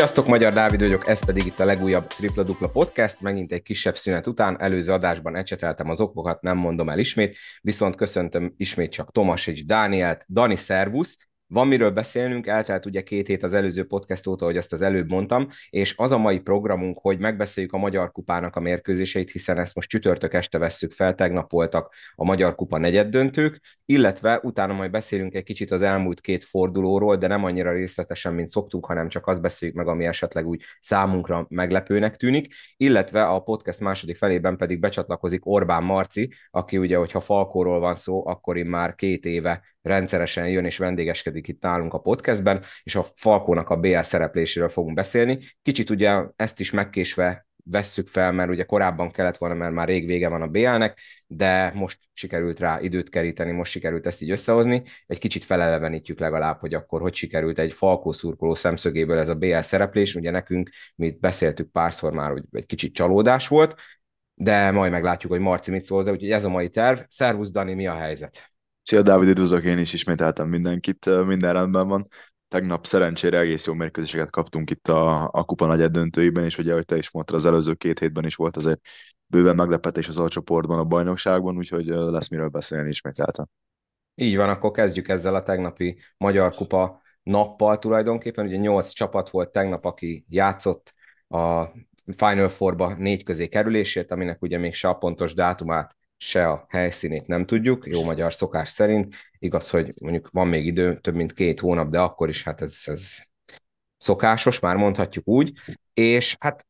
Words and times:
Sziasztok, 0.00 0.26
Magyar 0.26 0.52
Dávid 0.52 0.80
vagyok, 0.80 1.08
ez 1.08 1.24
pedig 1.24 1.46
itt 1.46 1.60
a 1.60 1.64
legújabb 1.64 2.06
Tripla 2.06 2.42
Dupla 2.42 2.68
Podcast. 2.68 3.20
Megint 3.20 3.52
egy 3.52 3.62
kisebb 3.62 3.96
szünet 3.96 4.26
után, 4.26 4.60
előző 4.60 4.92
adásban 4.92 5.36
ecseteltem 5.36 5.90
az 5.90 6.00
okokat, 6.00 6.42
nem 6.42 6.56
mondom 6.56 6.88
el 6.88 6.98
ismét, 6.98 7.36
viszont 7.60 7.96
köszöntöm 7.96 8.54
ismét 8.56 8.92
csak 8.92 9.12
Tomas 9.12 9.46
és 9.46 9.64
Dánielt. 9.64 10.24
Dani, 10.28 10.56
szervusz! 10.56 11.29
Van 11.52 11.68
miről 11.68 11.90
beszélnünk, 11.90 12.46
eltelt 12.46 12.86
ugye 12.86 13.02
két 13.02 13.26
hét 13.26 13.42
az 13.42 13.54
előző 13.54 13.84
podcast 13.84 14.26
óta, 14.26 14.44
hogy 14.44 14.56
azt 14.56 14.72
az 14.72 14.82
előbb 14.82 15.10
mondtam, 15.10 15.46
és 15.70 15.94
az 15.96 16.10
a 16.10 16.18
mai 16.18 16.40
programunk, 16.40 16.98
hogy 17.00 17.18
megbeszéljük 17.18 17.72
a 17.72 17.78
Magyar 17.78 18.12
Kupának 18.12 18.56
a 18.56 18.60
mérkőzéseit, 18.60 19.30
hiszen 19.30 19.58
ezt 19.58 19.74
most 19.74 19.88
csütörtök 19.88 20.34
este 20.34 20.58
vesszük 20.58 20.92
fel, 20.92 21.14
tegnap 21.14 21.50
voltak 21.50 21.94
a 22.14 22.24
Magyar 22.24 22.54
Kupa 22.54 22.78
negyeddöntők, 22.78 23.60
illetve 23.84 24.40
utána 24.42 24.72
majd 24.72 24.90
beszélünk 24.90 25.34
egy 25.34 25.42
kicsit 25.42 25.70
az 25.70 25.82
elmúlt 25.82 26.20
két 26.20 26.44
fordulóról, 26.44 27.16
de 27.16 27.26
nem 27.26 27.44
annyira 27.44 27.72
részletesen, 27.72 28.34
mint 28.34 28.48
szoktunk, 28.48 28.86
hanem 28.86 29.08
csak 29.08 29.26
azt 29.26 29.40
beszéljük 29.40 29.76
meg, 29.76 29.86
ami 29.88 30.04
esetleg 30.04 30.46
úgy 30.46 30.62
számunkra 30.80 31.46
meglepőnek 31.48 32.16
tűnik, 32.16 32.54
illetve 32.76 33.24
a 33.24 33.40
podcast 33.40 33.80
második 33.80 34.16
felében 34.16 34.56
pedig 34.56 34.80
becsatlakozik 34.80 35.46
Orbán 35.46 35.82
Marci, 35.82 36.32
aki 36.50 36.78
ugye, 36.78 36.96
hogyha 36.96 37.20
Falkóról 37.20 37.80
van 37.80 37.94
szó, 37.94 38.26
akkor 38.26 38.56
én 38.56 38.66
már 38.66 38.94
két 38.94 39.24
éve 39.24 39.62
rendszeresen 39.82 40.48
jön 40.48 40.64
és 40.64 40.78
vendégeskedik 40.78 41.39
itt 41.48 41.62
nálunk 41.62 41.94
a 41.94 42.00
podcastben, 42.00 42.62
és 42.82 42.94
a 42.94 43.06
Falkónak 43.14 43.70
a 43.70 43.76
BL 43.76 44.00
szerepléséről 44.00 44.68
fogunk 44.68 44.94
beszélni. 44.94 45.38
Kicsit 45.62 45.90
ugye 45.90 46.22
ezt 46.36 46.60
is 46.60 46.70
megkésve 46.70 47.48
vesszük 47.64 48.08
fel, 48.08 48.32
mert 48.32 48.50
ugye 48.50 48.64
korábban 48.64 49.10
kellett 49.10 49.36
volna, 49.36 49.54
mert 49.54 49.72
már 49.72 49.88
rég 49.88 50.06
vége 50.06 50.28
van 50.28 50.42
a 50.42 50.46
BL-nek, 50.46 51.00
de 51.26 51.72
most 51.74 51.98
sikerült 52.12 52.58
rá 52.60 52.80
időt 52.80 53.08
keríteni, 53.08 53.52
most 53.52 53.70
sikerült 53.70 54.06
ezt 54.06 54.22
így 54.22 54.30
összehozni. 54.30 54.82
Egy 55.06 55.18
kicsit 55.18 55.44
felelevenítjük 55.44 56.18
legalább, 56.18 56.58
hogy 56.60 56.74
akkor 56.74 57.00
hogy 57.00 57.14
sikerült 57.14 57.58
egy 57.58 57.72
falkó 57.72 58.12
szurkoló 58.12 58.54
szemszögéből 58.54 59.18
ez 59.18 59.28
a 59.28 59.34
BL 59.34 59.60
szereplés. 59.60 60.14
Ugye 60.14 60.30
nekünk, 60.30 60.70
mi 60.94 61.16
beszéltük 61.20 61.70
párszor 61.70 62.12
már, 62.12 62.30
hogy 62.30 62.42
egy 62.52 62.66
kicsit 62.66 62.94
csalódás 62.94 63.48
volt, 63.48 63.74
de 64.34 64.70
majd 64.70 64.90
meglátjuk, 64.90 65.32
hogy 65.32 65.40
Marci 65.40 65.70
mit 65.70 65.84
szól 65.84 66.00
úgyhogy 66.00 66.30
ez 66.30 66.44
a 66.44 66.48
mai 66.48 66.68
terv. 66.68 67.00
Szervusz 67.08 67.50
Dani, 67.50 67.74
mi 67.74 67.86
a 67.86 67.94
helyzet? 67.94 68.52
Szia 68.82 69.02
Dávid, 69.02 69.28
üdvözlök 69.28 69.64
én 69.64 69.78
is, 69.78 69.92
ismételtem 69.92 70.48
mindenkit, 70.48 71.24
minden 71.26 71.52
rendben 71.52 71.88
van. 71.88 72.08
Tegnap 72.48 72.86
szerencsére 72.86 73.38
egész 73.38 73.66
jó 73.66 73.72
mérkőzéseket 73.72 74.30
kaptunk 74.30 74.70
itt 74.70 74.88
a, 74.88 75.28
a 75.32 75.44
kupa 75.44 75.66
nagy 75.66 75.90
döntőiben, 75.90 76.44
és 76.44 76.58
ugye, 76.58 76.72
ahogy 76.72 76.84
te 76.84 76.96
is 76.96 77.10
mondtad, 77.10 77.36
az 77.36 77.46
előző 77.46 77.74
két 77.74 77.98
hétben 77.98 78.24
is 78.24 78.34
volt 78.34 78.56
azért 78.56 78.80
bőven 79.26 79.56
meglepetés 79.56 80.08
az 80.08 80.18
alcsoportban 80.18 80.78
a 80.78 80.84
bajnokságban, 80.84 81.56
úgyhogy 81.56 81.84
lesz 81.86 82.28
miről 82.28 82.48
beszélni 82.48 82.88
ismételten. 82.88 83.50
Így 84.14 84.36
van, 84.36 84.48
akkor 84.48 84.70
kezdjük 84.70 85.08
ezzel 85.08 85.34
a 85.34 85.42
tegnapi 85.42 85.98
Magyar 86.16 86.54
Kupa 86.54 87.00
nappal 87.22 87.78
tulajdonképpen. 87.78 88.46
Ugye 88.46 88.56
nyolc 88.56 88.90
csapat 88.90 89.30
volt 89.30 89.52
tegnap, 89.52 89.84
aki 89.84 90.24
játszott 90.28 90.94
a 91.28 91.64
Final 92.16 92.48
Four-ba 92.48 92.94
négy 92.94 93.22
közé 93.22 93.48
kerülésért, 93.48 94.10
aminek 94.10 94.42
ugye 94.42 94.58
még 94.58 94.74
se 94.74 94.88
a 94.88 94.94
pontos 94.94 95.34
dátumát 95.34 95.96
se 96.22 96.48
a 96.48 96.66
helyszínét 96.68 97.26
nem 97.26 97.46
tudjuk, 97.46 97.86
jó 97.86 98.04
magyar 98.04 98.34
szokás 98.34 98.68
szerint. 98.68 99.14
Igaz, 99.38 99.70
hogy 99.70 99.94
mondjuk 100.00 100.28
van 100.32 100.48
még 100.48 100.66
idő, 100.66 101.00
több 101.00 101.14
mint 101.14 101.32
két 101.32 101.60
hónap, 101.60 101.90
de 101.90 102.00
akkor 102.00 102.28
is 102.28 102.42
hát 102.42 102.60
ez, 102.60 102.82
ez 102.84 103.18
szokásos, 103.96 104.60
már 104.60 104.76
mondhatjuk 104.76 105.28
úgy. 105.28 105.52
És 105.94 106.36
hát 106.40 106.66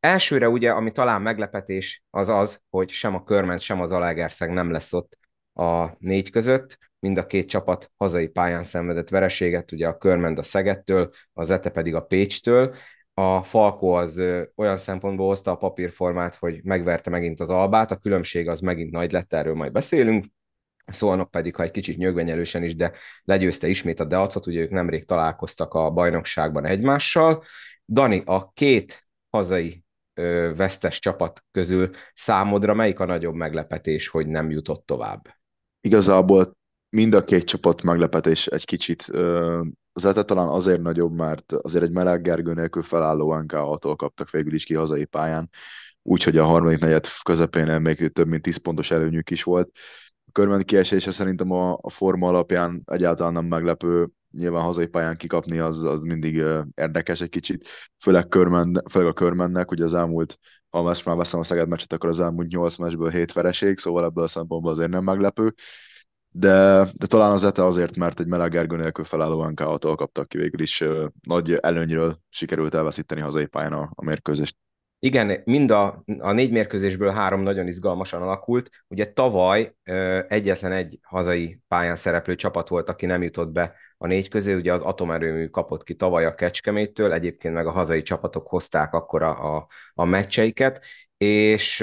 elsőre 0.00 0.48
ugye, 0.48 0.70
ami 0.70 0.92
talán 0.92 1.22
meglepetés, 1.22 2.02
az 2.10 2.28
az, 2.28 2.60
hogy 2.70 2.90
sem 2.90 3.14
a 3.14 3.24
Körment, 3.24 3.60
sem 3.60 3.80
az 3.80 3.92
Alegerszeg 3.92 4.50
nem 4.50 4.70
lesz 4.70 4.92
ott 4.92 5.18
a 5.54 5.88
négy 5.98 6.30
között. 6.30 6.78
Mind 6.98 7.18
a 7.18 7.26
két 7.26 7.48
csapat 7.48 7.92
hazai 7.96 8.28
pályán 8.28 8.62
szenvedett 8.62 9.08
vereséget, 9.08 9.72
ugye 9.72 9.88
a 9.88 9.98
Körment 9.98 10.38
a 10.38 10.42
Szegettől, 10.42 11.10
az 11.32 11.50
Ete 11.50 11.70
pedig 11.70 11.94
a 11.94 12.04
Pécstől 12.04 12.74
a 13.14 13.42
Falko 13.42 13.88
az 13.88 14.22
olyan 14.54 14.76
szempontból 14.76 15.26
hozta 15.26 15.50
a 15.50 15.56
papírformát, 15.56 16.34
hogy 16.34 16.60
megverte 16.64 17.10
megint 17.10 17.40
az 17.40 17.48
albát, 17.48 17.90
a 17.90 17.96
különbség 17.96 18.48
az 18.48 18.60
megint 18.60 18.90
nagy 18.90 19.12
lett, 19.12 19.32
erről 19.32 19.54
majd 19.54 19.72
beszélünk, 19.72 20.24
Szolnok 20.86 21.30
pedig, 21.30 21.56
ha 21.56 21.62
egy 21.62 21.70
kicsit 21.70 21.96
nyögvenyelősen 21.96 22.62
is, 22.62 22.76
de 22.76 22.92
legyőzte 23.24 23.68
ismét 23.68 24.00
a 24.00 24.04
Deacot, 24.04 24.46
ugye 24.46 24.60
ők 24.60 24.70
nemrég 24.70 25.04
találkoztak 25.04 25.74
a 25.74 25.90
bajnokságban 25.90 26.64
egymással. 26.64 27.42
Dani, 27.88 28.22
a 28.26 28.52
két 28.52 29.06
hazai 29.30 29.84
ö, 30.14 30.52
vesztes 30.56 30.98
csapat 30.98 31.44
közül 31.50 31.90
számodra 32.14 32.74
melyik 32.74 33.00
a 33.00 33.04
nagyobb 33.04 33.34
meglepetés, 33.34 34.08
hogy 34.08 34.26
nem 34.26 34.50
jutott 34.50 34.86
tovább? 34.86 35.28
Igazából 35.80 36.56
mind 36.88 37.14
a 37.14 37.24
két 37.24 37.44
csapat 37.44 37.82
meglepetés 37.82 38.46
egy 38.46 38.64
kicsit. 38.64 39.06
Az 39.92 40.04
ETE 40.04 40.22
talán 40.22 40.48
azért 40.48 40.80
nagyobb, 40.80 41.12
mert 41.12 41.52
azért 41.52 41.84
egy 41.84 41.90
meleg 41.90 42.22
Gergő 42.22 42.52
nélkül 42.52 42.82
felálló 42.82 43.34
NK6-tól 43.46 43.94
kaptak 43.96 44.30
végül 44.30 44.54
is 44.54 44.64
ki 44.64 44.74
hazai 44.74 45.04
pályán, 45.04 45.48
úgyhogy 46.02 46.36
a 46.36 46.44
harmadik 46.44 46.78
negyed 46.78 47.06
közepén 47.22 47.80
még 47.80 48.12
több 48.12 48.28
mint 48.28 48.42
10 48.42 48.56
pontos 48.56 48.90
előnyük 48.90 49.30
is 49.30 49.42
volt. 49.42 49.70
A 50.26 50.32
körment 50.32 50.64
kiesése 50.64 51.10
szerintem 51.10 51.50
a, 51.50 51.78
a 51.80 51.90
forma 51.90 52.28
alapján 52.28 52.82
egyáltalán 52.84 53.32
nem 53.32 53.44
meglepő, 53.44 54.08
nyilván 54.30 54.62
hazai 54.62 54.86
pályán 54.86 55.16
kikapni 55.16 55.58
az, 55.58 55.82
az 55.82 56.02
mindig 56.02 56.34
érdekes 56.74 57.20
egy 57.20 57.28
kicsit, 57.28 57.68
főleg, 57.98 58.28
körmen, 58.28 58.82
főleg 58.90 59.08
a 59.08 59.12
körmennek, 59.12 59.70
ugye 59.70 59.84
az 59.84 59.94
elmúlt, 59.94 60.38
ha 60.70 60.82
most 60.82 61.04
már 61.04 61.16
veszem 61.16 61.40
a 61.40 61.44
Szeged 61.44 61.68
meccset, 61.68 61.92
akkor 61.92 62.08
az 62.08 62.20
elmúlt 62.20 62.48
8 62.48 62.76
meccsből 62.76 63.10
7 63.10 63.32
vereség, 63.32 63.78
szóval 63.78 64.04
ebből 64.04 64.24
a 64.24 64.28
szempontból 64.28 64.72
azért 64.72 64.90
nem 64.90 65.04
meglepő 65.04 65.54
de, 66.32 66.86
de 66.92 67.06
talán 67.06 67.30
az 67.30 67.44
ETE 67.44 67.64
azért, 67.64 67.96
mert 67.96 68.20
egy 68.20 68.26
meleg 68.26 68.50
Gergő 68.50 68.76
nélkül 68.76 69.04
felálló 69.04 69.44
NK-tól 69.44 69.94
kaptak 69.94 70.28
ki 70.28 70.38
végül 70.38 70.60
is 70.60 70.84
nagy 71.28 71.52
előnyről 71.52 72.18
sikerült 72.28 72.74
elveszíteni 72.74 73.20
hazai 73.20 73.46
pályán 73.46 73.72
a, 73.72 73.90
a 73.94 74.04
mérkőzést. 74.04 74.56
Igen, 75.04 75.40
mind 75.44 75.70
a, 75.70 76.04
a 76.18 76.32
négy 76.32 76.50
mérkőzésből 76.50 77.10
három 77.10 77.40
nagyon 77.40 77.66
izgalmasan 77.66 78.22
alakult. 78.22 78.70
Ugye 78.88 79.12
tavaly 79.12 79.74
ö, 79.84 80.20
egyetlen 80.28 80.72
egy 80.72 80.98
hazai 81.02 81.60
pályán 81.68 81.96
szereplő 81.96 82.34
csapat 82.34 82.68
volt, 82.68 82.88
aki 82.88 83.06
nem 83.06 83.22
jutott 83.22 83.48
be 83.48 83.74
a 83.98 84.06
négy 84.06 84.28
közé, 84.28 84.54
ugye 84.54 84.72
az 84.72 84.82
atomerőmű 84.82 85.48
kapott 85.48 85.82
ki 85.82 85.94
tavaly 85.94 86.24
a 86.24 86.34
Kecskeméttől, 86.34 87.12
egyébként 87.12 87.54
meg 87.54 87.66
a 87.66 87.70
hazai 87.70 88.02
csapatok 88.02 88.48
hozták 88.48 88.92
akkor 88.92 89.22
a, 89.22 89.56
a, 89.56 89.66
a 89.94 90.04
meccseiket, 90.04 90.84
és 91.22 91.76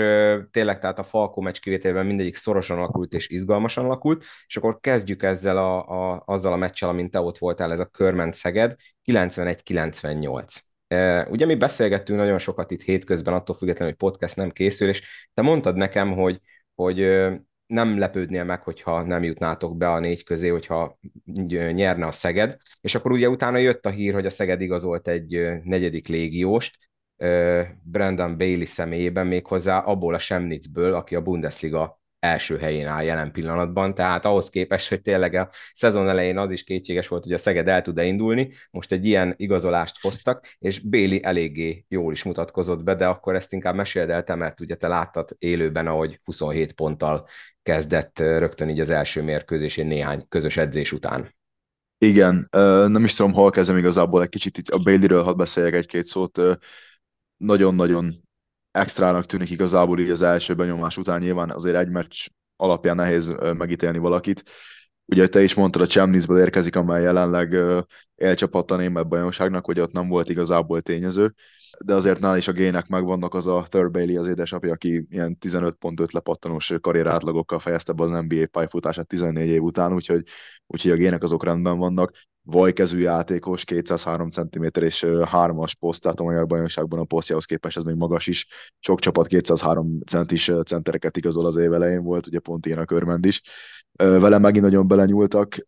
tényleg 0.52 0.80
tehát 0.80 1.00
a 1.00 1.04
Falkó 1.04 1.42
meccs 1.42 1.60
kivételben 1.60 2.06
mindegyik 2.06 2.36
szorosan 2.36 2.78
alakult 2.78 3.14
és 3.14 3.30
izgalmasan 3.30 3.86
alakult, 3.86 4.26
és 4.48 4.58
akkor 4.58 4.80
kezdjük 4.80 5.24
ezzel 5.24 5.58
a, 5.58 5.88
a, 5.88 6.24
azzal 6.26 6.54
a 6.54 6.56
meccsel, 6.56 6.90
amint 6.90 7.12
te 7.12 7.20
ott 7.20 7.38
voltál, 7.38 7.72
ez 7.72 7.80
a 7.80 7.86
Körment 7.86 8.34
Szeged, 8.34 8.76
91-98. 9.06 10.56
Ugye 11.30 11.46
mi 11.46 11.56
beszélgettünk 11.56 12.20
nagyon 12.20 12.38
sokat 12.38 12.72
itt 12.72 12.82
hétközben, 12.82 13.34
attól 13.34 13.56
függetlenül, 13.56 13.94
hogy 13.94 14.10
podcast 14.10 14.36
nem 14.36 14.52
készül, 14.52 14.90
és 14.90 15.28
te 15.34 15.42
mondtad 15.42 15.76
nekem, 15.76 16.14
hogy, 16.14 16.40
hogy 16.76 17.28
nem 17.66 17.98
lepődnél 17.98 18.44
meg, 18.44 18.62
hogyha 18.62 19.04
nem 19.04 19.24
jutnátok 19.24 19.78
be 19.78 19.92
a 19.92 20.00
négy 20.00 20.24
közé, 20.24 20.48
hogyha 20.48 21.00
nyerne 21.74 22.06
a 22.06 22.12
Szeged, 22.12 22.58
és 22.82 22.96
akkor 22.96 23.12
ugye 23.12 23.30
utána 23.30 23.58
jött 23.58 23.86
a 23.86 23.90
hír, 23.90 24.14
hogy 24.14 24.26
a 24.26 24.30
Szeged 24.30 24.62
igazolt 24.62 25.08
egy 25.08 25.60
negyedik 25.64 26.08
légióst, 26.08 26.78
Brandon 27.84 28.38
Bailey 28.38 28.66
személyében 28.66 29.28
méghozzá 29.28 29.78
abból 29.78 30.14
a 30.14 30.20
Semnitzből, 30.20 30.94
aki 30.94 31.16
a 31.16 31.22
Bundesliga 31.22 31.98
első 32.20 32.58
helyén 32.58 32.88
áll 32.88 33.04
jelen 33.04 33.32
pillanatban, 33.32 33.96
tehát 33.96 34.26
ahhoz 34.26 34.50
képest, 34.50 34.90
hogy 34.90 35.02
tényleg 35.02 35.34
a 35.34 35.50
szezon 35.74 36.10
elején 36.10 36.38
az 36.38 36.52
is 36.52 36.64
kétséges 36.64 37.08
volt, 37.08 37.24
hogy 37.24 37.34
a 37.34 37.38
Szeged 37.38 37.68
el 37.68 37.82
tud-e 37.82 38.04
indulni, 38.04 38.52
most 38.72 38.92
egy 38.92 39.06
ilyen 39.06 39.34
igazolást 39.38 40.02
hoztak, 40.02 40.46
és 40.60 40.80
Béli 40.80 41.24
eléggé 41.24 41.86
jól 41.88 42.12
is 42.12 42.24
mutatkozott 42.24 42.84
be, 42.84 42.96
de 42.96 43.08
akkor 43.08 43.36
ezt 43.36 43.54
inkább 43.54 43.76
meséld 43.76 44.10
el 44.10 44.24
te, 44.24 44.36
mert 44.36 44.60
ugye 44.60 44.76
te 44.76 44.88
láttad 44.88 45.30
élőben, 45.38 45.88
ahogy 45.88 46.20
27 46.24 46.74
ponttal 46.74 47.28
kezdett 47.64 48.20
rögtön 48.20 48.70
így 48.70 48.80
az 48.80 48.90
első 48.90 49.24
mérkőzésén 49.24 49.88
néhány 49.88 50.26
közös 50.30 50.58
edzés 50.58 50.92
után. 50.92 51.36
Igen, 51.98 52.48
nem 52.88 53.04
is 53.04 53.14
tudom, 53.14 53.34
hol 53.34 53.50
kezdem 53.50 53.78
igazából, 53.78 54.22
egy 54.22 54.30
kicsit 54.30 54.58
itt 54.58 54.68
a 54.68 54.78
Bailey-ről 54.78 55.24
hadd 55.24 55.38
beszéljek 55.38 55.74
egy-két 55.74 56.04
szót 56.04 56.42
nagyon-nagyon 57.40 58.14
extrának 58.72 59.26
tűnik 59.26 59.50
igazából 59.50 60.00
így 60.00 60.10
az 60.10 60.22
első 60.22 60.56
benyomás 60.56 60.98
után, 60.98 61.22
nyilván 61.22 61.50
azért 61.50 61.76
egy 61.76 61.90
meccs 61.90 62.28
alapján 62.56 62.96
nehéz 62.96 63.36
megítélni 63.58 63.98
valakit. 63.98 64.44
Ugye 65.06 65.28
te 65.28 65.42
is 65.42 65.54
mondtad, 65.54 65.82
a 65.82 65.88
Chemnisből 65.88 66.40
érkezik, 66.40 66.76
amely 66.76 67.02
jelenleg 67.02 67.58
élcsapatta 68.16 68.74
a 68.74 68.78
német 68.78 69.08
bajnokságnak, 69.08 69.66
hogy 69.66 69.80
ott 69.80 69.92
nem 69.92 70.08
volt 70.08 70.30
igazából 70.30 70.82
tényező, 70.82 71.34
de 71.86 71.94
azért 71.94 72.20
nál 72.20 72.38
is 72.38 72.48
a 72.48 72.52
gének 72.52 72.88
megvannak, 72.88 73.34
az 73.34 73.48
a 73.48 73.66
Third 73.70 73.92
Bailey, 73.92 74.20
az 74.20 74.28
édesapja, 74.28 74.72
aki 74.72 75.06
ilyen 75.10 75.38
15.5 75.46 76.12
lepattanós 76.12 76.74
karrierátlagokkal 76.82 77.60
fejezte 77.60 77.94
be 77.94 78.04
az 78.04 78.12
NBA 78.12 78.48
pályafutását 78.52 79.08
14 79.08 79.50
év 79.50 79.62
után, 79.62 79.94
úgyhogy, 79.94 80.24
úgyhogy 80.68 80.92
a 80.92 80.96
gének 80.96 81.24
azok 81.24 81.44
rendben 81.44 81.78
vannak 81.78 82.12
vajkezű 82.42 83.00
játékos, 83.00 83.64
203 83.64 84.30
cm 84.30 84.66
és 84.80 85.06
3-as 85.08 85.72
poszt, 85.80 86.02
tehát 86.02 86.20
a 86.20 86.24
magyar 86.24 86.46
bajnokságban 86.46 87.00
a 87.00 87.04
posztjához 87.04 87.46
képest 87.46 87.78
ez 87.78 87.84
még 87.84 87.96
magas 87.96 88.28
is. 88.28 88.48
Sok 88.80 89.00
csapat 89.00 89.28
203 89.28 90.00
centis 90.06 90.52
centereket 90.66 91.18
igazol 91.18 91.46
az 91.46 91.58
év 91.58 91.74
elején 91.74 92.04
volt, 92.04 92.28
ugye 92.28 92.40
pont 92.40 92.66
ilyen 92.66 92.80
a 92.80 92.86
körmend 92.86 93.26
is. 93.26 93.42
Vele 93.94 94.38
megint 94.38 94.64
nagyon 94.64 94.88
belenyúltak. 94.88 95.68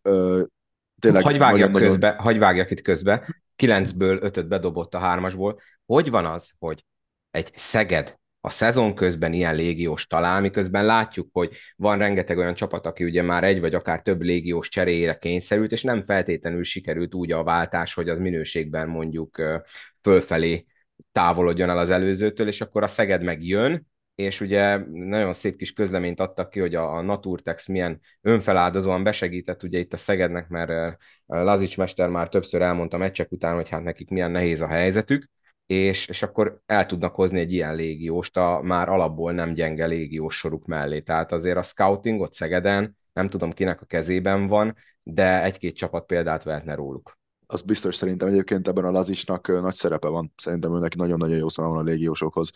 Tényleg 0.98 1.22
hagy 1.22 1.38
vágjak, 1.38 1.70
nagyon, 1.70 1.88
közbe, 1.88 2.06
nagyon... 2.06 2.22
hagy 2.22 2.38
vágjak 2.38 2.70
itt 2.70 2.82
közbe. 2.82 3.42
Kilencből 3.62 4.18
ötöt 4.22 4.48
bedobott 4.48 4.94
a 4.94 4.98
hármasból. 4.98 5.60
Hogy 5.86 6.10
van 6.10 6.26
az, 6.26 6.52
hogy 6.58 6.84
egy 7.30 7.50
Szeged 7.54 8.18
a 8.40 8.50
szezon 8.50 8.94
közben 8.94 9.32
ilyen 9.32 9.54
légiós 9.54 10.06
talál, 10.06 10.40
miközben 10.40 10.84
látjuk, 10.84 11.28
hogy 11.32 11.56
van 11.76 11.98
rengeteg 11.98 12.38
olyan 12.38 12.54
csapat, 12.54 12.86
aki 12.86 13.04
ugye 13.04 13.22
már 13.22 13.44
egy 13.44 13.60
vagy 13.60 13.74
akár 13.74 14.02
több 14.02 14.22
légiós 14.22 14.68
cseréjére 14.68 15.18
kényszerült, 15.18 15.72
és 15.72 15.82
nem 15.82 16.04
feltétlenül 16.04 16.64
sikerült 16.64 17.14
úgy 17.14 17.32
a 17.32 17.42
váltás, 17.42 17.94
hogy 17.94 18.08
az 18.08 18.18
minőségben 18.18 18.88
mondjuk 18.88 19.42
fölfelé 20.00 20.66
távolodjon 21.12 21.70
el 21.70 21.78
az 21.78 21.90
előzőtől, 21.90 22.46
és 22.46 22.60
akkor 22.60 22.82
a 22.82 22.88
Szeged 22.88 23.22
meg 23.22 23.42
jön, 23.44 23.86
és 24.14 24.40
ugye 24.40 24.76
nagyon 24.90 25.32
szép 25.32 25.56
kis 25.56 25.72
közleményt 25.72 26.20
adtak 26.20 26.50
ki, 26.50 26.60
hogy 26.60 26.74
a, 26.74 26.96
a 26.96 27.00
Naturtex 27.00 27.66
milyen 27.66 28.00
önfeláldozóan 28.20 29.02
besegített 29.02 29.62
ugye 29.62 29.78
itt 29.78 29.92
a 29.92 29.96
Szegednek, 29.96 30.48
mert 30.48 30.98
Lazics 31.26 31.76
mester 31.76 32.08
már 32.08 32.28
többször 32.28 32.62
elmondta 32.62 32.96
meccsek 32.96 33.32
után, 33.32 33.54
hogy 33.54 33.68
hát 33.68 33.82
nekik 33.82 34.08
milyen 34.10 34.30
nehéz 34.30 34.60
a 34.60 34.66
helyzetük, 34.66 35.30
és, 35.66 36.06
és 36.06 36.22
akkor 36.22 36.60
el 36.66 36.86
tudnak 36.86 37.14
hozni 37.14 37.40
egy 37.40 37.52
ilyen 37.52 37.74
légióst 37.74 38.36
a 38.36 38.60
már 38.62 38.88
alapból 38.88 39.32
nem 39.32 39.54
gyenge 39.54 39.86
légiós 39.86 40.36
soruk 40.36 40.66
mellé. 40.66 41.00
Tehát 41.00 41.32
azért 41.32 41.56
a 41.56 41.62
scoutingot 41.62 42.32
Szegeden 42.32 42.96
nem 43.12 43.28
tudom 43.28 43.52
kinek 43.52 43.80
a 43.80 43.86
kezében 43.86 44.46
van, 44.46 44.74
de 45.02 45.42
egy-két 45.42 45.76
csapat 45.76 46.06
példát 46.06 46.42
vehetne 46.42 46.74
róluk. 46.74 47.20
Az 47.52 47.60
biztos 47.60 47.94
szerintem 47.94 48.28
egyébként 48.28 48.68
ebben 48.68 48.84
a 48.84 48.90
Lazisnak 48.90 49.48
nagy 49.48 49.74
szerepe 49.74 50.08
van. 50.08 50.32
Szerintem 50.36 50.76
ő 50.76 50.78
neki 50.78 50.96
nagyon-nagyon 50.96 51.36
jó 51.36 51.48
szalon 51.48 51.76
a 51.76 51.82
légiósokhoz. 51.82 52.50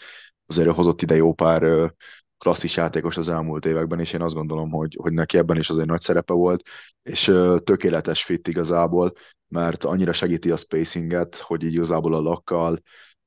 Azért 0.47 0.75
hozott 0.75 1.03
ide 1.03 1.15
jó 1.15 1.33
pár 1.33 1.93
klasszis 2.39 2.77
játékos 2.77 3.17
az 3.17 3.29
elmúlt 3.29 3.67
években, 3.67 4.01
és 4.01 4.13
én 4.13 4.23
azt 4.23 4.35
gondolom, 4.35 4.71
hogy, 4.71 4.97
hogy 5.03 5.13
neki 5.13 5.39
ebben 5.39 5.57
is 5.57 5.71
azért 5.71 5.89
nagy 5.89 6.01
szerepe 6.01 6.33
volt, 6.33 6.63
és 7.03 7.33
tökéletes 7.65 8.25
fit 8.25 8.49
igazából, 8.49 9.13
mert 9.49 9.85
annyira 9.85 10.13
segíti 10.13 10.51
a 10.51 10.57
spacinget, 10.57 11.37
hogy 11.37 11.63
így 11.63 11.73
igazából 11.73 12.15
a 12.15 12.21
lakkal, 12.21 12.79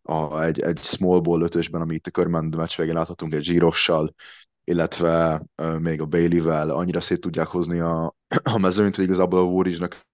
a, 0.01 0.41
egy, 0.41 0.59
egy 0.59 0.79
small 0.79 1.19
ball 1.19 1.41
ötösben, 1.41 1.81
amit 1.81 2.07
a 2.07 2.11
körmend 2.11 2.55
meccs 2.55 2.77
végén 2.77 2.93
láthatunk, 2.93 3.33
egy 3.33 3.43
zsírossal, 3.43 4.13
illetve 4.63 5.43
uh, 5.61 5.79
még 5.79 6.01
a 6.01 6.05
Bailey-vel 6.05 6.69
annyira 6.69 7.01
szét 7.01 7.21
tudják 7.21 7.47
hozni 7.47 7.79
a, 7.79 8.15
a 8.53 8.57
mezőnyt, 8.57 8.95
hogy 8.95 9.05
igazából 9.05 9.39
a 9.39 9.43
Warriors-nak 9.43 10.07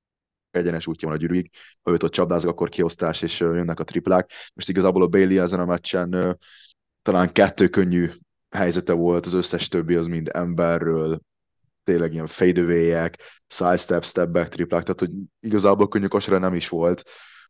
egyenes 0.56 0.88
útja 0.88 1.08
van 1.08 1.18
a 1.18 1.20
gyűrűig, 1.20 1.50
ha 1.82 1.92
őt 1.92 2.04
ott 2.04 2.12
csapdázik, 2.12 2.50
akkor 2.50 2.70
kiosztás, 2.70 3.22
és 3.22 3.40
jönnek 3.40 3.80
a 3.80 3.84
triplák. 3.84 4.32
Most 4.54 4.70
igazából 4.70 5.02
a 5.02 5.08
Bailey 5.08 5.42
ezen 5.42 5.60
a 5.60 5.66
meccsen 5.66 6.38
talán 7.02 7.32
kettő 7.32 7.68
könnyű 7.68 8.10
helyzete 8.50 8.94
volt, 8.94 9.26
az 9.26 9.34
összes 9.34 9.68
többi 9.68 9.96
az 9.96 10.08
mind 10.08 10.30
emberről, 10.34 11.20
tényleg 11.84 12.14
ilyen 12.14 12.28
fadeaway-ek, 12.28 13.18
side 13.48 14.02
step, 14.02 14.30
back 14.30 14.48
triplák, 14.48 14.84
tehát 14.84 15.00
hogy 15.00 15.12
igazából 15.40 15.88
könnyű 15.88 16.08
kosra 16.08 16.38
nem 16.38 16.54
is 16.54 16.70
volt, 16.70 17.04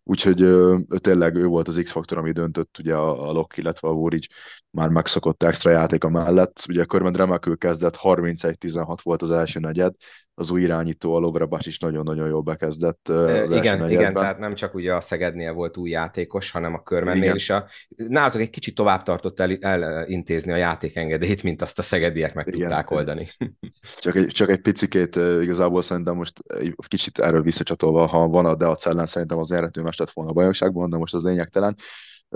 úgyhogy 0.04 0.42
ő, 0.42 0.78
tényleg 0.98 1.36
ő 1.36 1.46
volt 1.46 1.68
az 1.68 1.80
X-faktor, 1.84 2.18
ami 2.18 2.32
döntött 2.32 2.78
ugye 2.80 2.96
a, 2.96 3.30
a 3.30 3.32
Lock, 3.32 3.58
illetve 3.58 3.88
a 3.88 3.94
Voric 3.94 4.26
már 4.70 4.90
megszokott 4.90 5.44
extra 5.44 5.72
játéka 5.72 6.10
mellett. 6.10 6.66
Ugye 6.70 6.86
körben 6.86 7.14
remekül 7.14 7.58
kezdett, 7.58 7.98
31-16 8.02 8.98
volt 9.04 9.22
az 9.22 9.32
első 9.32 9.60
negyed, 9.60 9.96
az 10.38 10.52
új 10.52 10.62
irányító, 10.62 11.16
a 11.16 11.20
Lovrabás 11.20 11.66
is 11.66 11.80
nagyon-nagyon 11.80 12.28
jól 12.28 12.42
bekezdett 12.42 13.08
az 13.08 13.52
igen, 13.52 13.90
Igen, 13.90 14.14
tehát 14.14 14.40
nem 14.40 14.54
csak 14.54 14.74
ugye 14.74 14.96
a 14.96 15.02
Szegednél 15.02 15.54
volt 15.54 15.78
új 15.78 15.90
játékos, 15.90 16.52
hanem 16.52 16.74
a 16.74 16.84
körmennél 16.84 17.24
igen. 17.24 17.36
is. 17.36 17.50
A, 17.50 17.68
nálatok 17.96 18.42
egy 18.42 18.50
kicsit 18.50 18.76
tovább 18.76 19.04
tartott 19.04 19.40
el, 19.40 19.58
elintézni 19.84 20.52
a 20.52 20.56
játékengedélyt, 20.56 21.44
mint 21.44 21.62
azt 21.62 21.80
a 21.80 21.82
szegediek 21.82 22.34
meg 22.34 22.48
igen, 22.48 22.60
tudták 22.60 22.92
oldani. 22.92 23.28
Csak 24.00 24.16
egy, 24.16 24.28
csak 24.28 24.50
egy 24.50 24.62
picikét 24.62 25.16
igazából 25.16 25.82
szerintem 25.82 26.16
most 26.16 26.40
egy 26.48 26.76
kicsit 26.88 27.20
erről 27.20 27.42
visszacsatolva, 27.42 28.06
ha 28.06 28.28
van 28.28 28.46
a 28.46 28.56
Deac 28.56 28.86
ellen, 28.86 29.06
szerintem 29.06 29.38
az 29.38 29.52
eredető 29.52 29.82
lett 29.98 30.12
volna 30.12 30.32
a 30.32 30.34
bajnokságban, 30.34 30.90
de 30.90 30.98
most 30.98 31.14
az 31.14 31.24
lényegtelen. 31.24 31.76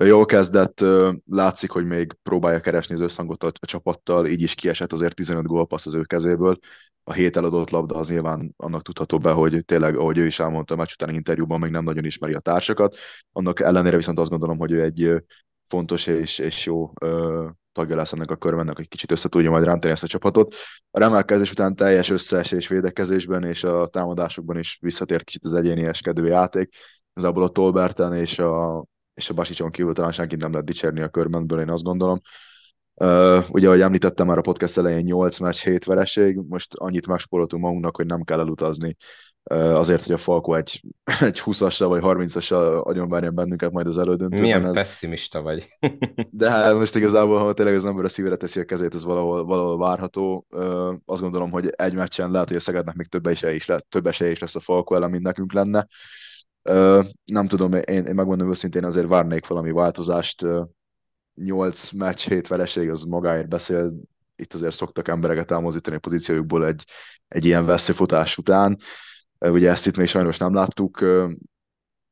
Jól 0.05 0.25
kezdett, 0.25 0.85
látszik, 1.25 1.69
hogy 1.71 1.85
még 1.85 2.13
próbálja 2.23 2.59
keresni 2.59 2.95
az 2.95 3.01
összhangot 3.01 3.43
a, 3.43 3.51
csapattal, 3.59 4.27
így 4.27 4.41
is 4.41 4.55
kiesett 4.55 4.93
azért 4.93 5.15
15 5.15 5.45
gólpassz 5.45 5.85
az 5.85 5.95
ő 5.95 6.01
kezéből. 6.01 6.57
A 7.03 7.13
hét 7.13 7.37
eladott 7.37 7.69
labda 7.69 7.95
az 7.95 8.09
nyilván 8.09 8.53
annak 8.57 8.81
tudható 8.81 9.17
be, 9.17 9.31
hogy 9.31 9.65
tényleg, 9.65 9.97
ahogy 9.97 10.17
ő 10.17 10.25
is 10.25 10.39
elmondta 10.39 10.73
a 10.73 10.77
meccs 10.77 10.91
utáni 10.93 11.13
interjúban, 11.13 11.59
még 11.59 11.71
nem 11.71 11.83
nagyon 11.83 12.05
ismeri 12.05 12.33
a 12.33 12.39
társakat. 12.39 12.97
Annak 13.31 13.59
ellenére 13.59 13.95
viszont 13.95 14.19
azt 14.19 14.29
gondolom, 14.29 14.57
hogy 14.57 14.71
ő 14.71 14.81
egy 14.81 15.23
fontos 15.65 16.07
és, 16.07 16.39
és 16.39 16.65
jó 16.65 16.93
tagja 17.71 17.95
lesz 17.95 18.13
ennek 18.13 18.31
a 18.31 18.35
körbennek, 18.35 18.75
hogy 18.75 18.87
kicsit 18.87 19.11
össze 19.11 19.29
tudja 19.29 19.49
majd 19.49 19.63
rántani 19.63 19.93
ezt 19.93 20.03
a 20.03 20.07
csapatot. 20.07 20.55
A 20.91 20.99
remelkezés 20.99 21.51
után 21.51 21.75
teljes 21.75 22.09
összeesés 22.09 22.67
védekezésben 22.67 23.43
és 23.43 23.63
a 23.63 23.87
támadásokban 23.87 24.57
is 24.57 24.77
visszatért 24.81 25.23
kicsit 25.23 25.43
az 25.43 25.53
egyéni 25.53 25.85
eskedő 25.85 26.25
játék. 26.25 26.75
Ez 27.13 27.23
abból 27.23 27.43
a 27.43 27.49
Tolberten 27.49 28.13
és 28.13 28.39
a 28.39 28.85
és 29.19 29.29
a 29.29 29.33
Basicson 29.33 29.71
kívül 29.71 29.93
talán 29.93 30.11
senki 30.11 30.35
nem 30.35 30.51
lehet 30.51 30.65
dicsérni 30.65 31.01
a 31.01 31.09
körmentből, 31.09 31.59
én 31.59 31.69
azt 31.69 31.83
gondolom. 31.83 32.21
Uh, 32.93 33.43
ugye, 33.49 33.67
ahogy 33.67 33.81
említettem 33.81 34.27
már 34.27 34.37
a 34.37 34.41
podcast 34.41 34.77
elején 34.77 35.03
8 35.03 35.39
meccs, 35.39 35.59
7 35.59 35.85
vereség, 35.85 36.39
most 36.47 36.73
annyit 36.73 37.07
megspóroltunk 37.07 37.63
magunknak, 37.63 37.95
hogy 37.95 38.05
nem 38.05 38.23
kell 38.23 38.39
elutazni 38.39 38.97
uh, 39.43 39.77
azért, 39.77 40.03
hogy 40.03 40.13
a 40.13 40.17
Falko 40.17 40.53
egy, 40.53 40.81
egy 41.29 41.41
20-assal 41.45 41.85
vagy 41.87 42.01
30-assal 42.03 42.83
agyonvárjon 42.83 43.35
bennünket 43.35 43.71
majd 43.71 43.87
az 43.87 43.97
elődöntőben. 43.97 44.41
Milyen 44.41 44.65
ez... 44.65 44.73
pessimista 44.73 45.41
vagy. 45.41 45.67
De 46.31 46.49
hát 46.49 46.77
most 46.77 46.95
igazából, 46.95 47.39
ha 47.39 47.53
tényleg 47.53 47.75
az 47.75 47.85
ember 47.85 48.05
a 48.05 48.09
szívére 48.09 48.35
teszi 48.35 48.59
a 48.59 48.65
kezét, 48.65 48.93
ez 48.93 49.03
valahol, 49.03 49.45
valahol 49.45 49.77
várható. 49.77 50.45
Uh, 50.49 50.93
azt 51.05 51.21
gondolom, 51.21 51.51
hogy 51.51 51.69
egy 51.75 51.93
meccsen 51.93 52.31
lehet, 52.31 52.47
hogy 52.47 52.57
a 52.57 52.59
Szegednek 52.59 52.95
még 52.95 53.07
több 53.07 53.27
esélye 53.27 53.53
is, 53.53 53.65
lesz, 53.65 53.85
több 53.89 54.07
esélye 54.07 54.31
is 54.31 54.39
lesz 54.39 54.55
a 54.55 54.59
Falko 54.59 54.95
ellen, 54.95 55.09
mint 55.09 55.23
nekünk 55.23 55.53
lenne. 55.53 55.79
Uh, 55.79 55.87
nem 57.25 57.47
tudom, 57.47 57.73
én, 57.73 58.03
én 58.05 58.15
megmondom 58.15 58.49
őszintén, 58.49 58.85
azért 58.85 59.07
várnék 59.07 59.47
valami 59.47 59.71
változást. 59.71 60.41
Uh, 60.41 60.65
8 61.39 61.91
meccs, 61.91 62.27
7 62.27 62.47
vereség, 62.47 62.89
az 62.89 63.03
magáért 63.03 63.49
beszél. 63.49 63.93
Itt 64.35 64.53
azért 64.53 64.75
szoktak 64.75 65.07
embereket 65.07 65.51
elmozdítani 65.51 65.95
a 65.95 65.99
pozíciójukból 65.99 66.65
egy, 66.65 66.83
egy 67.27 67.45
ilyen 67.45 67.65
veszőfutás 67.65 68.37
után. 68.37 68.77
Ugye 69.39 69.69
ezt 69.69 69.87
itt 69.87 69.97
még 69.97 70.07
sajnos 70.07 70.37
nem 70.37 70.53
láttuk. 70.53 71.05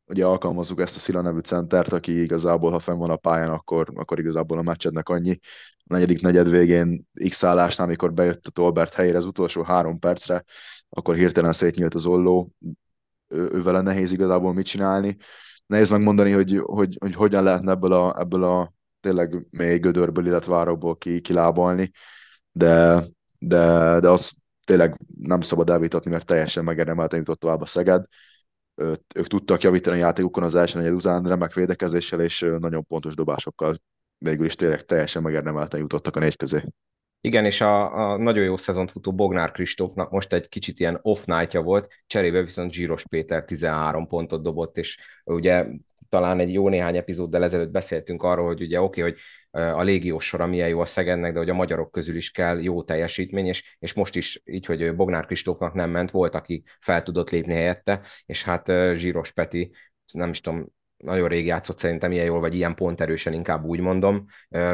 Ugye 0.05 0.25
alkalmazzuk 0.25 0.81
ezt 0.81 0.95
a 0.95 0.99
Szila 0.99 1.21
nevű 1.21 1.39
centert, 1.39 1.93
aki 1.93 2.21
igazából, 2.21 2.71
ha 2.71 2.79
fenn 2.79 2.97
van 2.97 3.09
a 3.09 3.15
pályán, 3.15 3.49
akkor, 3.49 3.91
akkor 3.95 4.19
igazából 4.19 4.57
a 4.57 4.61
meccsednek 4.61 5.09
annyi. 5.09 5.39
A 5.77 5.93
negyedik 5.93 6.21
negyed 6.21 6.49
végén 6.49 7.07
x 7.29 7.43
állásnál, 7.43 7.87
amikor 7.87 8.13
bejött 8.13 8.45
a 8.45 8.49
Tolbert 8.49 8.93
helyére 8.93 9.17
az 9.17 9.25
utolsó 9.25 9.63
három 9.63 9.99
percre, 9.99 10.43
akkor 10.89 11.15
hirtelen 11.15 11.53
szétnyílt 11.53 11.93
az 11.93 12.05
olló, 12.05 12.51
ő, 13.27 13.49
ő 13.51 13.61
vele 13.63 13.81
nehéz 13.81 14.11
igazából 14.11 14.53
mit 14.53 14.65
csinálni. 14.65 15.17
Nehéz 15.65 15.89
megmondani, 15.89 16.31
hogy, 16.31 16.61
hogy, 16.63 16.97
hogy 16.99 17.15
hogyan 17.15 17.43
lehetne 17.43 17.71
ebből 17.71 17.93
a, 17.93 18.19
ebből 18.19 18.43
a 18.43 18.73
tényleg 18.99 19.47
mély 19.49 19.77
gödörből, 19.77 20.25
illetve 20.25 20.55
árokból 20.55 20.97
ki, 20.97 21.21
kilábalni, 21.21 21.91
de, 22.51 23.03
de, 23.39 23.99
de 23.99 24.09
az 24.09 24.31
tényleg 24.63 24.97
nem 25.19 25.41
szabad 25.41 25.69
elvitatni, 25.69 26.11
mert 26.11 26.25
teljesen 26.25 26.63
megeremelten 26.63 27.19
jutott 27.19 27.39
tovább 27.39 27.61
a 27.61 27.65
Szeged. 27.65 28.05
Ők 29.15 29.27
tudtak 29.27 29.61
javítani 29.61 29.95
a 29.95 29.99
játékukon 29.99 30.43
az 30.43 30.55
első 30.55 30.77
negyed 30.77 30.93
után, 30.93 31.23
remek 31.23 31.53
védekezéssel 31.53 32.21
és 32.21 32.39
nagyon 32.59 32.85
pontos 32.85 33.15
dobásokkal 33.15 33.77
végül 34.17 34.45
is 34.45 34.55
tényleg 34.55 34.81
teljesen 34.81 35.21
megerdemelten 35.21 35.79
jutottak 35.79 36.15
a 36.15 36.19
négy 36.19 36.35
közé. 36.35 36.63
Igen, 37.21 37.45
és 37.45 37.61
a, 37.61 38.11
a 38.11 38.17
nagyon 38.17 38.43
jó 38.43 38.57
szezont 38.57 38.91
futó 38.91 39.13
Bognár 39.13 39.51
Kristófnak 39.51 40.11
most 40.11 40.33
egy 40.33 40.47
kicsit 40.47 40.79
ilyen 40.79 40.99
off 41.01 41.25
night 41.25 41.53
volt, 41.53 41.93
cserébe 42.05 42.41
viszont 42.41 42.71
Zsíros 42.71 43.03
Péter 43.09 43.45
13 43.45 44.07
pontot 44.07 44.41
dobott, 44.41 44.77
és 44.77 44.97
ugye 45.23 45.65
talán 46.09 46.39
egy 46.39 46.53
jó 46.53 46.69
néhány 46.69 46.97
epizóddal 46.97 47.43
ezelőtt 47.43 47.71
beszéltünk 47.71 48.23
arról, 48.23 48.45
hogy 48.45 48.61
ugye 48.61 48.81
oké, 48.81 49.01
okay, 49.01 49.11
hogy 49.11 49.21
a 49.51 49.81
légiós 49.81 50.25
sora 50.25 50.45
milyen 50.45 50.69
jó 50.69 50.79
a 50.79 50.85
Szegednek, 50.85 51.33
de 51.33 51.39
hogy 51.39 51.49
a 51.49 51.53
magyarok 51.53 51.91
közül 51.91 52.15
is 52.15 52.31
kell 52.31 52.61
jó 52.61 52.83
teljesítmény, 52.83 53.45
és, 53.45 53.75
és 53.79 53.93
most 53.93 54.15
is 54.15 54.41
így, 54.45 54.65
hogy 54.65 54.95
Bognár 54.95 55.25
Kristófnak 55.25 55.73
nem 55.73 55.89
ment, 55.89 56.11
volt, 56.11 56.35
aki 56.35 56.63
fel 56.79 57.03
tudott 57.03 57.29
lépni 57.29 57.53
helyette, 57.53 58.01
és 58.25 58.43
hát 58.43 58.71
Zsíros 58.95 59.31
Peti, 59.31 59.71
nem 60.13 60.29
is 60.29 60.41
tudom, 60.41 60.75
nagyon 60.97 61.27
rég 61.27 61.45
játszott 61.45 61.79
szerintem 61.79 62.11
ilyen 62.11 62.25
jól, 62.25 62.39
vagy 62.39 62.55
ilyen 62.55 62.75
pont 62.75 63.01
erősen 63.01 63.33
inkább 63.33 63.63
úgy 63.63 63.79
mondom, 63.79 64.25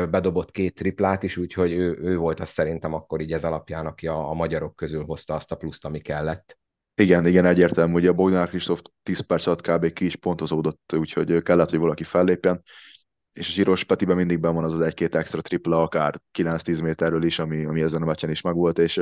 bedobott 0.09 0.51
két 0.51 0.75
triplát 0.75 1.23
is, 1.23 1.37
úgyhogy 1.37 1.71
ő, 1.71 1.97
ő 2.01 2.17
volt 2.17 2.39
az 2.39 2.49
szerintem 2.49 2.93
akkor 2.93 3.21
így 3.21 3.33
ez 3.33 3.43
alapján, 3.43 3.85
aki 3.85 4.07
a, 4.07 4.29
a 4.29 4.33
magyarok 4.33 4.75
közül 4.75 5.03
hozta 5.03 5.33
azt 5.33 5.51
a 5.51 5.55
pluszt, 5.55 5.85
ami 5.85 5.99
kellett. 5.99 6.57
Igen, 6.95 7.27
igen, 7.27 7.45
egyértelmű, 7.45 8.07
a 8.07 8.13
Bognár 8.13 8.47
Kristóf 8.47 8.81
10 9.03 9.19
perc 9.19 9.47
alatt 9.47 9.61
kb. 9.61 9.93
ki 9.93 10.05
is 10.05 10.15
pontozódott, 10.15 10.93
úgyhogy 10.97 11.43
kellett, 11.43 11.69
hogy 11.69 11.79
valaki 11.79 12.03
fellépjen, 12.03 12.61
és 13.33 13.47
a 13.47 13.51
Zsíros 13.51 13.83
Petiben 13.83 14.15
mindig 14.15 14.39
ben 14.39 14.53
van 14.53 14.63
az 14.63 14.73
az 14.73 14.81
egy-két 14.81 15.15
extra 15.15 15.41
tripla, 15.41 15.81
akár 15.81 16.15
9-10 16.37 16.83
méterről 16.83 17.23
is, 17.23 17.39
ami, 17.39 17.65
ami 17.65 17.81
ezen 17.81 18.01
a 18.01 18.05
meccsen 18.05 18.29
is 18.29 18.41
megvolt, 18.41 18.79
és 18.79 19.01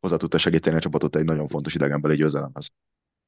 hozzá 0.00 0.16
tudta 0.16 0.38
segíteni 0.38 0.76
a 0.76 0.80
csapatot 0.80 1.16
egy 1.16 1.24
nagyon 1.24 1.48
fontos 1.48 1.74
idegenbeli 1.74 2.16
győzelemhez. 2.16 2.70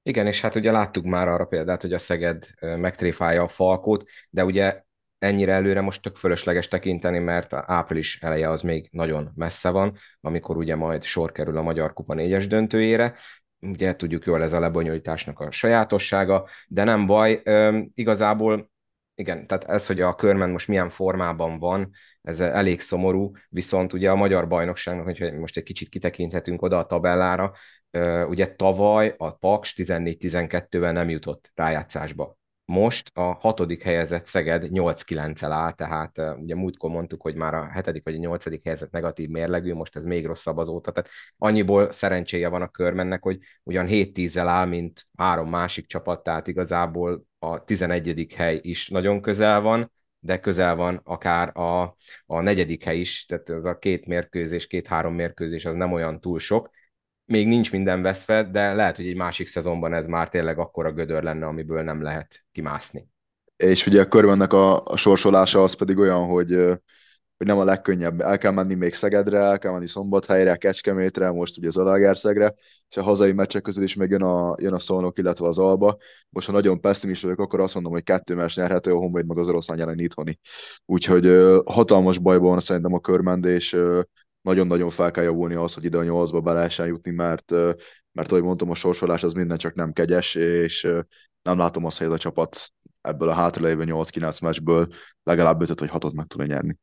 Igen, 0.08 0.26
és 0.26 0.40
hát 0.40 0.54
ugye 0.54 0.70
láttuk 0.70 1.04
már 1.04 1.28
arra 1.28 1.44
példát, 1.44 1.82
hogy 1.82 1.92
a 1.92 1.98
Szeged 1.98 2.46
megtréfálja 2.60 3.42
a 3.42 3.48
Falkót, 3.48 4.08
de 4.30 4.44
ugye 4.44 4.82
ennyire 5.18 5.52
előre 5.52 5.80
most 5.80 6.02
tök 6.02 6.16
fölösleges 6.16 6.68
tekinteni, 6.68 7.18
mert 7.18 7.52
április 7.52 8.22
eleje 8.22 8.50
az 8.50 8.62
még 8.62 8.88
nagyon 8.92 9.32
messze 9.34 9.70
van, 9.70 9.96
amikor 10.20 10.56
ugye 10.56 10.76
majd 10.76 11.04
sor 11.04 11.32
kerül 11.32 11.56
a 11.56 11.62
Magyar 11.62 11.92
Kupa 11.92 12.14
négyes 12.14 12.46
döntőjére. 12.46 13.14
ugye 13.60 13.96
tudjuk 13.96 14.24
jól 14.24 14.42
ez 14.42 14.52
a 14.52 14.60
lebonyolításnak 14.60 15.40
a 15.40 15.50
sajátossága, 15.50 16.48
de 16.68 16.84
nem 16.84 17.06
baj, 17.06 17.42
igazából 17.94 18.70
igen, 19.14 19.46
tehát 19.46 19.64
ez, 19.64 19.86
hogy 19.86 20.00
a 20.00 20.14
körmen 20.14 20.50
most 20.50 20.68
milyen 20.68 20.88
formában 20.88 21.58
van, 21.58 21.90
ez 22.22 22.40
elég 22.40 22.80
szomorú, 22.80 23.32
viszont 23.48 23.92
ugye 23.92 24.10
a 24.10 24.16
magyar 24.16 24.48
bajnokságnak, 24.48 25.04
hogyha 25.04 25.32
most 25.32 25.56
egy 25.56 25.62
kicsit 25.62 25.88
kitekinthetünk 25.88 26.62
oda 26.62 26.78
a 26.78 26.86
tabellára, 26.86 27.52
ugye 28.28 28.54
tavaly 28.54 29.14
a 29.18 29.36
Paks 29.36 29.74
14-12-ben 29.76 30.92
nem 30.92 31.08
jutott 31.08 31.50
rájátszásba. 31.54 32.36
Most 32.64 33.10
a 33.14 33.22
hatodik 33.22 33.82
helyezett 33.82 34.26
Szeged 34.26 34.66
8-9-el 34.70 35.52
áll, 35.52 35.72
tehát 35.72 36.18
ugye 36.38 36.54
múltkor 36.54 36.90
mondtuk, 36.90 37.22
hogy 37.22 37.34
már 37.34 37.54
a 37.54 37.68
hetedik 37.68 38.04
vagy 38.04 38.14
a 38.14 38.18
nyolcadik 38.18 38.64
helyezett 38.64 38.90
negatív 38.90 39.28
mérlegű, 39.28 39.74
most 39.74 39.96
ez 39.96 40.02
még 40.02 40.26
rosszabb 40.26 40.56
azóta. 40.56 40.92
Tehát 40.92 41.10
annyiból 41.38 41.92
szerencséje 41.92 42.48
van 42.48 42.62
a 42.62 42.68
körmennek, 42.68 43.22
hogy 43.22 43.38
ugyan 43.62 43.86
7-10-el 43.88 44.48
áll, 44.48 44.66
mint 44.66 45.06
három 45.16 45.48
másik 45.48 45.86
csapat, 45.86 46.22
tehát 46.22 46.46
igazából 46.46 47.24
a 47.38 47.64
11. 47.64 48.26
hely 48.36 48.58
is 48.62 48.88
nagyon 48.88 49.20
közel 49.20 49.60
van, 49.60 49.92
de 50.20 50.40
közel 50.40 50.76
van 50.76 51.00
akár 51.04 51.56
a, 51.56 51.96
a 52.26 52.40
negyedik 52.40 52.84
hely 52.84 52.98
is, 52.98 53.24
tehát 53.26 53.50
ez 53.50 53.64
a 53.64 53.78
két 53.78 54.06
mérkőzés, 54.06 54.66
két-három 54.66 55.14
mérkőzés 55.14 55.64
az 55.64 55.74
nem 55.74 55.92
olyan 55.92 56.20
túl 56.20 56.38
sok, 56.38 56.70
még 57.28 57.46
nincs 57.46 57.72
minden 57.72 58.02
veszve, 58.02 58.44
de 58.44 58.74
lehet, 58.74 58.96
hogy 58.96 59.06
egy 59.06 59.16
másik 59.16 59.46
szezonban 59.46 59.94
ez 59.94 60.06
már 60.06 60.28
tényleg 60.28 60.58
akkora 60.58 60.92
gödör 60.92 61.22
lenne, 61.22 61.46
amiből 61.46 61.82
nem 61.82 62.02
lehet 62.02 62.44
kimászni. 62.52 63.08
És 63.56 63.86
ugye 63.86 64.00
a 64.00 64.08
körbennek 64.08 64.52
a, 64.52 64.84
a 64.84 64.96
sorsolása 64.96 65.62
az 65.62 65.72
pedig 65.72 65.98
olyan, 65.98 66.26
hogy, 66.26 66.54
hogy 67.36 67.46
nem 67.46 67.58
a 67.58 67.64
legkönnyebb. 67.64 68.20
El 68.20 68.38
kell 68.38 68.52
menni 68.52 68.74
még 68.74 68.94
Szegedre, 68.94 69.38
el 69.38 69.58
kell 69.58 69.72
menni 69.72 69.88
Szombathelyre, 69.88 70.56
Kecskemétre, 70.56 71.30
most 71.30 71.58
ugye 71.58 71.70
Zalaegerszegre, 71.70 72.54
és 72.88 72.96
a 72.96 73.02
hazai 73.02 73.32
meccsek 73.32 73.62
közül 73.62 73.84
is 73.84 73.94
még 73.94 74.10
jön 74.10 74.22
a, 74.22 74.54
jön 74.60 74.72
a 74.72 74.78
Szolnok, 74.78 75.18
illetve 75.18 75.46
az 75.46 75.58
Alba. 75.58 75.96
Most, 76.30 76.46
ha 76.46 76.52
nagyon 76.52 76.80
pessimist 76.80 77.22
vagyok, 77.22 77.40
akkor 77.40 77.60
azt 77.60 77.74
mondom, 77.74 77.92
hogy 77.92 78.02
kettő 78.02 78.34
meccs 78.34 78.56
nyerhető, 78.56 78.92
a 78.92 78.96
Honvéd 78.96 79.26
meg 79.26 79.38
az 79.38 79.48
oroszlán 79.48 79.78
jelen 79.78 79.98
itthoni. 79.98 80.38
Úgyhogy 80.84 81.26
hatalmas 81.64 82.18
bajban 82.18 82.50
van 82.50 82.60
szerintem 82.60 82.94
a 82.94 83.00
körmend, 83.00 83.44
és 83.44 83.76
nagyon-nagyon 84.48 84.90
fel 84.90 85.10
kell 85.10 85.24
javulni 85.24 85.54
az, 85.54 85.74
hogy 85.74 85.84
ide 85.84 85.98
a 85.98 86.04
nyolcba 86.04 86.40
be 86.40 86.52
lehessen 86.52 86.86
jutni, 86.86 87.10
mert, 87.10 87.50
mert 88.12 88.30
ahogy 88.30 88.42
mondtam, 88.42 88.70
a 88.70 88.74
sorsolás 88.74 89.22
az 89.22 89.32
minden 89.32 89.58
csak 89.58 89.74
nem 89.74 89.92
kegyes, 89.92 90.34
és 90.34 90.82
nem 91.42 91.58
látom 91.58 91.84
azt, 91.84 91.98
hogy 91.98 92.06
ez 92.06 92.12
a 92.12 92.18
csapat 92.18 92.72
ebből 93.00 93.28
a 93.28 93.34
hátralévő 93.34 93.82
8-9 93.86 94.42
meccsből 94.42 94.86
legalább 95.22 95.62
5 95.62 95.80
vagy 95.80 95.90
6-ot 95.92 96.14
meg 96.14 96.26
tudja 96.26 96.46
nyerni. 96.46 96.78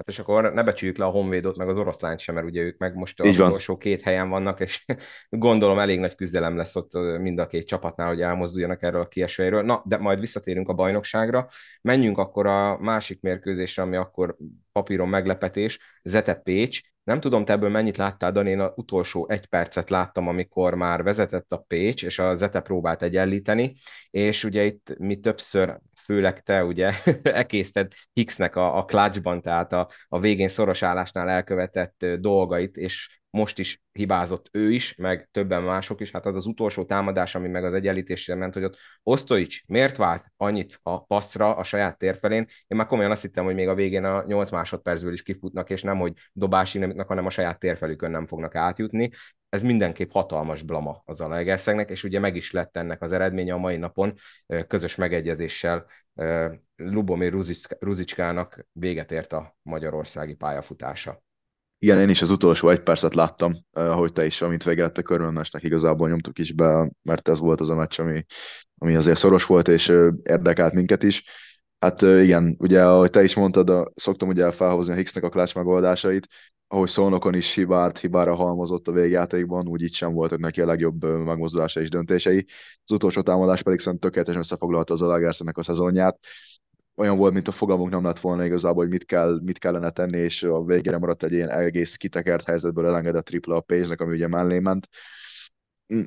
Hát 0.00 0.08
és 0.08 0.18
akkor 0.18 0.52
ne 0.52 0.62
becsüljük 0.62 0.96
le 0.96 1.04
a 1.04 1.10
Honvédot, 1.10 1.56
meg 1.56 1.68
az 1.68 1.78
oroszlányt 1.78 2.18
sem, 2.18 2.34
mert 2.34 2.46
ugye 2.46 2.60
ők 2.60 2.78
meg 2.78 2.94
most 2.94 3.20
az 3.20 3.28
utolsó 3.40 3.76
két 3.76 4.00
helyen 4.00 4.28
vannak, 4.28 4.60
és 4.60 4.84
gondolom 5.28 5.78
elég 5.78 5.98
nagy 5.98 6.14
küzdelem 6.14 6.56
lesz 6.56 6.76
ott 6.76 7.18
mind 7.18 7.38
a 7.38 7.46
két 7.46 7.66
csapatnál, 7.66 8.08
hogy 8.08 8.20
elmozduljanak 8.20 8.82
erről 8.82 9.00
a 9.00 9.08
kiesőjéről. 9.08 9.62
Na, 9.62 9.82
de 9.84 9.96
majd 9.96 10.20
visszatérünk 10.20 10.68
a 10.68 10.72
bajnokságra. 10.72 11.46
Menjünk 11.82 12.18
akkor 12.18 12.46
a 12.46 12.78
másik 12.78 13.20
mérkőzésre, 13.20 13.82
ami 13.82 13.96
akkor 13.96 14.36
papíron 14.72 15.08
meglepetés, 15.08 15.78
Zete 16.02 16.34
Pécs. 16.34 16.80
Nem 17.02 17.20
tudom, 17.20 17.44
te 17.44 17.52
ebből 17.52 17.70
mennyit 17.70 17.96
láttál, 17.96 18.32
de 18.32 18.40
én 18.40 18.60
az 18.60 18.72
utolsó 18.74 19.26
egy 19.28 19.46
percet 19.46 19.90
láttam, 19.90 20.28
amikor 20.28 20.74
már 20.74 21.02
vezetett 21.02 21.52
a 21.52 21.64
Pécs, 21.66 22.04
és 22.04 22.18
a 22.18 22.34
Zete 22.34 22.60
próbált 22.60 23.02
egyenlíteni, 23.02 23.74
és 24.10 24.44
ugye 24.44 24.64
itt 24.64 24.94
mi 24.98 25.20
többször, 25.20 25.78
főleg 26.10 26.42
te 26.42 26.64
ugye 26.64 26.92
ekészted 27.22 27.92
Hicksnek 28.12 28.56
a, 28.56 28.76
a 28.76 28.84
clutchban, 28.84 29.42
tehát 29.42 29.72
a, 29.72 29.88
a 30.08 30.20
végén 30.20 30.48
szoros 30.48 30.82
állásnál 30.82 31.28
elkövetett 31.28 32.06
dolgait, 32.18 32.76
és 32.76 33.19
most 33.30 33.58
is 33.58 33.82
hibázott 33.92 34.48
ő 34.52 34.72
is, 34.72 34.94
meg 34.94 35.28
többen 35.30 35.62
mások 35.62 36.00
is. 36.00 36.10
Hát 36.10 36.26
az 36.26 36.34
az 36.34 36.46
utolsó 36.46 36.84
támadás, 36.84 37.34
ami 37.34 37.48
meg 37.48 37.64
az 37.64 37.74
egyenlítésre 37.74 38.34
ment, 38.34 38.54
hogy 38.54 38.64
ott 38.64 38.76
Osztoics 39.02 39.66
miért 39.66 39.96
vált 39.96 40.24
annyit 40.36 40.78
a 40.82 41.04
passzra 41.04 41.56
a 41.56 41.64
saját 41.64 41.98
térfelén? 41.98 42.46
Én 42.66 42.78
már 42.78 42.86
komolyan 42.86 43.10
azt 43.10 43.22
hittem, 43.22 43.44
hogy 43.44 43.54
még 43.54 43.68
a 43.68 43.74
végén 43.74 44.04
a 44.04 44.24
8 44.26 44.50
másodpercből 44.50 45.12
is 45.12 45.22
kifutnak, 45.22 45.70
és 45.70 45.82
nem, 45.82 45.98
hogy 45.98 46.12
dobási, 46.32 46.78
hanem 47.06 47.26
a 47.26 47.30
saját 47.30 47.58
térfelükön 47.58 48.10
nem 48.10 48.26
fognak 48.26 48.54
átjutni. 48.54 49.10
Ez 49.48 49.62
mindenképp 49.62 50.10
hatalmas 50.10 50.62
blama 50.62 51.02
az 51.04 51.20
Alegerszegnek, 51.20 51.90
és 51.90 52.04
ugye 52.04 52.18
meg 52.18 52.36
is 52.36 52.50
lett 52.50 52.76
ennek 52.76 53.02
az 53.02 53.12
eredménye 53.12 53.52
a 53.52 53.58
mai 53.58 53.76
napon 53.76 54.12
közös 54.66 54.94
megegyezéssel 54.94 55.84
Lubomir 56.76 57.34
Ruzicskának 57.78 58.66
véget 58.72 59.12
ért 59.12 59.32
a 59.32 59.56
magyarországi 59.62 60.34
pályafutása. 60.34 61.22
Igen, 61.82 62.00
én 62.00 62.08
is 62.08 62.22
az 62.22 62.30
utolsó 62.30 62.68
egy 62.68 62.82
percet 62.82 63.14
láttam, 63.14 63.52
eh, 63.72 63.90
ahogy 63.90 64.12
te 64.12 64.26
is, 64.26 64.42
amint 64.42 64.64
vége 64.64 64.82
lett 64.82 64.98
a 64.98 65.02
körmönmesnek, 65.02 65.62
igazából 65.62 66.08
nyomtuk 66.08 66.38
is 66.38 66.52
be, 66.52 66.90
mert 67.02 67.28
ez 67.28 67.38
volt 67.38 67.60
az 67.60 67.70
a 67.70 67.74
meccs, 67.74 68.00
ami, 68.00 68.24
ami 68.78 68.94
azért 68.94 69.18
szoros 69.18 69.44
volt, 69.44 69.68
és 69.68 69.88
érdekelt 70.22 70.72
minket 70.72 71.02
is. 71.02 71.24
Hát 71.78 72.02
igen, 72.02 72.56
ugye, 72.58 72.84
ahogy 72.84 73.10
te 73.10 73.22
is 73.22 73.34
mondtad, 73.34 73.70
a, 73.70 73.92
szoktam 73.94 74.28
ugye 74.28 74.50
felhozni 74.50 74.92
a 74.92 74.96
Hicksnek 74.96 75.24
a 75.24 75.28
klács 75.28 75.54
megoldásait, 75.54 76.26
ahogy 76.68 76.88
Szolnokon 76.88 77.34
is 77.34 77.54
hibárt, 77.54 77.98
hibára 77.98 78.34
halmozott 78.34 78.88
a 78.88 78.92
végjátékban, 78.92 79.68
úgy 79.68 79.82
itt 79.82 79.92
sem 79.92 80.12
voltak 80.12 80.38
neki 80.38 80.60
a 80.60 80.66
legjobb 80.66 81.04
megmozdulása 81.24 81.80
és 81.80 81.88
döntései. 81.88 82.44
Az 82.84 82.90
utolsó 82.90 83.20
támadás 83.20 83.62
pedig 83.62 83.78
szerintem 83.78 84.10
tökéletesen 84.10 84.40
összefoglalta 84.40 84.92
az 84.92 85.02
Alagersznek 85.02 85.58
a 85.58 85.62
szezonját 85.62 86.18
olyan 87.00 87.16
volt, 87.16 87.32
mint 87.32 87.48
a 87.48 87.52
fogalmunk 87.52 87.90
nem 87.90 88.04
lett 88.04 88.18
volna 88.18 88.44
igazából, 88.44 88.82
hogy 88.82 88.92
mit, 88.92 89.04
kell, 89.04 89.40
mit 89.42 89.58
kellene 89.58 89.90
tenni, 89.90 90.18
és 90.18 90.42
a 90.42 90.64
végére 90.64 90.98
maradt 90.98 91.22
egy 91.22 91.32
ilyen 91.32 91.50
egész 91.50 91.96
kitekert 91.96 92.46
helyzetből 92.46 92.86
elengedett 92.86 93.24
tripla 93.24 93.56
a 93.56 93.60
page 93.60 93.94
ami 93.96 94.14
ugye 94.14 94.26
mellé 94.26 94.58
ment. 94.58 94.88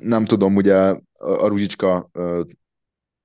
Nem 0.00 0.24
tudom, 0.24 0.56
ugye 0.56 0.74
a 1.12 1.46
Ruzsicska 1.46 2.10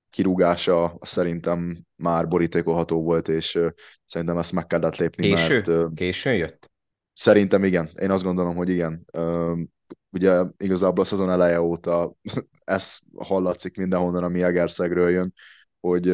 kirúgása 0.10 0.98
szerintem 1.02 1.78
már 1.96 2.28
borítékolható 2.28 3.04
volt, 3.04 3.28
és 3.28 3.60
szerintem 4.06 4.38
ezt 4.38 4.52
meg 4.52 4.68
kellett 4.68 4.96
lépni, 4.96 5.28
Késő? 5.28 5.62
mert... 5.66 5.94
Későn 5.94 6.36
jött? 6.36 6.72
Szerintem 7.14 7.64
igen. 7.64 7.90
Én 8.02 8.12
azt 8.12 8.24
gondolom, 8.24 8.56
hogy 8.56 8.70
igen. 8.70 9.06
Ugye 10.12 10.44
igazából 10.58 11.04
a 11.04 11.08
szezon 11.08 11.30
eleje 11.30 11.62
óta 11.62 12.14
ez 12.64 13.00
hallatszik 13.18 13.78
mindenhonnan, 13.78 14.24
ami 14.24 14.44
Egerszegről 14.44 15.10
jön, 15.10 15.34
hogy 15.80 16.06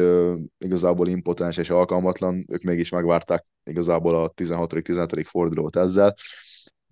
igazából 0.58 1.08
impotens 1.08 1.56
és 1.56 1.70
alkalmatlan, 1.70 2.44
ők 2.48 2.62
mégis 2.62 2.90
megvárták 2.90 3.46
igazából 3.64 4.14
a 4.14 4.30
16.-17. 4.30 5.24
fordulót 5.26 5.76
ezzel. 5.76 6.14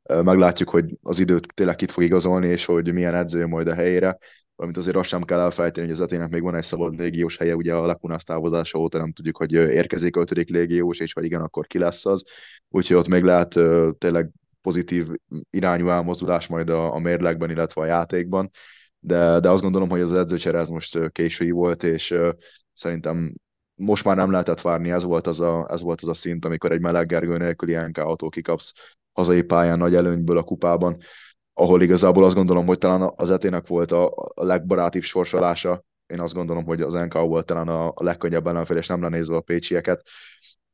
Meglátjuk, 0.02 0.68
hogy 0.68 0.98
az 1.02 1.18
időt 1.18 1.54
tényleg 1.54 1.76
kit 1.76 1.90
fog 1.90 2.02
igazolni, 2.02 2.46
és 2.46 2.64
hogy 2.64 2.92
milyen 2.92 3.14
edző 3.14 3.46
majd 3.46 3.68
a 3.68 3.74
helyére, 3.74 4.18
valamint 4.56 4.80
azért 4.80 4.96
azt 4.96 5.08
sem 5.08 5.22
kell 5.22 5.40
elfelejteni, 5.40 5.86
hogy 5.86 5.94
az 5.94 6.00
etének 6.00 6.30
még 6.30 6.42
van 6.42 6.54
egy 6.54 6.64
szabad 6.64 6.98
légiós 6.98 7.36
helye, 7.36 7.54
ugye 7.54 7.74
a 7.74 7.86
Lekunász 7.86 8.24
távozása 8.24 8.78
óta 8.78 8.98
nem 8.98 9.12
tudjuk, 9.12 9.36
hogy 9.36 9.52
érkezik 9.52 10.16
ötödik 10.16 10.48
légiós, 10.48 10.98
és 11.00 11.12
vagy 11.12 11.24
igen, 11.24 11.40
akkor 11.40 11.66
ki 11.66 11.78
lesz 11.78 12.06
az. 12.06 12.24
Úgyhogy 12.68 12.96
ott 12.96 13.08
még 13.08 13.22
lehet 13.22 13.58
tényleg 13.98 14.30
pozitív 14.60 15.08
irányú 15.50 15.88
elmozdulás 15.88 16.46
majd 16.46 16.70
a, 16.70 16.94
a 16.94 16.98
mérlegben, 16.98 17.50
illetve 17.50 17.80
a 17.80 17.86
játékban 17.86 18.50
de, 19.06 19.40
de 19.40 19.50
azt 19.50 19.62
gondolom, 19.62 19.88
hogy 19.88 20.00
az 20.00 20.14
edzőcsere 20.14 20.58
ez 20.58 20.68
most 20.68 21.10
késői 21.12 21.50
volt, 21.50 21.82
és 21.82 22.14
szerintem 22.72 23.34
most 23.74 24.04
már 24.04 24.16
nem 24.16 24.30
lehetett 24.30 24.60
várni, 24.60 24.90
ez 24.90 25.02
volt 25.02 25.26
az 25.26 25.40
a, 25.40 25.66
ez 25.70 25.80
volt 25.80 26.00
az 26.00 26.08
a 26.08 26.14
szint, 26.14 26.44
amikor 26.44 26.72
egy 26.72 26.80
meleg 26.80 27.06
Gergő 27.06 27.36
nélküli 27.36 27.74
NK 27.74 27.98
autó 27.98 28.28
kikapsz 28.28 28.72
hazai 29.12 29.42
pályán 29.42 29.78
nagy 29.78 29.94
előnyből 29.94 30.38
a 30.38 30.42
kupában, 30.42 30.96
ahol 31.52 31.82
igazából 31.82 32.24
azt 32.24 32.34
gondolom, 32.34 32.66
hogy 32.66 32.78
talán 32.78 33.12
az 33.16 33.30
etének 33.30 33.66
volt 33.66 33.92
a, 33.92 34.12
a 34.34 34.44
legbarátibb 34.44 35.02
sorsolása. 35.02 35.84
Én 36.06 36.20
azt 36.20 36.34
gondolom, 36.34 36.64
hogy 36.64 36.80
az 36.80 36.94
NK 36.94 37.12
volt 37.12 37.46
talán 37.46 37.68
a 37.68 37.92
legkönnyebb 37.94 38.46
ellenfél, 38.46 38.76
és 38.76 38.86
nem 38.86 39.02
lenézve 39.02 39.36
a 39.36 39.40
pécsieket. 39.40 40.06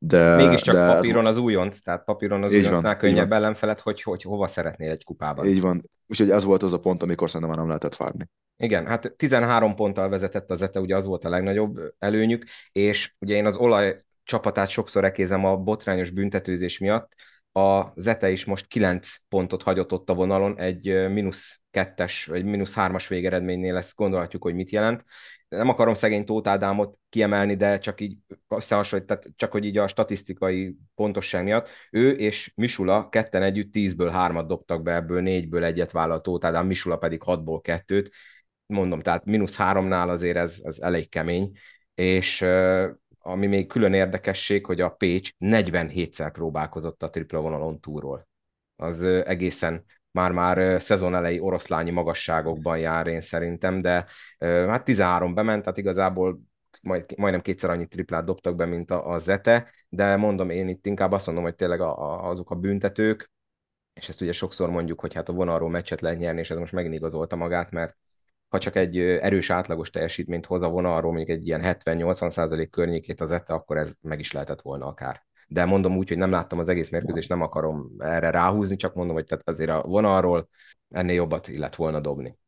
De, 0.02 0.36
Mégiscsak 0.36 0.74
de 0.74 0.94
papíron 0.94 1.26
az 1.26 1.36
újonc, 1.36 1.80
tehát 1.80 2.04
papíron 2.04 2.42
az 2.42 2.52
újoncnál 2.52 2.96
könnyebb 2.96 3.32
ellenfelet, 3.32 3.80
hogy, 3.80 4.02
hogy 4.02 4.22
hova 4.22 4.46
szeretnél 4.46 4.90
egy 4.90 5.04
kupában. 5.04 5.46
Így 5.46 5.60
van. 5.60 5.90
Úgyhogy 6.06 6.30
ez 6.30 6.44
volt 6.44 6.62
az 6.62 6.72
a 6.72 6.80
pont, 6.80 7.02
amikor 7.02 7.30
szerintem 7.30 7.48
már 7.48 7.58
nem 7.58 7.68
lehetett 7.68 7.96
várni. 7.96 8.28
Igen, 8.56 8.86
hát 8.86 9.12
13 9.16 9.74
ponttal 9.74 10.08
vezetett 10.08 10.50
az 10.50 10.62
ETE, 10.62 10.80
ugye 10.80 10.96
az 10.96 11.04
volt 11.04 11.24
a 11.24 11.28
legnagyobb 11.28 11.76
előnyük, 11.98 12.44
és 12.72 13.14
ugye 13.18 13.34
én 13.34 13.46
az 13.46 13.56
olaj 13.56 13.96
csapatát 14.24 14.68
sokszor 14.68 15.04
ekézem 15.04 15.44
a 15.44 15.56
botrányos 15.56 16.10
büntetőzés 16.10 16.78
miatt, 16.78 17.14
a 17.52 17.92
Zete 17.96 18.30
is 18.30 18.44
most 18.44 18.66
9 18.66 19.14
pontot 19.28 19.62
hagyott 19.62 19.92
ott 19.92 20.10
a 20.10 20.14
vonalon, 20.14 20.58
egy 20.58 21.08
mínusz 21.08 21.60
kettes, 21.70 22.24
vagy 22.24 22.44
mínusz 22.44 22.74
hármas 22.74 23.08
végeredménynél 23.08 23.76
ezt 23.76 23.96
gondolhatjuk, 23.96 24.42
hogy 24.42 24.54
mit 24.54 24.70
jelent. 24.70 25.04
Nem 25.50 25.68
akarom 25.68 25.94
szegény 25.94 26.24
Tóth 26.24 26.48
Ádámot 26.48 26.98
kiemelni, 27.08 27.54
de 27.54 27.78
csak 27.78 28.00
így 28.00 28.16
összehasonlít, 28.48 29.06
tehát 29.06 29.28
csak 29.36 29.52
hogy 29.52 29.64
így 29.64 29.78
a 29.78 29.88
statisztikai 29.88 30.76
pontosság 30.94 31.44
miatt. 31.44 31.68
Ő 31.90 32.10
és 32.10 32.52
Misula 32.54 33.08
ketten 33.08 33.42
együtt 33.42 33.70
10-ből 33.72 34.10
hármat 34.12 34.46
dobtak 34.46 34.82
be, 34.82 34.94
ebből 34.94 35.20
négyből 35.20 35.64
egyet 35.64 35.92
vállalt 35.92 36.22
Tóth 36.22 36.46
Ádám, 36.46 36.66
Misula 36.66 36.96
pedig 36.96 37.22
hatból 37.22 37.60
kettőt. 37.60 38.10
Mondom, 38.66 39.00
tehát 39.00 39.24
mínusz 39.24 39.56
háromnál 39.56 40.08
azért 40.08 40.36
ez, 40.36 40.60
ez 40.62 40.78
elég 40.78 41.08
kemény, 41.08 41.50
és 41.94 42.44
ami 43.18 43.46
még 43.46 43.66
külön 43.66 43.92
érdekesség, 43.92 44.66
hogy 44.66 44.80
a 44.80 44.88
Pécs 44.88 45.30
47-szer 45.40 46.30
próbálkozott 46.32 47.02
a 47.02 47.10
tripla 47.10 47.40
vonalon 47.40 47.80
túról. 47.80 48.28
Az 48.76 49.02
egészen 49.02 49.84
már-már 50.12 50.82
szezon 50.82 51.14
elejé 51.14 51.38
oroszlányi 51.38 51.90
magasságokban 51.90 52.78
jár 52.78 53.06
én 53.06 53.20
szerintem, 53.20 53.80
de 53.80 54.06
hát 54.38 54.84
13 54.84 55.34
bement, 55.34 55.62
tehát 55.62 55.78
igazából 55.78 56.40
majd, 56.82 57.04
majdnem 57.16 57.40
kétszer 57.40 57.70
annyi 57.70 57.86
triplát 57.86 58.24
dobtak 58.24 58.56
be, 58.56 58.64
mint 58.64 58.90
a, 58.90 59.10
a 59.10 59.18
Zete, 59.18 59.70
de 59.88 60.16
mondom, 60.16 60.50
én 60.50 60.68
itt 60.68 60.86
inkább 60.86 61.12
azt 61.12 61.26
mondom, 61.26 61.44
hogy 61.44 61.54
tényleg 61.54 61.80
a, 61.80 61.98
a, 61.98 62.28
azok 62.28 62.50
a 62.50 62.54
büntetők, 62.54 63.30
és 63.92 64.08
ezt 64.08 64.20
ugye 64.20 64.32
sokszor 64.32 64.70
mondjuk, 64.70 65.00
hogy 65.00 65.14
hát 65.14 65.28
a 65.28 65.32
vonalról 65.32 65.70
meccset 65.70 66.00
lehet 66.00 66.18
nyerni, 66.18 66.40
és 66.40 66.50
ez 66.50 66.58
most 66.58 66.72
megint 66.72 66.94
igazolta 66.94 67.36
magát, 67.36 67.70
mert 67.70 67.96
ha 68.48 68.58
csak 68.58 68.76
egy 68.76 68.98
erős 68.98 69.50
átlagos 69.50 69.90
teljesítményt 69.90 70.46
hoz 70.46 70.62
a 70.62 70.68
vonalról, 70.68 71.12
mondjuk 71.12 71.38
egy 71.38 71.46
ilyen 71.46 71.60
70-80 71.84 72.30
százalék 72.30 72.70
környékét 72.70 73.20
az 73.20 73.32
ette, 73.32 73.54
akkor 73.54 73.76
ez 73.76 73.90
meg 74.00 74.18
is 74.18 74.32
lehetett 74.32 74.60
volna 74.60 74.86
akár. 74.86 75.24
De 75.52 75.64
mondom 75.64 75.96
úgy, 75.96 76.08
hogy 76.08 76.18
nem 76.18 76.30
láttam 76.30 76.58
az 76.58 76.68
egész 76.68 76.90
mérkőzést, 76.90 77.28
nem 77.28 77.40
akarom 77.40 77.90
erre 77.98 78.30
ráhúzni, 78.30 78.76
csak 78.76 78.94
mondom, 78.94 79.14
hogy 79.14 79.24
tehát 79.24 79.48
azért 79.48 79.70
a 79.70 79.82
vonalról 79.82 80.48
ennél 80.90 81.14
jobbat 81.14 81.48
illet 81.48 81.76
volna 81.76 82.00
dobni. 82.00 82.38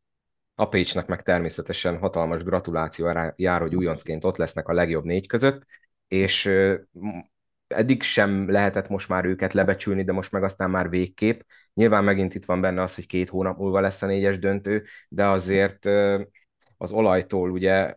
A 0.55 0.69
Pécsnek 0.69 1.07
meg 1.07 1.23
természetesen 1.23 1.99
hatalmas 1.99 2.43
gratuláció 2.43 3.07
jár, 3.37 3.61
hogy 3.61 3.75
újoncként 3.75 4.25
ott 4.25 4.37
lesznek 4.37 4.69
a 4.69 4.73
legjobb 4.73 5.05
négy 5.05 5.27
között, 5.27 5.65
és 6.09 6.51
eddig 7.67 8.03
sem 8.03 8.51
lehetett 8.51 8.89
most 8.89 9.09
már 9.09 9.25
őket 9.25 9.53
lebecsülni, 9.53 10.05
de 10.05 10.13
most 10.13 10.33
meg 10.33 10.43
aztán 10.43 10.71
már 10.71 10.89
végképp. 10.89 11.41
Nyilván 11.75 12.05
megint 12.05 12.35
itt 12.35 12.45
van 12.45 12.61
benne 12.61 12.83
az, 12.83 12.95
hogy 12.95 13.07
két 13.07 13.29
hónap 13.29 13.59
múlva 13.59 13.81
lesz 13.81 14.03
a 14.03 14.07
négyes 14.07 14.39
döntő, 14.39 14.85
de 15.09 15.27
azért 15.27 15.87
az 16.77 16.93
olajtól 16.93 17.51
ugye 17.51 17.95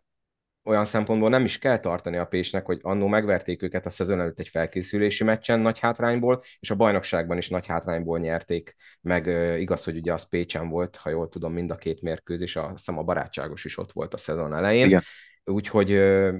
olyan 0.65 0.86
szempontból 0.86 1.29
nem 1.29 1.43
is 1.43 1.57
kell 1.57 1.77
tartani 1.77 2.17
a 2.17 2.25
Pésnek, 2.25 2.65
hogy 2.65 2.79
annó 2.81 3.07
megverték 3.07 3.62
őket 3.63 3.86
a 3.86 3.89
szezon 3.89 4.19
előtt 4.19 4.39
egy 4.39 4.48
felkészülési 4.48 5.24
meccsen 5.24 5.60
nagy 5.60 5.79
hátrányból, 5.79 6.41
és 6.60 6.72
a 6.72 6.75
bajnokságban 6.75 7.38
is 7.38 7.50
nagy 7.50 7.65
hátrányból 7.65 8.19
nyerték, 8.19 8.75
meg 9.01 9.27
igaz, 9.60 9.84
hogy 9.84 9.98
ugye 9.98 10.13
az 10.13 10.29
Pécsen 10.29 10.69
volt, 10.69 10.95
ha 10.95 11.10
jól 11.10 11.29
tudom, 11.29 11.53
mind 11.53 11.72
a 11.72 11.75
két 11.75 12.01
mérkőzés, 12.01 12.55
a 12.55 12.72
szem 12.75 12.98
a 12.98 13.03
barátságos 13.03 13.65
is 13.65 13.77
ott 13.77 13.91
volt 13.91 14.13
a 14.13 14.17
szezon 14.17 14.55
elején. 14.55 14.86
Igen. 14.86 15.01
Úgyhogy 15.43 15.89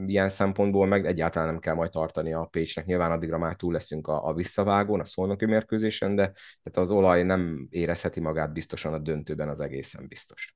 ilyen 0.05 0.29
szempontból 0.29 0.88
meg 0.88 1.05
egyáltalán 1.05 1.48
nem 1.48 1.60
kell 1.60 1.74
majd 1.74 1.91
tartani 1.91 2.34
a 2.34 2.48
Pécsnek. 2.51 2.86
Nyilván 2.86 3.12
addigra 3.12 3.38
már 3.38 3.55
túl 3.55 3.74
leszünk 3.74 4.08
a, 4.08 4.27
a 4.27 4.34
visszavágón, 4.34 5.00
a 5.00 5.05
szolnoki 5.05 5.46
mérkőzésen, 5.46 6.15
de 6.15 6.32
tehát 6.63 6.89
az 6.89 6.91
olaj 6.91 7.24
nem 7.24 7.67
érezheti 7.70 8.20
magát 8.20 8.53
biztosan 8.53 8.94
a 8.94 9.00
döntőben, 9.00 9.50
az 9.50 9.60
egészen 9.60 10.08
biztos. 10.08 10.55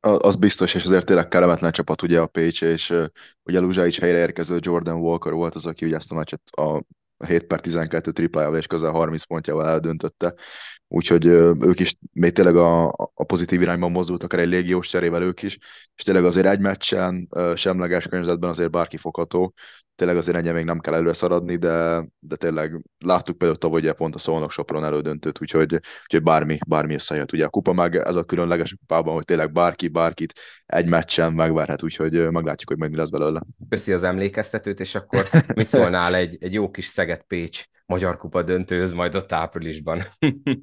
Az 0.00 0.36
biztos, 0.36 0.74
és 0.74 0.84
azért 0.84 1.06
tényleg 1.06 1.28
kellemetlen 1.28 1.72
csapat 1.72 2.02
ugye 2.02 2.20
a 2.20 2.26
Pécs, 2.26 2.62
és 2.62 2.94
ugye 3.42 3.60
Luzsáics 3.60 4.00
helyre 4.00 4.18
érkező 4.18 4.58
Jordan 4.60 5.00
Walker 5.00 5.32
volt 5.32 5.54
az, 5.54 5.66
aki 5.66 5.84
ugye 5.84 5.96
ezt 5.96 6.12
a 6.12 6.14
meccset 6.14 6.40
a 6.50 6.82
7 7.26 7.46
per 7.46 7.60
12 7.60 8.12
triplájával 8.12 8.58
és 8.58 8.66
közel 8.66 8.90
30 8.90 9.22
pontjával 9.22 9.68
eldöntötte. 9.68 10.34
Úgyhogy 10.88 11.26
ők 11.26 11.80
is 11.80 11.96
még 12.12 12.32
tényleg 12.32 12.56
a, 12.56 12.86
a 13.14 13.24
pozitív 13.24 13.60
irányban 13.60 13.90
mozdultak 13.90 14.32
el 14.32 14.40
egy 14.40 14.48
légiós 14.48 14.88
cserével 14.88 15.22
ők 15.22 15.42
is, 15.42 15.58
és 15.94 16.02
tényleg 16.04 16.24
azért 16.24 16.46
egy 16.46 16.60
meccsen, 16.60 17.28
semleges 17.54 18.06
környezetben 18.06 18.50
azért 18.50 18.70
bárki 18.70 18.96
fogható, 18.96 19.54
tényleg 19.98 20.16
azért 20.16 20.36
ennyi 20.36 20.50
még 20.50 20.64
nem 20.64 20.78
kell 20.78 20.94
előre 20.94 21.12
szaradni, 21.12 21.56
de, 21.56 22.04
de 22.18 22.36
tényleg 22.36 22.82
láttuk 23.04 23.38
például 23.38 23.58
tavaly 23.58 23.80
ugye 23.80 23.92
pont 23.92 24.14
a 24.14 24.18
Szolnok 24.18 24.50
Sopron 24.50 24.84
elődöntőt, 24.84 25.40
úgyhogy, 25.40 25.74
úgyhogy 26.02 26.22
bármi, 26.22 26.58
bármi 26.66 26.94
összejött. 26.94 27.32
Ugye 27.32 27.44
a 27.44 27.48
kupa 27.48 27.72
meg 27.72 27.96
ez 27.96 28.16
a 28.16 28.24
különleges 28.24 28.74
kupában, 28.80 29.14
hogy 29.14 29.24
tényleg 29.24 29.52
bárki, 29.52 29.88
bárkit 29.88 30.32
egy 30.66 30.88
meccsen 30.88 31.32
megverhet, 31.32 31.82
úgyhogy 31.82 32.30
meglátjuk, 32.30 32.68
hogy 32.68 32.78
majd 32.78 32.90
mi 32.90 32.96
lesz 32.96 33.10
belőle. 33.10 33.42
Köszi 33.68 33.92
az 33.92 34.02
emlékeztetőt, 34.02 34.80
és 34.80 34.94
akkor 34.94 35.24
mit 35.54 35.68
szólnál 35.68 36.14
egy, 36.14 36.36
egy 36.40 36.52
jó 36.52 36.70
kis 36.70 36.86
Szeged-Pécs 36.86 37.64
Magyar 37.88 38.16
Kupa 38.16 38.42
döntőhöz 38.42 38.92
majd 38.92 39.14
ott 39.14 39.32
áprilisban. 39.32 40.02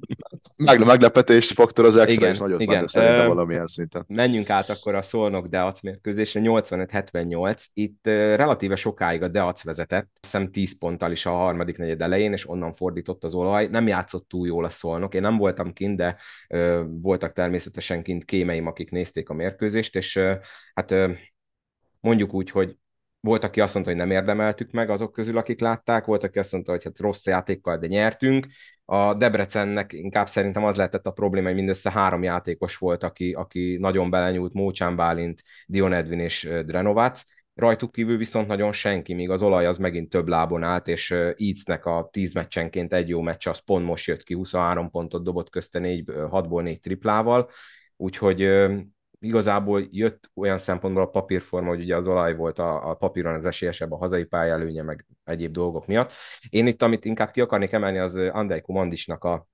Meg, 0.64 0.84
meglepetés 0.84 1.50
faktor 1.50 1.84
az 1.84 1.96
extra, 1.96 2.20
igen, 2.20 2.32
és 2.32 2.38
nagyot 2.38 2.60
igen. 2.60 2.86
szerintem 2.86 3.28
valamilyen 3.28 3.66
szinten. 3.66 4.04
Menjünk 4.08 4.50
át 4.50 4.68
akkor 4.68 4.94
a 4.94 5.02
Szolnok 5.02 5.46
Deac 5.46 5.80
mérkőzésre, 5.80 6.40
85-78. 6.44 7.64
Itt 7.72 8.00
relatíve 8.04 8.76
sokáig 8.76 9.22
a 9.26 9.28
Deac 9.28 9.64
vezetett, 9.64 10.10
hiszem 10.20 10.50
10 10.50 10.78
ponttal 10.78 11.12
is 11.12 11.26
a 11.26 11.30
harmadik 11.30 11.78
negyed 11.78 12.02
elején, 12.02 12.32
és 12.32 12.48
onnan 12.48 12.72
fordított 12.72 13.24
az 13.24 13.34
olaj. 13.34 13.66
Nem 13.66 13.86
játszott 13.86 14.28
túl 14.28 14.46
jól 14.46 14.64
a 14.64 14.70
Szolnok. 14.70 15.14
Én 15.14 15.20
nem 15.20 15.36
voltam 15.36 15.72
kint, 15.72 15.96
de 15.96 16.16
uh, 16.48 16.80
voltak 16.88 17.32
természetesen 17.32 18.02
kint 18.02 18.24
kémeim, 18.24 18.66
akik 18.66 18.90
nézték 18.90 19.28
a 19.28 19.34
mérkőzést, 19.34 19.96
és 19.96 20.16
uh, 20.16 20.34
hát 20.74 20.94
mondjuk 22.00 22.34
úgy, 22.34 22.50
hogy 22.50 22.76
volt, 23.26 23.44
aki 23.44 23.60
azt 23.60 23.74
mondta, 23.74 23.92
hogy 23.92 24.00
nem 24.00 24.10
érdemeltük 24.10 24.70
meg 24.70 24.90
azok 24.90 25.12
közül, 25.12 25.38
akik 25.38 25.60
látták, 25.60 26.04
volt, 26.04 26.24
aki 26.24 26.38
azt 26.38 26.52
mondta, 26.52 26.70
hogy 26.70 26.84
hát 26.84 26.98
rossz 26.98 27.26
játékkal, 27.26 27.78
de 27.78 27.86
nyertünk. 27.86 28.46
A 28.84 29.14
Debrecennek 29.14 29.92
inkább 29.92 30.26
szerintem 30.26 30.64
az 30.64 30.76
lehetett 30.76 31.06
a 31.06 31.10
probléma, 31.10 31.46
hogy 31.46 31.56
mindössze 31.56 31.90
három 31.90 32.22
játékos 32.22 32.76
volt, 32.76 33.02
aki, 33.02 33.32
aki 33.32 33.76
nagyon 33.80 34.10
belenyúlt, 34.10 34.54
Mócsán 34.54 34.96
Bálint, 34.96 35.42
Dion 35.66 35.92
Edwin 35.92 36.20
és 36.20 36.50
Drenovac. 36.64 37.24
Rajtuk 37.56 37.92
kívül 37.92 38.16
viszont 38.16 38.46
nagyon 38.46 38.72
senki, 38.72 39.14
míg 39.14 39.30
az 39.30 39.42
olaj 39.42 39.66
az 39.66 39.78
megint 39.78 40.08
több 40.08 40.28
lábon 40.28 40.62
állt, 40.62 40.88
és 40.88 41.10
Eatsnek 41.10 41.86
a 41.86 42.08
10 42.12 42.34
meccsenként 42.34 42.92
egy 42.92 43.08
jó 43.08 43.20
meccs, 43.20 43.48
az 43.48 43.58
pont 43.58 43.84
most 43.84 44.06
jött 44.06 44.22
ki, 44.22 44.34
23 44.34 44.90
pontot 44.90 45.22
dobott 45.24 45.50
közte 45.50 45.78
4, 45.78 46.04
6-ból 46.06 46.62
4 46.62 46.80
triplával, 46.80 47.48
úgyhogy 47.96 48.66
igazából 49.18 49.88
jött 49.90 50.30
olyan 50.34 50.58
szempontból 50.58 51.02
a 51.02 51.08
papírforma, 51.08 51.68
hogy 51.68 51.80
ugye 51.80 51.96
az 51.96 52.06
olaj 52.06 52.36
volt 52.36 52.58
a, 52.58 52.90
a 52.90 52.94
papíron 52.94 53.34
az 53.34 53.46
esélyesebb 53.46 53.92
a 53.92 53.96
hazai 53.96 54.26
előnye, 54.30 54.82
meg 54.82 55.06
egyéb 55.24 55.52
dolgok 55.52 55.86
miatt. 55.86 56.12
Én 56.48 56.66
itt, 56.66 56.82
amit 56.82 57.04
inkább 57.04 57.30
ki 57.30 57.40
akarnék 57.40 57.72
emelni, 57.72 57.98
az 57.98 58.16
Andrej 58.16 58.60
Kumandisnak 58.60 59.24
a, 59.24 59.46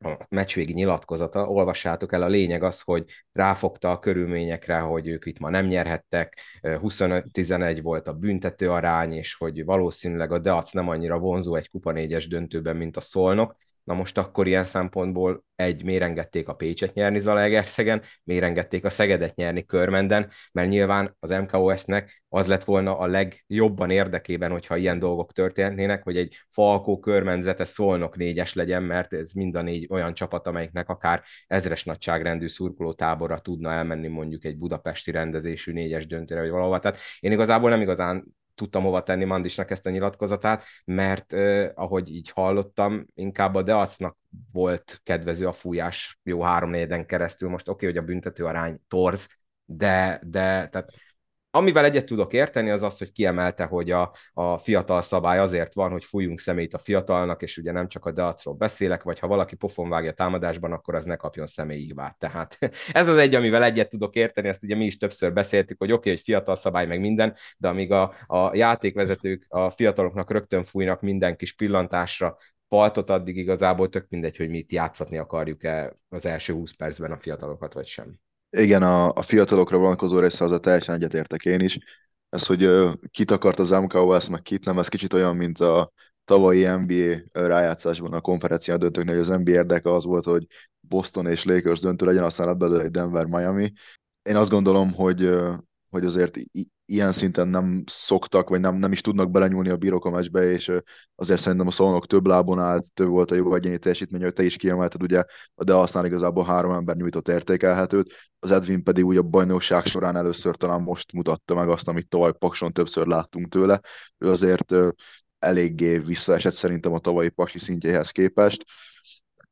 a 0.00 0.26
meccsvégi 0.28 0.72
nyilatkozata, 0.72 1.46
olvassátok 1.48 2.12
el, 2.12 2.22
a 2.22 2.26
lényeg 2.26 2.62
az, 2.62 2.80
hogy 2.80 3.04
ráfogta 3.32 3.90
a 3.90 3.98
körülményekre, 3.98 4.78
hogy 4.78 5.06
ők 5.06 5.26
itt 5.26 5.38
ma 5.38 5.50
nem 5.50 5.66
nyerhettek, 5.66 6.38
25-11 6.62 7.78
volt 7.82 8.08
a 8.08 8.12
büntető 8.12 8.70
arány, 8.70 9.12
és 9.12 9.34
hogy 9.34 9.64
valószínűleg 9.64 10.32
a 10.32 10.38
Deac 10.38 10.72
nem 10.72 10.88
annyira 10.88 11.18
vonzó 11.18 11.54
egy 11.54 11.70
kupa 11.70 11.92
négyes 11.92 12.28
döntőben, 12.28 12.76
mint 12.76 12.96
a 12.96 13.00
Szolnok, 13.00 13.56
Na 13.88 13.94
most 13.94 14.18
akkor 14.18 14.46
ilyen 14.46 14.64
szempontból 14.64 15.44
egy, 15.56 15.84
mérengedték 15.84 16.48
a 16.48 16.54
Pécset 16.54 16.94
nyerni 16.94 17.18
Zalaegerszegen, 17.18 18.02
mérengedték 18.24 18.84
a 18.84 18.90
Szegedet 18.90 19.34
nyerni 19.34 19.64
Körmenden, 19.64 20.30
mert 20.52 20.68
nyilván 20.68 21.16
az 21.20 21.30
MKOS-nek 21.30 22.22
az 22.28 22.46
lett 22.46 22.64
volna 22.64 22.98
a 22.98 23.06
legjobban 23.06 23.90
érdekében, 23.90 24.50
hogyha 24.50 24.76
ilyen 24.76 24.98
dolgok 24.98 25.32
történnének, 25.32 26.02
hogy 26.02 26.16
egy 26.16 26.36
Falkó 26.48 26.98
körmenzete 26.98 27.64
szolnok 27.64 28.16
négyes 28.16 28.54
legyen, 28.54 28.82
mert 28.82 29.12
ez 29.12 29.32
mind 29.32 29.54
a 29.54 29.62
négy 29.62 29.86
olyan 29.90 30.14
csapat, 30.14 30.46
amelyiknek 30.46 30.88
akár 30.88 31.22
ezres 31.46 31.84
nagyságrendű 31.84 32.48
szurkolótáborra 32.48 33.38
tudna 33.38 33.72
elmenni 33.72 34.08
mondjuk 34.08 34.44
egy 34.44 34.58
budapesti 34.58 35.10
rendezésű 35.10 35.72
négyes 35.72 36.06
döntőre, 36.06 36.40
vagy 36.40 36.50
valahova. 36.50 36.78
Tehát 36.78 36.98
én 37.20 37.32
igazából 37.32 37.70
nem 37.70 37.80
igazán 37.80 38.36
tudtam 38.58 38.82
hova 38.82 39.02
tenni 39.02 39.24
Mandisnak 39.24 39.70
ezt 39.70 39.86
a 39.86 39.90
nyilatkozatát, 39.90 40.64
mert 40.84 41.32
eh, 41.32 41.70
ahogy 41.74 42.10
így 42.10 42.30
hallottam, 42.30 43.06
inkább 43.14 43.54
a 43.54 43.62
Deacnak 43.62 44.16
volt 44.52 45.00
kedvező 45.04 45.46
a 45.46 45.52
fújás 45.52 46.18
jó 46.22 46.42
három 46.42 47.04
keresztül. 47.06 47.48
Most 47.48 47.68
oké, 47.68 47.86
okay, 47.86 47.88
hogy 47.88 48.04
a 48.04 48.12
büntető 48.12 48.44
arány 48.44 48.78
torz, 48.88 49.28
de, 49.64 50.20
de 50.24 50.68
tehát 50.68 50.92
Amivel 51.50 51.84
egyet 51.84 52.04
tudok 52.04 52.32
érteni, 52.32 52.70
az 52.70 52.82
az, 52.82 52.98
hogy 52.98 53.12
kiemelte, 53.12 53.64
hogy 53.64 53.90
a, 53.90 54.12
a 54.32 54.58
fiatal 54.58 55.02
szabály 55.02 55.38
azért 55.38 55.74
van, 55.74 55.90
hogy 55.90 56.04
fújjunk 56.04 56.38
szemét 56.38 56.74
a 56.74 56.78
fiatalnak, 56.78 57.42
és 57.42 57.56
ugye 57.56 57.72
nem 57.72 57.88
csak 57.88 58.04
a 58.04 58.12
deacról 58.12 58.54
beszélek, 58.54 59.02
vagy 59.02 59.18
ha 59.18 59.26
valaki 59.26 59.56
pofon 59.56 59.88
vágja 59.88 60.12
támadásban, 60.12 60.72
akkor 60.72 60.94
az 60.94 61.04
ne 61.04 61.16
kapjon 61.16 61.46
személyi 61.46 61.84
hibát. 61.84 62.18
Tehát 62.18 62.58
ez 62.92 63.08
az 63.08 63.16
egy, 63.16 63.34
amivel 63.34 63.64
egyet 63.64 63.90
tudok 63.90 64.14
érteni, 64.14 64.48
ezt 64.48 64.62
ugye 64.62 64.76
mi 64.76 64.84
is 64.84 64.96
többször 64.96 65.32
beszéltük, 65.32 65.78
hogy 65.78 65.92
oké, 65.92 65.98
okay, 65.98 66.12
hogy 66.12 66.22
fiatal 66.22 66.56
szabály 66.56 66.86
meg 66.86 67.00
minden, 67.00 67.34
de 67.58 67.68
amíg 67.68 67.92
a, 67.92 68.12
a 68.26 68.56
játékvezetők 68.56 69.44
a 69.48 69.70
fiataloknak 69.70 70.30
rögtön 70.30 70.64
fújnak 70.64 71.00
minden 71.00 71.36
kis 71.36 71.54
pillantásra, 71.54 72.36
paltot 72.68 73.10
addig 73.10 73.36
igazából 73.36 73.88
tök 73.88 74.06
mindegy, 74.08 74.36
hogy 74.36 74.48
mit 74.48 74.72
játszatni 74.72 75.18
akarjuk-e 75.18 75.96
az 76.08 76.26
első 76.26 76.52
20 76.52 76.72
percben 76.72 77.12
a 77.12 77.18
fiatalokat, 77.18 77.72
vagy 77.72 77.86
sem. 77.86 78.18
Igen, 78.50 78.82
a, 78.82 79.08
a 79.08 79.22
fiatalokra 79.22 79.78
vonatkozó 79.78 80.18
része 80.18 80.44
az 80.44 80.52
a 80.52 80.58
teljesen 80.58 80.94
egyetértek 80.94 81.44
én 81.44 81.60
is. 81.60 81.78
Ez, 82.28 82.46
hogy 82.46 82.64
uh, 82.64 82.92
kit 83.10 83.30
akart 83.30 83.58
az 83.58 83.70
MKOS, 83.70 84.28
meg 84.28 84.42
kit 84.42 84.64
nem, 84.64 84.78
ez 84.78 84.88
kicsit 84.88 85.12
olyan, 85.12 85.36
mint 85.36 85.58
a 85.58 85.92
tavalyi 86.24 86.66
NBA 86.66 87.46
rájátszásban 87.46 88.12
a 88.12 88.20
konferencia 88.20 88.76
döntőknél, 88.76 89.14
hogy 89.14 89.22
az 89.22 89.28
NBA 89.42 89.50
érdeke 89.50 89.90
az 89.90 90.04
volt, 90.04 90.24
hogy 90.24 90.46
Boston 90.80 91.26
és 91.26 91.44
Lakers 91.44 91.80
döntő 91.80 92.06
legyen, 92.06 92.24
aztán 92.24 92.46
lett 92.46 92.56
belőle 92.56 92.88
Denver-Miami. 92.88 93.72
Én 94.22 94.36
azt 94.36 94.50
gondolom, 94.50 94.92
hogy, 94.92 95.30
hogy 95.90 96.04
azért 96.04 96.36
ilyen 96.90 97.12
szinten 97.12 97.48
nem 97.48 97.82
szoktak, 97.86 98.48
vagy 98.48 98.60
nem, 98.60 98.76
nem 98.76 98.92
is 98.92 99.00
tudnak 99.00 99.30
belenyúlni 99.30 99.68
a 99.68 99.76
bírók 99.76 100.04
a 100.04 100.10
meccsbe, 100.10 100.50
és 100.50 100.72
azért 101.14 101.40
szerintem 101.40 101.66
a 101.66 101.70
szolnok 101.70 102.06
több 102.06 102.26
lábon 102.26 102.58
állt, 102.58 102.94
több 102.94 103.08
volt 103.08 103.30
a 103.30 103.34
jó 103.34 103.54
egyéni 103.54 103.78
teljesítmény, 103.78 104.22
hogy 104.22 104.32
te 104.32 104.42
is 104.42 104.56
kiemelted, 104.56 105.02
ugye, 105.02 105.24
de 105.54 105.74
aztán 105.74 106.04
igazából 106.04 106.44
három 106.44 106.72
ember 106.72 106.96
nyújtott 106.96 107.28
értékelhetőt, 107.28 108.12
az 108.38 108.50
Edwin 108.50 108.82
pedig 108.82 109.06
ugye 109.06 109.18
a 109.18 109.22
bajnokság 109.22 109.86
során 109.86 110.16
először 110.16 110.56
talán 110.56 110.80
most 110.80 111.12
mutatta 111.12 111.54
meg 111.54 111.68
azt, 111.68 111.88
amit 111.88 112.08
tavaly 112.08 112.32
Pakson 112.38 112.72
többször 112.72 113.06
láttunk 113.06 113.48
tőle. 113.48 113.80
Ő 114.18 114.28
azért 114.28 114.74
eléggé 115.38 115.98
visszaesett 115.98 116.52
szerintem 116.52 116.92
a 116.92 116.98
tavalyi 116.98 117.28
Paksi 117.28 117.58
szintjéhez 117.58 118.10
képest. 118.10 118.64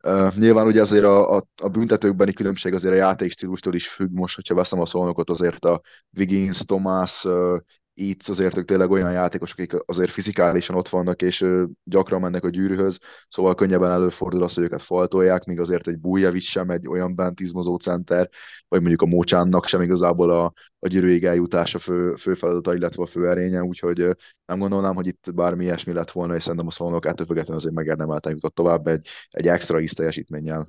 Uh, 0.07 0.35
nyilván 0.37 0.66
ugye 0.66 0.81
azért 0.81 1.05
a, 1.05 1.37
a, 1.37 1.42
a 1.62 1.69
büntetőkbeni 1.69 2.33
különbség 2.33 2.75
azért 2.75 2.95
a 2.95 2.97
játékstílustól 2.97 3.75
is 3.75 3.88
függ 3.88 4.12
most, 4.12 4.35
hogyha 4.35 4.55
veszem 4.55 4.81
a 4.81 4.87
szolnokot, 4.87 5.31
azért 5.31 5.64
a 5.64 5.81
Wiggins, 6.16 6.59
Thomas, 6.64 7.27
itt 7.99 8.29
azért 8.29 8.57
ők 8.57 8.65
tényleg 8.65 8.91
olyan 8.91 9.13
játékosok, 9.13 9.59
akik 9.59 9.83
azért 9.87 10.11
fizikálisan 10.11 10.77
ott 10.77 10.89
vannak, 10.89 11.23
és 11.23 11.47
gyakran 11.85 12.21
mennek 12.21 12.45
a 12.45 12.49
gyűrűhöz, 12.49 12.99
szóval 13.29 13.55
könnyebben 13.55 13.91
előfordul 13.91 14.43
az, 14.43 14.55
hogy 14.55 14.65
őket 14.65 14.83
faltolják, 14.83 15.45
míg 15.45 15.61
azért 15.61 15.89
egy 15.89 15.99
Bújevic 15.99 16.45
sem 16.45 16.71
egy 16.71 16.89
olyan 16.89 17.15
bentizmozó 17.15 17.77
center, 17.77 18.29
vagy 18.69 18.81
mondjuk 18.81 19.03
a 19.03 19.07
Mócsánnak 19.07 19.67
sem 19.67 19.81
igazából 19.81 20.31
a, 20.31 20.53
a 20.79 20.89
gyűrűig 20.89 21.25
eljutás 21.25 21.75
a 21.75 21.79
fő, 21.79 22.15
fő 22.15 22.35
feladata, 22.35 22.75
illetve 22.75 23.03
a 23.03 23.07
fő 23.07 23.29
erénye, 23.29 23.63
úgyhogy 23.63 23.99
nem 24.47 24.59
gondolnám, 24.59 24.95
hogy 24.95 25.07
itt 25.07 25.35
bármi 25.35 25.65
ilyesmi 25.65 25.93
lett 25.93 26.11
volna, 26.11 26.35
és 26.35 26.43
szerintem 26.43 26.67
a 26.67 26.71
szolnok 26.71 27.07
ettől 27.07 27.27
függetlenül 27.27 27.61
azért 27.61 27.75
megérdemelten 27.75 28.33
jutott 28.33 28.55
tovább 28.55 28.87
egy, 28.87 29.09
egy 29.31 29.49
extra 29.49 29.81
íz 29.81 29.93
teljesítménnyel 29.93 30.69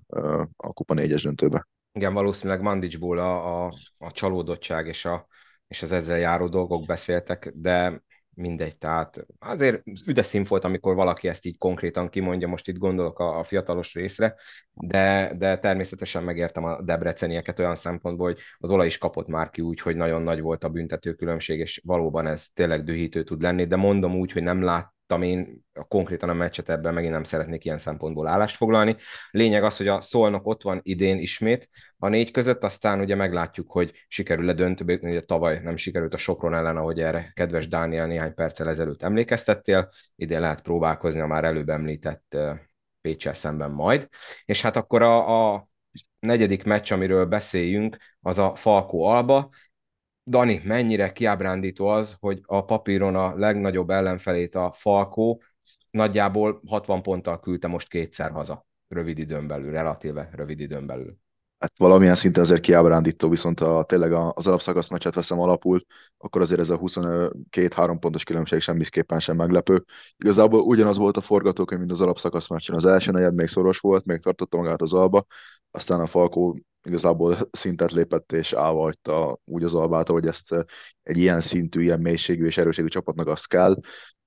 a 0.58 0.74
Kupa 0.74 0.94
4-es 0.98 1.22
döntőbe. 1.24 1.68
Igen, 1.92 2.14
valószínűleg 2.14 2.62
Mandicsból 2.62 3.18
a, 3.20 3.66
a, 3.66 3.72
a 3.98 4.12
csalódottság 4.12 4.88
és 4.88 5.06
a, 5.06 5.28
és 5.68 5.82
az 5.82 5.92
ezzel 5.92 6.18
járó 6.18 6.48
dolgok 6.48 6.86
beszéltek, 6.86 7.52
de 7.56 8.02
mindegy, 8.38 8.78
tehát 8.78 9.26
azért 9.40 9.84
üde 10.06 10.24
volt, 10.48 10.64
amikor 10.64 10.96
valaki 10.96 11.28
ezt 11.28 11.46
így 11.46 11.58
konkrétan 11.58 12.10
kimondja, 12.10 12.48
most 12.48 12.68
itt 12.68 12.78
gondolok 12.78 13.20
a, 13.20 13.40
a 13.40 13.44
fiatalos 13.44 13.94
részre, 13.94 14.36
de, 14.74 15.34
de 15.38 15.60
természetesen 15.60 16.24
megértem 16.24 16.64
a 16.64 16.82
debrecenieket 16.82 17.60
olyan 17.60 17.76
szempontból, 17.76 18.28
hogy 18.28 18.40
az 18.58 18.70
olaj 18.70 18.86
is 18.86 18.98
kapott 18.98 19.28
már 19.28 19.50
ki 19.50 19.62
úgy, 19.62 19.80
hogy 19.80 19.96
nagyon 19.96 20.22
nagy 20.22 20.42
volt 20.42 20.64
a 20.64 20.70
büntető 20.70 21.14
különbség, 21.14 21.60
és 21.60 21.82
valóban 21.86 22.28
ez 22.28 22.48
tényleg 22.54 22.84
dühítő 22.84 23.24
tud 23.24 23.42
lenni, 23.42 23.66
de 23.66 23.76
mondom 23.76 24.16
úgy, 24.16 24.32
hogy 24.32 24.44
nem 24.44 24.62
lát, 24.62 24.94
láttam 25.08 25.22
én 25.22 25.66
konkrétan 25.88 26.30
a 26.30 26.34
meccset 26.34 26.70
ebben 26.70 26.94
megint 26.94 27.14
nem 27.14 27.24
szeretnék 27.24 27.66
ilyen 27.66 27.78
szempontból 27.78 28.28
állást 28.28 28.56
foglalni. 28.56 28.96
Lényeg 29.32 29.64
az, 29.64 29.78
hogy 29.78 29.88
a 29.88 30.02
Szolnok 30.02 30.48
ott 30.48 30.62
van 30.62 30.80
idén 30.84 31.18
ismét 31.18 31.70
a 31.98 32.08
négy 32.08 32.32
között, 32.32 32.64
aztán 32.64 33.00
ugye 33.00 33.16
meglátjuk, 33.16 33.72
hogy 33.72 34.06
sikerül-e 34.08 34.54
döntőbe, 34.54 35.00
ugye 35.02 35.22
tavaly 35.22 35.60
nem 35.64 35.76
sikerült 35.76 36.14
a 36.14 36.18
Sopron 36.18 36.54
ellen, 36.54 36.78
ahogy 36.78 37.00
erre 37.00 37.32
kedves 37.34 37.68
Dániel 37.68 38.08
néhány 38.08 38.34
perccel 38.34 38.70
ezelőtt 38.70 39.04
emlékeztettél, 39.04 39.90
idén 40.16 40.40
lehet 40.40 40.62
próbálkozni 40.62 41.20
a 41.20 41.28
már 41.28 41.44
előbb 41.44 41.70
említett 41.70 42.38
Pécsel 43.02 43.34
szemben 43.34 43.72
majd. 43.72 44.08
És 44.46 44.62
hát 44.62 44.76
akkor 44.76 45.02
a, 45.02 45.54
a 45.54 45.68
negyedik 46.20 46.64
meccs, 46.64 46.92
amiről 46.92 47.26
beszéljünk, 47.26 47.98
az 48.22 48.38
a 48.38 48.56
Falkó 48.56 49.04
Alba. 49.06 49.50
Dani, 50.28 50.62
mennyire 50.64 51.12
kiábrándító 51.12 51.88
az, 51.88 52.16
hogy 52.20 52.42
a 52.46 52.66
papíron 52.66 53.16
a 53.16 53.36
legnagyobb 53.36 53.90
ellenfelét 53.90 54.56
a 54.56 54.72
Falkó 54.72 55.42
nagyjából 55.90 56.62
60 56.68 57.02
ponttal 57.02 57.40
küldte 57.40 57.68
most 57.68 57.90
kétszer 57.90 58.32
haza, 58.32 58.66
rövid 58.88 59.18
időn 59.18 59.48
belül, 59.48 59.72
relatíve 59.72 60.30
rövid 60.34 60.60
időn 60.60 60.86
belül. 60.86 61.18
Hát 61.60 61.78
valamilyen 61.78 62.16
szinten 62.16 62.44
azért 62.44 62.62
kiábrándító, 62.62 63.30
viszont 63.30 63.60
ha 63.60 63.84
tényleg 63.84 64.14
az 64.14 64.48
alapszakasz 64.48 64.90
meccset 64.90 65.14
veszem 65.14 65.40
alapul, 65.40 65.82
akkor 66.18 66.42
azért 66.42 66.60
ez 66.60 66.70
a 66.70 66.78
22-3 66.78 67.98
pontos 68.00 68.24
különbség 68.24 68.60
semmiképpen 68.60 69.20
sem 69.20 69.36
meglepő. 69.36 69.84
Igazából 70.18 70.60
ugyanaz 70.60 70.98
volt 70.98 71.18
a 71.18 71.22
forgatókönyv, 71.22 71.80
mint 71.80 71.92
az 71.92 72.02
alapszakasz 72.02 72.50
meccsen. 72.50 72.76
Az 72.76 72.86
első 72.86 73.12
negyed 73.12 73.36
még 73.36 73.48
szoros 73.48 73.80
volt, 73.80 74.06
még 74.06 74.20
tartotta 74.20 74.58
magát 74.58 74.82
az 74.82 74.94
alba, 74.94 75.26
aztán 75.72 76.00
a 76.00 76.06
Falkó 76.06 76.58
igazából 76.88 77.38
szintet 77.52 77.92
lépett 77.92 78.32
és 78.32 78.54
állva 78.54 78.82
hagyta 78.82 79.40
úgy 79.46 79.64
az 79.64 79.76
albát, 79.76 80.08
hogy 80.08 80.26
ezt 80.26 80.54
eh, 80.54 80.62
egy 81.04 81.18
ilyen 81.18 81.40
szintű, 81.40 81.82
ilyen 81.82 82.00
mélységű 82.00 82.46
és 82.46 82.58
erőségű 82.58 82.88
csapatnak 82.88 83.28
azt 83.28 83.48
kell. 83.48 83.76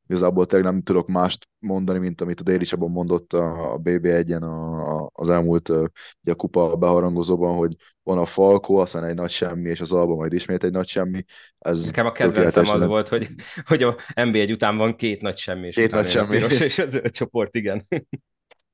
Igazából 0.07 0.46
tényleg 0.46 0.73
nem 0.73 0.83
tudok 0.83 1.09
mást 1.09 1.49
mondani, 1.59 1.99
mint 1.99 2.20
amit 2.20 2.40
a 2.40 2.42
Déli 2.42 2.64
Csaba 2.64 2.88
mondott 2.88 3.33
a 3.33 3.81
BB1-en 3.83 4.42
a, 4.42 5.11
az 5.12 5.29
elmúlt 5.29 5.70
eh, 5.70 5.77
ugye 6.23 6.33
a 6.33 6.35
kupa 6.35 6.77
beharangozóban, 6.77 7.57
hogy 7.57 7.75
van 8.03 8.18
a 8.18 8.25
Falkó, 8.25 8.77
aztán 8.77 9.05
egy 9.05 9.14
nagy 9.14 9.31
semmi, 9.31 9.68
és 9.68 9.81
az 9.81 9.92
Alba 9.92 10.14
majd 10.14 10.33
ismét 10.33 10.64
egy 10.64 10.73
nagy 10.73 10.88
semmi. 10.88 11.25
Ez 11.59 11.85
Nekem 11.85 12.07
a 12.07 12.12
kedvencem 12.12 12.68
az 12.68 12.85
volt, 12.85 13.09
hogy, 13.09 13.29
hogy 13.64 13.83
a 13.83 13.96
NB1 14.14 14.53
után 14.53 14.77
van 14.77 14.96
két 14.96 15.20
nagy 15.20 15.37
semmi, 15.37 15.66
és 15.66 15.75
két 15.75 15.90
nagy 15.90 16.07
semmi. 16.07 16.37
és 16.37 16.79
az 16.79 17.01
a 17.05 17.11
csoport, 17.11 17.55
igen. 17.55 17.87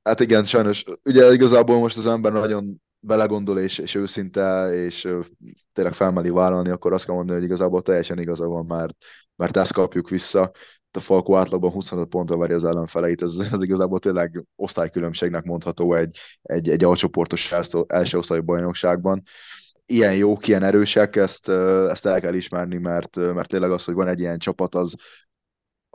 Hát 0.03 0.19
igen, 0.19 0.43
sajnos. 0.43 0.83
Ugye 1.03 1.33
igazából 1.33 1.79
most 1.79 1.97
az 1.97 2.07
ember 2.07 2.31
nagyon 2.31 2.81
belegondol 3.07 3.59
és, 3.59 3.77
és 3.77 3.95
őszinte, 3.95 4.73
és 4.73 5.07
tényleg 5.73 5.93
felmeli 5.93 6.29
vállalni, 6.29 6.69
akkor 6.69 6.93
azt 6.93 7.05
kell 7.05 7.15
mondani, 7.15 7.37
hogy 7.37 7.47
igazából 7.47 7.81
teljesen 7.81 8.19
igaza 8.19 8.45
van, 8.45 8.65
mert, 8.65 8.95
mert 9.35 9.57
ezt 9.57 9.73
kapjuk 9.73 10.09
vissza. 10.09 10.51
A 10.91 10.99
Falkó 10.99 11.35
átlagban 11.35 11.71
25 11.71 12.07
pontra 12.07 12.37
veri 12.37 12.53
az 12.53 12.65
ellenfeleit, 12.65 13.21
ez, 13.21 13.37
ez 13.51 13.63
igazából 13.63 13.99
tényleg 13.99 14.43
osztálykülönbségnek 14.55 15.43
mondható 15.43 15.93
egy, 15.93 16.17
egy, 16.41 16.69
egy 16.69 16.83
alcsoportos 16.83 17.51
első 17.87 18.17
osztályú 18.17 18.43
bajnokságban 18.43 19.21
ilyen 19.85 20.15
jók, 20.15 20.47
ilyen 20.47 20.63
erősek, 20.63 21.15
ezt, 21.15 21.49
ezt 21.89 22.05
el 22.05 22.21
kell 22.21 22.33
ismerni, 22.33 22.77
mert, 22.77 23.15
mert 23.15 23.49
tényleg 23.49 23.71
az, 23.71 23.83
hogy 23.83 23.93
van 23.93 24.07
egy 24.07 24.19
ilyen 24.19 24.37
csapat, 24.37 24.75
az, 24.75 24.95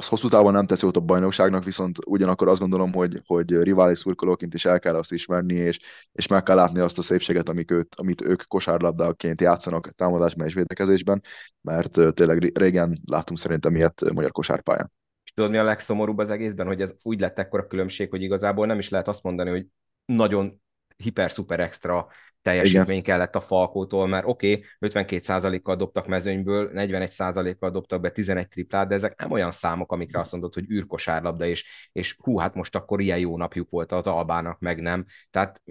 az 0.02 0.08
hosszú 0.08 0.28
távon 0.28 0.52
nem 0.52 0.66
teszi 0.66 0.86
ott 0.86 0.96
a 0.96 1.00
bajnokságnak, 1.00 1.64
viszont 1.64 1.98
ugyanakkor 2.06 2.48
azt 2.48 2.60
gondolom, 2.60 2.92
hogy, 2.92 3.22
hogy 3.26 3.62
rivális 3.62 3.98
szurkolóként 3.98 4.54
is 4.54 4.64
el 4.64 4.78
kell 4.78 4.94
azt 4.94 5.12
ismerni, 5.12 5.54
és, 5.54 5.78
és 6.12 6.26
meg 6.26 6.42
kell 6.42 6.56
látni 6.56 6.80
azt 6.80 6.98
a 6.98 7.02
szépséget, 7.02 7.48
amik 7.48 7.70
őt, 7.70 7.94
amit 7.94 8.22
ők 8.22 8.42
kosárlabdaként 8.48 9.40
játszanak 9.40 9.90
támadásban 9.90 10.46
és 10.46 10.54
védekezésben, 10.54 11.22
mert 11.60 12.14
tényleg 12.14 12.58
régen 12.58 12.98
látunk 13.04 13.38
szerintem 13.38 13.76
ilyet 13.76 14.12
magyar 14.12 14.30
kosárpályán. 14.30 14.92
Tudod, 15.34 15.50
mi 15.50 15.56
a 15.56 15.62
legszomorúbb 15.62 16.18
az 16.18 16.30
egészben, 16.30 16.66
hogy 16.66 16.80
ez 16.80 16.94
úgy 17.02 17.20
lett 17.20 17.38
ekkora 17.38 17.66
különbség, 17.66 18.10
hogy 18.10 18.22
igazából 18.22 18.66
nem 18.66 18.78
is 18.78 18.88
lehet 18.88 19.08
azt 19.08 19.22
mondani, 19.22 19.50
hogy 19.50 19.66
nagyon 20.04 20.62
hiper-szuper 21.02 21.60
extra 21.60 22.06
teljesítmény 22.42 22.96
Igen. 22.96 23.02
kellett 23.02 23.36
a 23.36 23.40
Falkótól, 23.40 24.06
mert 24.06 24.26
oké, 24.26 24.52
okay, 24.52 24.90
52%-kal 24.90 25.76
dobtak 25.76 26.06
mezőnyből, 26.06 26.70
41%-kal 26.74 27.70
dobtak 27.70 28.00
be 28.00 28.10
11 28.10 28.48
triplát, 28.48 28.88
de 28.88 28.94
ezek 28.94 29.20
nem 29.20 29.30
olyan 29.30 29.50
számok, 29.50 29.92
amikre 29.92 30.20
azt 30.20 30.32
mondod, 30.32 30.54
hogy 30.54 30.70
űrkosárlabda, 30.70 31.46
és, 31.46 31.88
és 31.92 32.16
hú, 32.18 32.38
hát 32.38 32.54
most 32.54 32.74
akkor 32.74 33.00
ilyen 33.00 33.18
jó 33.18 33.36
napjuk 33.36 33.70
volt 33.70 33.92
az 33.92 34.06
Albának, 34.06 34.58
meg 34.58 34.80
nem. 34.80 35.04
Tehát 35.30 35.62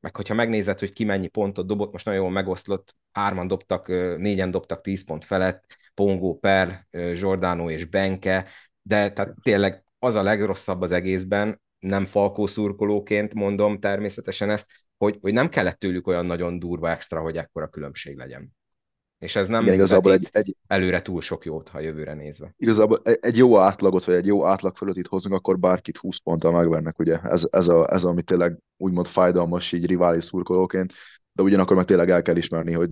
meg 0.00 0.16
hogyha 0.16 0.34
megnézed, 0.34 0.78
hogy 0.78 0.92
ki 0.92 1.04
mennyi 1.04 1.28
pontot 1.28 1.66
dobott, 1.66 1.92
most 1.92 2.04
nagyon 2.04 2.20
jól 2.20 2.30
megoszlott, 2.30 2.96
hárman 3.12 3.46
dobtak, 3.46 3.88
négyen 4.18 4.50
dobtak 4.50 4.80
10 4.80 5.04
pont 5.04 5.24
felett, 5.24 5.64
Pongo, 5.94 6.38
Per, 6.38 6.86
Giordano 6.90 7.70
és 7.70 7.84
Benke, 7.84 8.46
de 8.82 9.12
tehát 9.12 9.34
tényleg 9.42 9.84
az 9.98 10.14
a 10.14 10.22
legrosszabb 10.22 10.80
az 10.80 10.92
egészben, 10.92 11.60
nem 11.80 12.04
falkó 12.04 12.46
szurkolóként 12.46 13.34
mondom 13.34 13.78
természetesen 13.78 14.50
ezt, 14.50 14.66
hogy, 14.96 15.18
hogy 15.20 15.32
nem 15.32 15.48
kellett 15.48 15.78
tőlük 15.78 16.06
olyan 16.06 16.26
nagyon 16.26 16.58
durva 16.58 16.90
extra, 16.90 17.20
hogy 17.20 17.36
ekkora 17.36 17.68
különbség 17.68 18.16
legyen. 18.16 18.58
És 19.18 19.36
ez 19.36 19.48
nem 19.48 19.62
Igen, 19.62 19.74
igazából 19.74 20.12
egy, 20.12 20.28
egy, 20.30 20.56
előre 20.66 21.02
túl 21.02 21.20
sok 21.20 21.44
jót, 21.44 21.68
ha 21.68 21.80
jövőre 21.80 22.14
nézve. 22.14 22.54
Igazából 22.56 23.00
egy, 23.04 23.18
egy 23.20 23.36
jó 23.36 23.58
átlagot, 23.58 24.04
vagy 24.04 24.14
egy 24.14 24.26
jó 24.26 24.46
átlag 24.46 24.76
fölött 24.76 24.96
itt 24.96 25.06
hozunk, 25.06 25.34
akkor 25.34 25.58
bárkit 25.58 25.96
20 25.96 26.18
ponttal 26.18 26.52
megvernek, 26.52 26.98
ugye? 26.98 27.18
Ez, 27.18 27.48
ez, 27.50 27.68
a, 27.68 27.92
ez 27.92 28.04
ami 28.04 28.22
tényleg 28.22 28.58
úgymond 28.76 29.06
fájdalmas 29.06 29.72
így 29.72 29.86
rivális 29.86 30.24
szurkolóként, 30.24 30.92
de 31.32 31.42
ugyanakkor 31.42 31.76
meg 31.76 31.84
tényleg 31.84 32.10
el 32.10 32.22
kell 32.22 32.36
ismerni, 32.36 32.72
hogy 32.72 32.88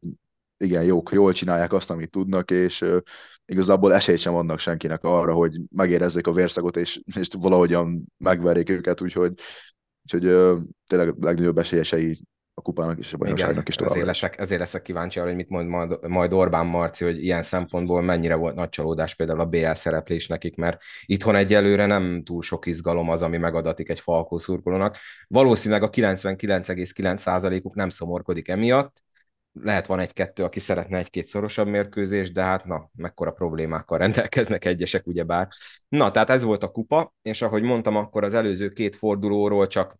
igen, 0.58 0.82
jók, 0.82 1.10
jól 1.12 1.32
csinálják 1.32 1.72
azt, 1.72 1.90
amit 1.90 2.10
tudnak, 2.10 2.50
és 2.50 2.84
igazából 3.44 3.94
esélyt 3.94 4.18
sem 4.18 4.34
adnak 4.34 4.58
senkinek 4.58 5.04
arra, 5.04 5.32
hogy 5.34 5.60
megérezzék 5.76 6.26
a 6.26 6.32
vérszagot, 6.32 6.76
és, 6.76 7.00
és 7.18 7.28
valahogyan 7.38 8.04
megverjék 8.24 8.70
őket, 8.70 9.00
úgyhogy, 9.00 9.32
úgyhogy 10.02 10.22
tényleg 10.86 11.14
legnagyobb 11.18 11.58
esélyesei 11.58 12.18
a 12.58 12.60
kupának 12.60 12.98
és 12.98 13.12
a 13.12 13.16
bajnokságnak 13.16 13.68
is 13.68 13.74
tovább. 13.74 13.92
Ezért 13.92 14.06
leszek, 14.06 14.38
ezért 14.38 14.60
leszek 14.60 14.82
kíváncsi 14.82 15.18
arra, 15.18 15.28
hogy 15.28 15.36
mit 15.36 15.48
mond 15.48 15.68
majd, 15.68 16.08
majd 16.08 16.32
Orbán 16.32 16.66
Marci, 16.66 17.04
hogy 17.04 17.22
ilyen 17.24 17.42
szempontból 17.42 18.02
mennyire 18.02 18.34
volt 18.34 18.54
nagy 18.54 18.68
csalódás 18.68 19.14
például 19.14 19.40
a 19.40 19.46
BL 19.46 19.72
szereplés 19.72 20.26
nekik, 20.26 20.56
mert 20.56 20.82
itthon 21.04 21.34
egyelőre 21.34 21.86
nem 21.86 22.22
túl 22.24 22.42
sok 22.42 22.66
izgalom 22.66 23.08
az, 23.08 23.22
ami 23.22 23.36
megadatik 23.36 23.88
egy 23.88 24.00
falkó 24.00 24.38
szurkolónak. 24.38 24.96
Valószínűleg 25.28 25.82
a 25.82 25.90
99,9%-uk 25.90 27.74
nem 27.74 27.88
szomorkodik 27.88 28.48
emiatt, 28.48 29.02
lehet 29.62 29.86
van 29.86 30.00
egy-kettő, 30.00 30.44
aki 30.44 30.60
szeretne 30.60 30.98
egy-két 30.98 31.28
szorosabb 31.28 31.66
mérkőzés, 31.66 32.32
de 32.32 32.42
hát 32.42 32.64
na, 32.64 32.90
mekkora 32.94 33.30
problémákkal 33.30 33.98
rendelkeznek 34.08 34.64
egyesek, 34.64 35.06
ugyebár. 35.06 35.48
Na, 35.88 36.10
tehát 36.10 36.30
ez 36.30 36.42
volt 36.42 36.62
a 36.62 36.70
kupa, 36.70 37.14
és 37.22 37.42
ahogy 37.42 37.62
mondtam, 37.62 37.96
akkor 37.96 38.24
az 38.24 38.34
előző 38.34 38.68
két 38.68 38.96
fordulóról 38.96 39.66
csak 39.66 39.94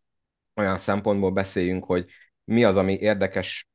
olyan 0.55 0.79
szempontból 0.79 1.31
beszéljünk, 1.31 1.85
hogy 1.85 2.05
mi 2.45 2.65
az, 2.65 2.77
ami 2.77 2.93
érdekes 2.93 3.69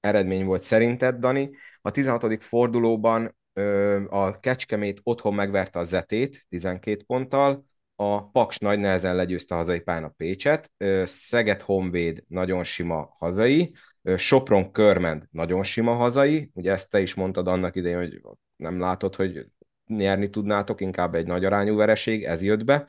eredmény 0.00 0.44
volt 0.44 0.62
szerinted, 0.62 1.16
Dani. 1.16 1.50
A 1.80 1.90
16. 1.90 2.44
fordulóban 2.44 3.36
ö, 3.52 4.04
a 4.08 4.40
Kecskemét 4.40 5.00
otthon 5.02 5.34
megverte 5.34 5.78
a 5.78 5.84
Zetét 5.84 6.46
12 6.48 7.02
ponttal, 7.06 7.64
a 7.94 8.30
Paks 8.30 8.58
nagy 8.58 8.78
nehezen 8.78 9.16
legyőzte 9.16 9.54
a 9.54 9.58
hazai 9.58 9.80
pályán 9.80 10.04
a 10.04 10.08
Pécset, 10.16 10.72
Szeged 11.04 11.62
Honvéd 11.62 12.24
nagyon 12.28 12.64
sima 12.64 13.16
hazai, 13.18 13.74
Sopron 14.16 14.72
Körmend 14.72 15.26
nagyon 15.30 15.62
sima 15.62 15.94
hazai, 15.94 16.50
ugye 16.54 16.72
ezt 16.72 16.90
te 16.90 17.00
is 17.00 17.14
mondtad 17.14 17.48
annak 17.48 17.76
idején, 17.76 17.98
hogy 17.98 18.20
nem 18.56 18.80
látod, 18.80 19.14
hogy 19.14 19.46
nyerni 19.86 20.30
tudnátok, 20.30 20.80
inkább 20.80 21.14
egy 21.14 21.26
nagy 21.26 21.44
arányú 21.44 21.76
vereség, 21.76 22.24
ez 22.24 22.42
jött 22.42 22.64
be. 22.64 22.86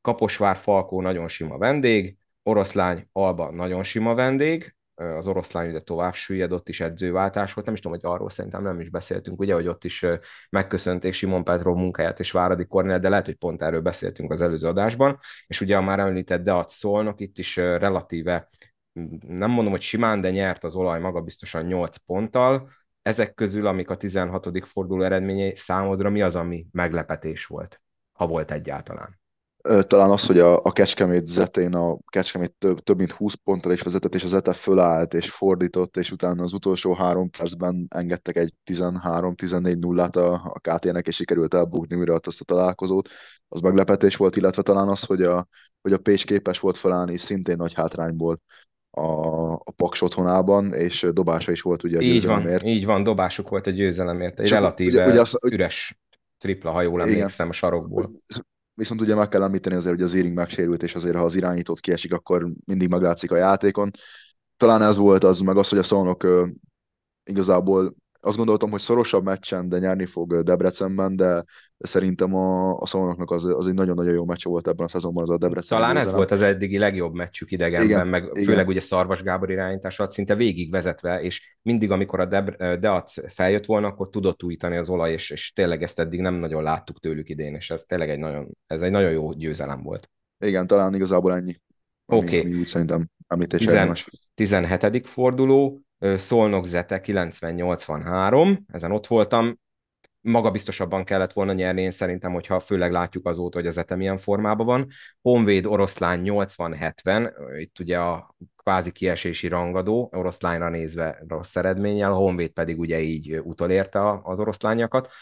Kaposvár 0.00 0.56
Falkó 0.56 1.00
nagyon 1.00 1.28
sima 1.28 1.58
vendég, 1.58 2.16
oroszlány 2.42 3.08
Alba 3.12 3.50
nagyon 3.50 3.82
sima 3.82 4.14
vendég, 4.14 4.76
az 4.94 5.26
oroszlány 5.26 5.68
ugye 5.68 5.80
tovább 5.80 6.14
süllyed, 6.14 6.52
ott 6.52 6.68
is 6.68 6.80
edzőváltás 6.80 7.52
volt, 7.52 7.66
nem 7.66 7.74
is 7.74 7.80
tudom, 7.80 7.98
hogy 8.00 8.10
arról 8.12 8.30
szerintem 8.30 8.62
nem 8.62 8.80
is 8.80 8.90
beszéltünk, 8.90 9.40
ugye, 9.40 9.54
hogy 9.54 9.68
ott 9.68 9.84
is 9.84 10.06
megköszönték 10.50 11.12
Simon 11.12 11.44
Petrov 11.44 11.76
munkáját 11.76 12.20
és 12.20 12.30
Váradi 12.30 12.66
Kornél, 12.66 12.98
de 12.98 13.08
lehet, 13.08 13.24
hogy 13.26 13.34
pont 13.34 13.62
erről 13.62 13.80
beszéltünk 13.80 14.32
az 14.32 14.40
előző 14.40 14.68
adásban, 14.68 15.18
és 15.46 15.60
ugye 15.60 15.76
a 15.76 15.80
már 15.80 15.98
említett 15.98 16.42
Deat 16.42 16.68
Szolnok 16.68 17.20
itt 17.20 17.38
is 17.38 17.56
relatíve, 17.56 18.48
nem 19.26 19.50
mondom, 19.50 19.72
hogy 19.72 19.80
simán, 19.80 20.20
de 20.20 20.30
nyert 20.30 20.64
az 20.64 20.74
olaj 20.74 21.00
maga 21.00 21.20
biztosan 21.20 21.64
8 21.64 21.96
ponttal, 21.96 22.68
ezek 23.02 23.34
közül, 23.34 23.66
amik 23.66 23.90
a 23.90 23.96
16. 23.96 24.66
forduló 24.66 25.02
eredményei 25.02 25.56
számodra, 25.56 26.10
mi 26.10 26.22
az, 26.22 26.36
ami 26.36 26.66
meglepetés 26.70 27.46
volt, 27.46 27.80
ha 28.12 28.26
volt 28.26 28.50
egyáltalán? 28.50 29.20
talán 29.86 30.10
az, 30.10 30.26
hogy 30.26 30.38
a, 30.38 30.62
a 30.62 30.72
Kecskemét 30.72 31.26
zetén 31.26 31.74
a 31.74 31.98
Kecskemét 32.06 32.54
több, 32.58 32.80
több 32.80 32.96
mint 32.96 33.10
20 33.10 33.34
ponttal 33.34 33.72
is 33.72 33.82
vezetett, 33.82 34.14
és 34.14 34.24
az 34.24 34.30
Zete 34.30 34.52
fölállt 34.52 35.14
és 35.14 35.30
fordított, 35.30 35.96
és 35.96 36.10
utána 36.10 36.42
az 36.42 36.52
utolsó 36.52 36.94
három 36.94 37.30
percben 37.30 37.86
engedtek 37.88 38.36
egy 38.36 38.52
13-14 38.70 39.78
nullát 39.78 40.16
a, 40.16 40.32
a 40.32 40.60
KT-nek, 40.60 41.06
és 41.06 41.14
sikerült 41.14 41.54
elbukni 41.54 41.96
újra 41.96 42.14
azt 42.14 42.40
a 42.40 42.44
találkozót. 42.44 43.08
Az 43.48 43.60
meglepetés 43.60 44.16
volt, 44.16 44.36
illetve 44.36 44.62
talán 44.62 44.88
az, 44.88 45.04
hogy 45.04 45.22
a, 45.22 45.46
hogy 45.80 45.92
a 45.92 45.98
Pécs 45.98 46.26
képes 46.26 46.58
volt 46.58 46.76
felállni 46.76 47.16
szintén 47.16 47.56
nagy 47.56 47.74
hátrányból 47.74 48.40
a, 49.00 49.52
a 49.52 49.70
Paks 49.76 50.02
otthonában, 50.02 50.72
és 50.72 51.06
dobása 51.12 51.50
is 51.50 51.62
volt 51.62 51.82
ugye 51.82 51.98
a 51.98 52.00
így 52.00 52.26
Van, 52.26 52.64
így 52.64 52.84
van, 52.84 53.02
dobásuk 53.02 53.48
volt 53.48 53.66
a 53.66 53.70
győzelemért. 53.70 54.40
Egy 54.40 54.46
Csak 54.46 54.58
relatíve 54.58 55.02
ugye, 55.02 55.10
ugye 55.10 55.20
az, 55.20 55.38
üres 55.46 55.98
tripla, 56.38 56.70
ha 56.70 56.82
jól 56.82 57.00
emlékszem, 57.00 57.48
a 57.48 57.52
sarokból 57.52 58.10
viszont 58.76 59.00
ugye 59.00 59.14
meg 59.14 59.28
kell 59.28 59.42
említeni 59.42 59.74
azért, 59.74 59.94
hogy 59.94 60.04
az 60.04 60.14
Éring 60.14 60.34
megsérült, 60.34 60.82
és 60.82 60.94
azért, 60.94 61.16
ha 61.16 61.24
az 61.24 61.34
irányítót 61.34 61.80
kiesik, 61.80 62.12
akkor 62.12 62.46
mindig 62.64 62.88
meglátszik 62.88 63.30
a 63.30 63.36
játékon. 63.36 63.90
Talán 64.56 64.82
ez 64.82 64.96
volt 64.96 65.24
az, 65.24 65.40
meg 65.40 65.56
az, 65.56 65.68
hogy 65.68 65.78
a 65.78 65.82
Szolnok 65.82 66.26
igazából 67.24 67.94
azt 68.20 68.36
gondoltam, 68.36 68.70
hogy 68.70 68.80
szorosabb 68.80 69.24
meccsen, 69.24 69.68
de 69.68 69.78
nyerni 69.78 70.06
fog 70.06 70.42
Debrecenben, 70.42 71.16
de 71.16 71.42
szerintem 71.78 72.34
a, 72.34 72.76
a 72.76 72.86
Szolnoknak 72.86 73.30
az, 73.30 73.44
az 73.44 73.68
egy 73.68 73.74
nagyon-nagyon 73.74 74.14
jó 74.14 74.24
meccs 74.24 74.44
volt 74.44 74.68
ebben 74.68 74.86
a 74.86 74.88
szezonban 74.88 75.22
az 75.22 75.30
a 75.30 75.38
Debrecen. 75.38 75.78
Talán 75.78 75.96
ez 75.96 76.12
volt 76.12 76.30
az 76.30 76.42
eddigi 76.42 76.78
legjobb 76.78 77.14
meccsük 77.14 77.50
idegenben, 77.50 77.88
igen, 77.88 78.06
meg 78.06 78.22
igen. 78.22 78.44
főleg 78.44 78.68
ugye 78.68 78.80
Szarvas 78.80 79.22
Gábor 79.22 79.50
irányítás 79.50 79.98
alatt 79.98 80.12
szinte 80.12 80.34
végig 80.34 80.70
vezetve, 80.70 81.22
és 81.22 81.58
mindig, 81.62 81.90
amikor 81.90 82.20
a 82.20 82.26
Deb- 82.26 82.56
Deac 82.56 83.32
feljött 83.34 83.64
volna, 83.64 83.86
akkor 83.86 84.10
tudott 84.10 84.42
újítani 84.42 84.76
az 84.76 84.88
olaj, 84.88 85.12
és, 85.12 85.30
és 85.30 85.52
tényleg 85.52 85.82
ezt 85.82 85.98
eddig 85.98 86.20
nem 86.20 86.34
nagyon 86.34 86.62
láttuk 86.62 87.00
tőlük 87.00 87.28
idén, 87.28 87.54
és 87.54 87.70
ez 87.70 87.82
tényleg 87.82 88.10
egy 88.10 88.18
nagyon, 88.18 88.56
ez 88.66 88.82
egy 88.82 88.90
nagyon 88.90 89.10
jó 89.10 89.32
győzelem 89.32 89.82
volt. 89.82 90.10
Igen, 90.38 90.66
talán 90.66 90.94
igazából 90.94 91.34
ennyi. 91.34 91.60
Oké. 92.06 92.38
Okay. 92.38 92.58
úgy 92.58 92.66
szerintem 92.66 93.04
említés 93.26 93.64
10, 93.64 94.06
17. 94.34 95.06
forduló, 95.06 95.80
Szolnok 95.98 96.64
Zete 96.66 97.00
90-83, 97.04 98.58
ezen 98.66 98.92
ott 98.92 99.06
voltam, 99.06 99.58
maga 100.26 100.50
biztosabban 100.50 101.04
kellett 101.04 101.32
volna 101.32 101.52
nyerni, 101.52 101.82
én 101.82 101.90
szerintem, 101.90 102.32
hogyha 102.32 102.60
főleg 102.60 102.92
látjuk 102.92 103.26
azóta, 103.26 103.58
hogy 103.58 103.66
az 103.66 103.74
Zete 103.74 103.96
milyen 103.96 104.18
formában 104.18 104.66
van. 104.66 104.86
Honvéd 105.20 105.66
oroszlány 105.66 106.20
80-70, 106.24 107.32
itt 107.58 107.78
ugye 107.78 107.98
a 107.98 108.34
kvázi 108.56 108.92
kiesési 108.92 109.48
rangadó, 109.48 110.10
oroszlányra 110.12 110.68
nézve 110.68 111.24
rossz 111.28 111.56
eredménnyel, 111.56 112.12
a 112.12 112.16
Honvéd 112.16 112.50
pedig 112.50 112.78
ugye 112.78 113.00
így 113.00 113.40
utolérte 113.44 114.20
az 114.22 114.40
oroszlányakat. 114.40 115.12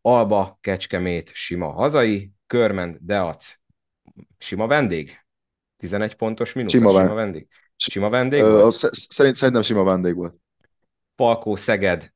Alba, 0.00 0.58
Kecskemét, 0.60 1.30
sima 1.34 1.68
hazai, 1.68 2.30
Körmend, 2.46 2.96
Deac, 3.00 3.54
sima 4.38 4.66
vendég? 4.66 5.18
11 5.76 6.14
pontos 6.14 6.52
mínusz, 6.52 6.72
sima, 6.72 6.90
sima 6.90 7.14
vendég? 7.14 7.48
Sima 7.76 8.08
vendég 8.08 8.40
Ö? 8.40 8.66
Szerint, 8.70 9.36
szerintem 9.36 9.62
sima 9.62 9.82
vendég 9.82 10.14
volt. 10.14 10.34
Falkó 11.16 11.56
Szeged, 11.56 12.12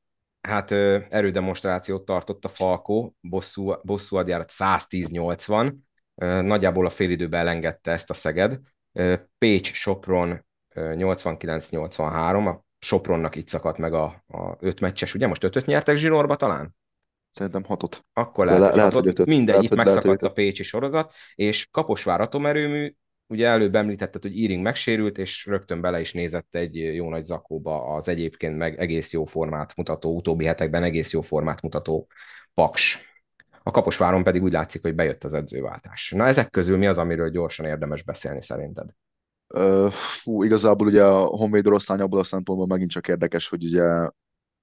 hát 0.46 0.70
erődemonstrációt 1.10 2.04
tartott 2.04 2.44
a 2.44 2.48
Falkó, 2.48 3.16
bosszú, 3.20 3.72
bosszú 3.82 4.16
adjárat 4.16 4.50
110-80, 4.54 5.74
nagyjából 6.42 6.86
a 6.86 6.90
félidőben 6.90 7.40
elengedte 7.40 7.90
ezt 7.90 8.10
a 8.10 8.14
Szeged. 8.14 8.58
Pécs, 9.38 9.72
Sopron 9.72 10.46
89-83, 10.74 12.54
a 12.54 12.64
Sopronnak 12.78 13.36
itt 13.36 13.48
szakadt 13.48 13.78
meg 13.78 13.94
a, 13.94 14.04
a 14.26 14.56
öt 14.60 14.80
meccses, 14.80 15.14
ugye 15.14 15.26
most 15.26 15.44
ötöt 15.44 15.66
nyertek 15.66 15.96
zsinórba 15.96 16.36
talán? 16.36 16.74
Szerintem 17.30 17.64
hatot. 17.64 18.04
Akkor 18.12 18.46
lehet, 18.46 18.60
le, 18.60 18.74
lehet 18.74 18.92
hogy 18.92 19.06
ötöt. 19.06 19.26
Mindegy, 19.26 19.54
lehet, 19.54 19.62
itt 19.62 19.74
megszakadt 19.76 20.22
a 20.22 20.32
Pécsi 20.32 20.62
sorozat, 20.62 21.12
és 21.34 21.68
Kaposvár 21.70 22.20
atomerőmű 22.20 22.94
ugye 23.26 23.46
előbb 23.46 23.74
említetted, 23.74 24.22
hogy 24.22 24.38
Íring 24.38 24.62
megsérült, 24.62 25.18
és 25.18 25.46
rögtön 25.46 25.80
bele 25.80 26.00
is 26.00 26.12
nézett 26.12 26.54
egy 26.54 26.76
jó 26.76 27.08
nagy 27.08 27.24
zakóba 27.24 27.94
az 27.94 28.08
egyébként 28.08 28.56
meg 28.56 28.78
egész 28.78 29.12
jó 29.12 29.24
formát 29.24 29.76
mutató, 29.76 30.16
utóbbi 30.16 30.44
hetekben 30.44 30.82
egész 30.82 31.12
jó 31.12 31.20
formát 31.20 31.62
mutató 31.62 32.08
Paks. 32.54 32.98
A 33.62 33.70
Kaposváron 33.70 34.22
pedig 34.22 34.42
úgy 34.42 34.52
látszik, 34.52 34.82
hogy 34.82 34.94
bejött 34.94 35.24
az 35.24 35.34
edzőváltás. 35.34 36.10
Na 36.10 36.26
ezek 36.26 36.50
közül 36.50 36.76
mi 36.78 36.86
az, 36.86 36.98
amiről 36.98 37.30
gyorsan 37.30 37.66
érdemes 37.66 38.02
beszélni 38.02 38.42
szerinted? 38.42 38.88
Fú, 39.90 40.42
igazából 40.42 40.86
ugye 40.86 41.04
a 41.04 41.24
Honvéd 41.24 41.66
oroszlány 41.66 42.00
abból 42.00 42.18
a 42.18 42.24
szempontból 42.24 42.66
megint 42.66 42.90
csak 42.90 43.08
érdekes, 43.08 43.48
hogy 43.48 43.64
ugye 43.64 44.08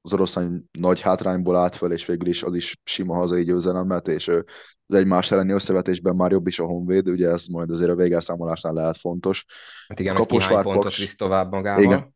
az 0.06 0.14
oroszlány 0.14 0.64
nagy 0.80 1.02
hátrányból 1.02 1.56
állt 1.56 1.76
föl, 1.76 1.92
és 1.92 2.06
végül 2.06 2.28
is 2.28 2.44
az 2.44 2.56
is 2.56 2.76
sima 2.84 3.16
hazai 3.16 3.44
győzelem 3.44 3.90
lett, 3.90 4.08
és 4.08 4.28
az 4.28 4.96
egymás 4.96 5.32
elleni 5.32 5.54
összevetésben 5.54 6.16
már 6.16 6.32
jobb 6.32 6.48
is 6.48 6.60
a 6.60 6.66
Honvéd, 6.66 7.08
ugye 7.10 7.30
ez 7.30 7.46
majd 7.46 7.70
azért 7.70 7.90
a 7.90 7.96
végelszámolásnál 7.96 8.74
lehet 8.74 8.98
fontos. 8.98 9.46
Hát 9.88 10.00
igen, 10.00 10.16
a 10.16 10.18
Kaposvár 10.18 10.64
pontot 10.64 10.96
visz 10.96 11.16
tovább 11.16 11.52
magával. 11.52 11.84
Igen, 11.84 12.14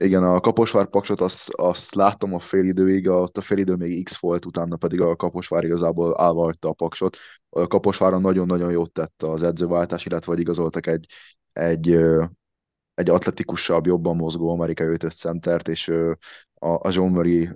igen, 0.00 0.22
a 0.22 0.40
Kaposvár 0.40 0.88
paksot 0.88 1.20
azt, 1.20 1.48
azt 1.48 1.94
láttam 1.94 2.34
a 2.34 2.38
fél 2.38 2.64
időig, 2.64 3.08
ott 3.08 3.36
a 3.36 3.40
fél 3.40 3.58
idő 3.58 3.74
még 3.74 4.04
X 4.04 4.20
volt, 4.20 4.44
utána 4.44 4.76
pedig 4.76 5.00
a 5.00 5.16
Kaposvár 5.16 5.64
igazából 5.64 6.20
állva 6.20 6.42
hagyta 6.42 6.68
a 6.68 6.72
paksot. 6.72 7.16
A 7.48 7.66
Kaposváron 7.66 8.20
nagyon-nagyon 8.20 8.70
jót 8.70 8.92
tett 8.92 9.22
az 9.22 9.42
edzőváltás, 9.42 10.06
illetve 10.06 10.32
hogy 10.32 10.40
igazoltak 10.40 10.86
egy, 10.86 11.06
egy, 11.52 11.98
egy 12.98 13.10
atletikusabb, 13.10 13.86
jobban 13.86 14.16
mozgó 14.16 14.50
amerikai 14.50 14.86
ötöt 14.86 15.12
centert, 15.12 15.68
és 15.68 15.88
a, 16.54 16.68
a 16.68 16.88
John 16.90 17.12
Murray 17.12 17.48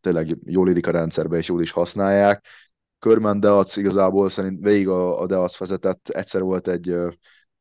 tényleg 0.00 0.38
jól 0.46 0.68
élik 0.68 0.86
a 0.86 0.90
rendszerbe, 0.90 1.36
és 1.36 1.48
jól 1.48 1.62
is 1.62 1.70
használják. 1.70 2.44
Körmen 2.98 3.40
Deac 3.40 3.76
igazából 3.76 4.28
szerint 4.28 4.60
végig 4.64 4.88
a, 4.88 5.20
a 5.20 5.26
Deac 5.26 5.58
vezetett, 5.58 6.08
egyszer 6.08 6.42
volt 6.42 6.68
egy 6.68 6.94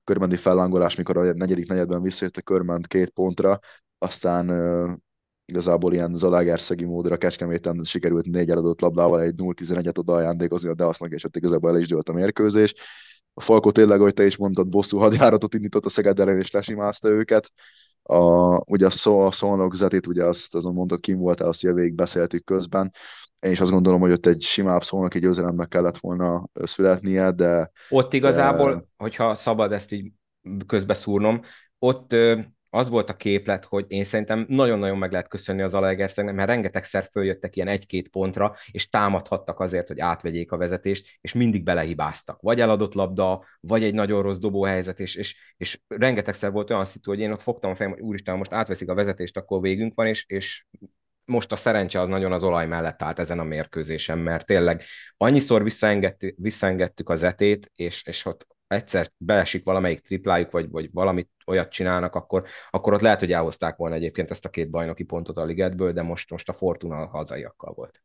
körmendi 0.04 0.36
fellángolás, 0.36 0.96
mikor 0.96 1.18
a 1.18 1.34
negyedik 1.34 1.70
negyedben 1.70 2.02
visszajött 2.02 2.38
a 2.38 2.42
körment 2.42 2.88
két 2.88 3.10
pontra, 3.10 3.60
aztán 3.98 4.46
igazából 5.46 5.94
ilyen 5.94 6.16
Zalaegerszegi 6.16 6.86
módra 6.86 7.18
Kecskeméten 7.18 7.84
sikerült 7.84 8.26
négy 8.26 8.50
eladott 8.50 8.82
labdával 8.82 9.22
egy 9.22 9.36
0-11-et 9.38 9.98
oda 9.98 10.14
ajándékozni 10.14 10.70
a 10.70 10.74
Deacnak, 10.74 11.12
és 11.12 11.24
ott 11.24 11.36
igazából 11.36 11.70
el 11.70 11.80
is 11.80 11.88
dőlt 11.88 12.10
a 12.10 12.14
mérkőzés. 12.14 12.74
A 13.40 13.42
Falko 13.42 13.72
tényleg, 13.72 14.00
ahogy 14.00 14.14
te 14.14 14.26
is 14.26 14.38
mondtad, 14.38 14.68
bosszú 14.68 14.98
hadjáratot 14.98 15.54
indított 15.54 15.86
a 15.86 15.90
Szeged 15.90 16.20
ellen, 16.20 16.40
és 16.40 16.52
lesimázta 16.52 17.10
őket. 17.10 17.52
A, 18.04 18.18
ugye 18.72 18.86
a, 18.86 18.90
szó, 18.90 19.20
a 19.20 19.32
Szolnok 19.32 19.76
zetét, 19.76 20.08
ugye 20.08 20.26
azt 20.26 20.56
azon 20.56 20.74
mondtad, 20.74 21.00
kim 21.00 21.18
voltál, 21.18 21.48
azt 21.48 21.62
jövőig 21.62 21.94
beszéltük 21.94 22.44
közben. 22.44 22.92
Én 23.40 23.52
is 23.52 23.60
azt 23.60 23.72
gondolom, 23.72 24.00
hogy 24.00 24.12
ott 24.12 24.26
egy 24.26 24.42
simább 24.42 24.82
egy 25.10 25.22
győzelemnek 25.22 25.68
kellett 25.68 25.98
volna 25.98 26.48
születnie, 26.54 27.32
de... 27.32 27.72
Ott 27.90 28.14
igazából, 28.14 28.74
de... 28.74 28.84
hogyha 28.98 29.36
szabad 29.36 29.72
ezt 29.72 29.92
így 29.92 30.12
közbeszúrnom, 30.66 31.42
ott 31.78 32.16
az 32.70 32.90
volt 32.90 33.10
a 33.10 33.16
képlet, 33.16 33.66
hogy 33.66 33.86
én 33.88 34.04
szerintem 34.04 34.46
nagyon-nagyon 34.50 34.98
meg 34.98 35.12
lehet 35.12 35.28
köszönni 35.28 35.62
az 35.62 35.74
Alegerszegnek, 35.74 36.36
mert 36.36 36.48
rengetegszer 36.48 37.10
följöttek 37.12 37.56
ilyen 37.56 37.68
egy-két 37.68 38.10
pontra, 38.10 38.56
és 38.72 38.90
támadhattak 38.90 39.60
azért, 39.60 39.88
hogy 39.88 40.00
átvegyék 40.00 40.52
a 40.52 40.58
vezetést, 40.58 41.18
és 41.22 41.34
mindig 41.34 41.64
belehibáztak. 41.64 42.42
Vagy 42.42 42.62
eladott 42.62 42.94
labda, 42.94 43.46
vagy 43.60 43.84
egy 43.84 43.94
nagyon 43.94 44.22
rossz 44.22 44.38
dobóhelyzet, 44.38 45.00
és, 45.00 45.16
és, 45.16 45.36
és 45.58 45.80
rengetegszer 45.88 46.52
volt 46.52 46.70
olyan 46.70 46.86
szitu, 46.86 47.10
hogy 47.12 47.20
én 47.20 47.32
ott 47.32 47.42
fogtam 47.42 47.72
a 47.72 47.76
fejem, 47.76 47.92
hogy 47.92 48.02
úristen, 48.02 48.38
most 48.38 48.54
átveszik 48.54 48.90
a 48.90 48.94
vezetést, 48.94 49.38
akkor 49.38 49.62
végünk 49.62 49.94
van, 49.96 50.08
és, 50.08 50.26
és 50.28 50.66
most 51.26 51.52
a 51.52 51.56
szerencse 51.56 52.00
az 52.00 52.08
nagyon 52.08 52.32
az 52.32 52.44
olaj 52.44 52.68
mellett 52.68 53.02
állt 53.02 53.20
ezen 53.20 53.40
a 53.40 53.44
mérkőzésen, 53.44 54.18
mert 54.18 54.46
tényleg 54.46 54.84
annyiszor 55.18 55.64
visszaengedtük, 55.64 56.36
visszaengedtük 56.38 57.10
az 57.10 57.24
etét, 57.24 57.72
és, 57.76 58.04
és 58.06 58.26
ott 58.26 58.48
egyszer 58.70 59.12
beesik 59.18 59.64
valamelyik 59.64 60.02
triplájuk, 60.02 60.52
vagy, 60.52 60.70
vagy 60.70 60.90
valamit 60.92 61.30
olyat 61.46 61.70
csinálnak, 61.70 62.16
akkor, 62.16 62.44
akkor 62.70 62.94
ott 62.94 63.02
lehet, 63.02 63.20
hogy 63.20 63.32
elhozták 63.32 63.76
volna 63.76 63.96
egyébként 63.96 64.30
ezt 64.32 64.46
a 64.46 64.50
két 64.50 64.70
bajnoki 64.70 65.04
pontot 65.04 65.38
a 65.38 65.44
ligetből, 65.44 65.94
de 65.94 66.02
most, 66.02 66.30
most 66.30 66.50
a 66.50 66.54
Fortuna 66.54 67.08
hazaiakkal 67.08 67.74
volt. 67.74 68.02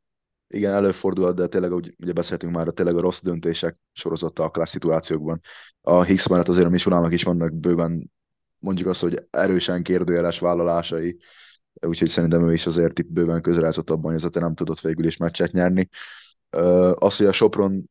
Igen, 0.48 0.72
előfordul, 0.72 1.32
de 1.32 1.46
tényleg, 1.46 1.72
ugye 1.72 2.12
beszéltünk 2.12 2.54
már, 2.54 2.66
tényleg 2.66 2.96
a 2.96 3.00
rossz 3.00 3.22
döntések 3.22 3.78
sorozata 3.92 4.44
a 4.44 4.50
klassz 4.50 4.70
szituációkban. 4.70 5.40
A 5.80 6.02
Higgs 6.02 6.28
mellett 6.28 6.48
azért 6.48 6.66
a 6.66 6.70
Misulának 6.70 7.12
is 7.12 7.22
vannak 7.22 7.54
bőven 7.54 8.10
mondjuk 8.58 8.88
azt, 8.88 9.00
hogy 9.00 9.26
erősen 9.30 9.82
kérdőjeles 9.82 10.38
vállalásai, 10.38 11.18
úgyhogy 11.86 12.08
szerintem 12.08 12.48
ő 12.48 12.52
is 12.52 12.66
azért 12.66 12.98
itt 12.98 13.12
bőven 13.12 13.40
közreázott 13.40 13.90
abban, 13.90 14.12
hogy 14.12 14.30
nem 14.32 14.54
tudott 14.54 14.80
végül 14.80 15.06
is 15.06 15.16
meccset 15.16 15.52
nyerni. 15.52 15.88
Az, 16.94 17.16
hogy 17.16 17.26
a 17.26 17.32
Sopron 17.32 17.90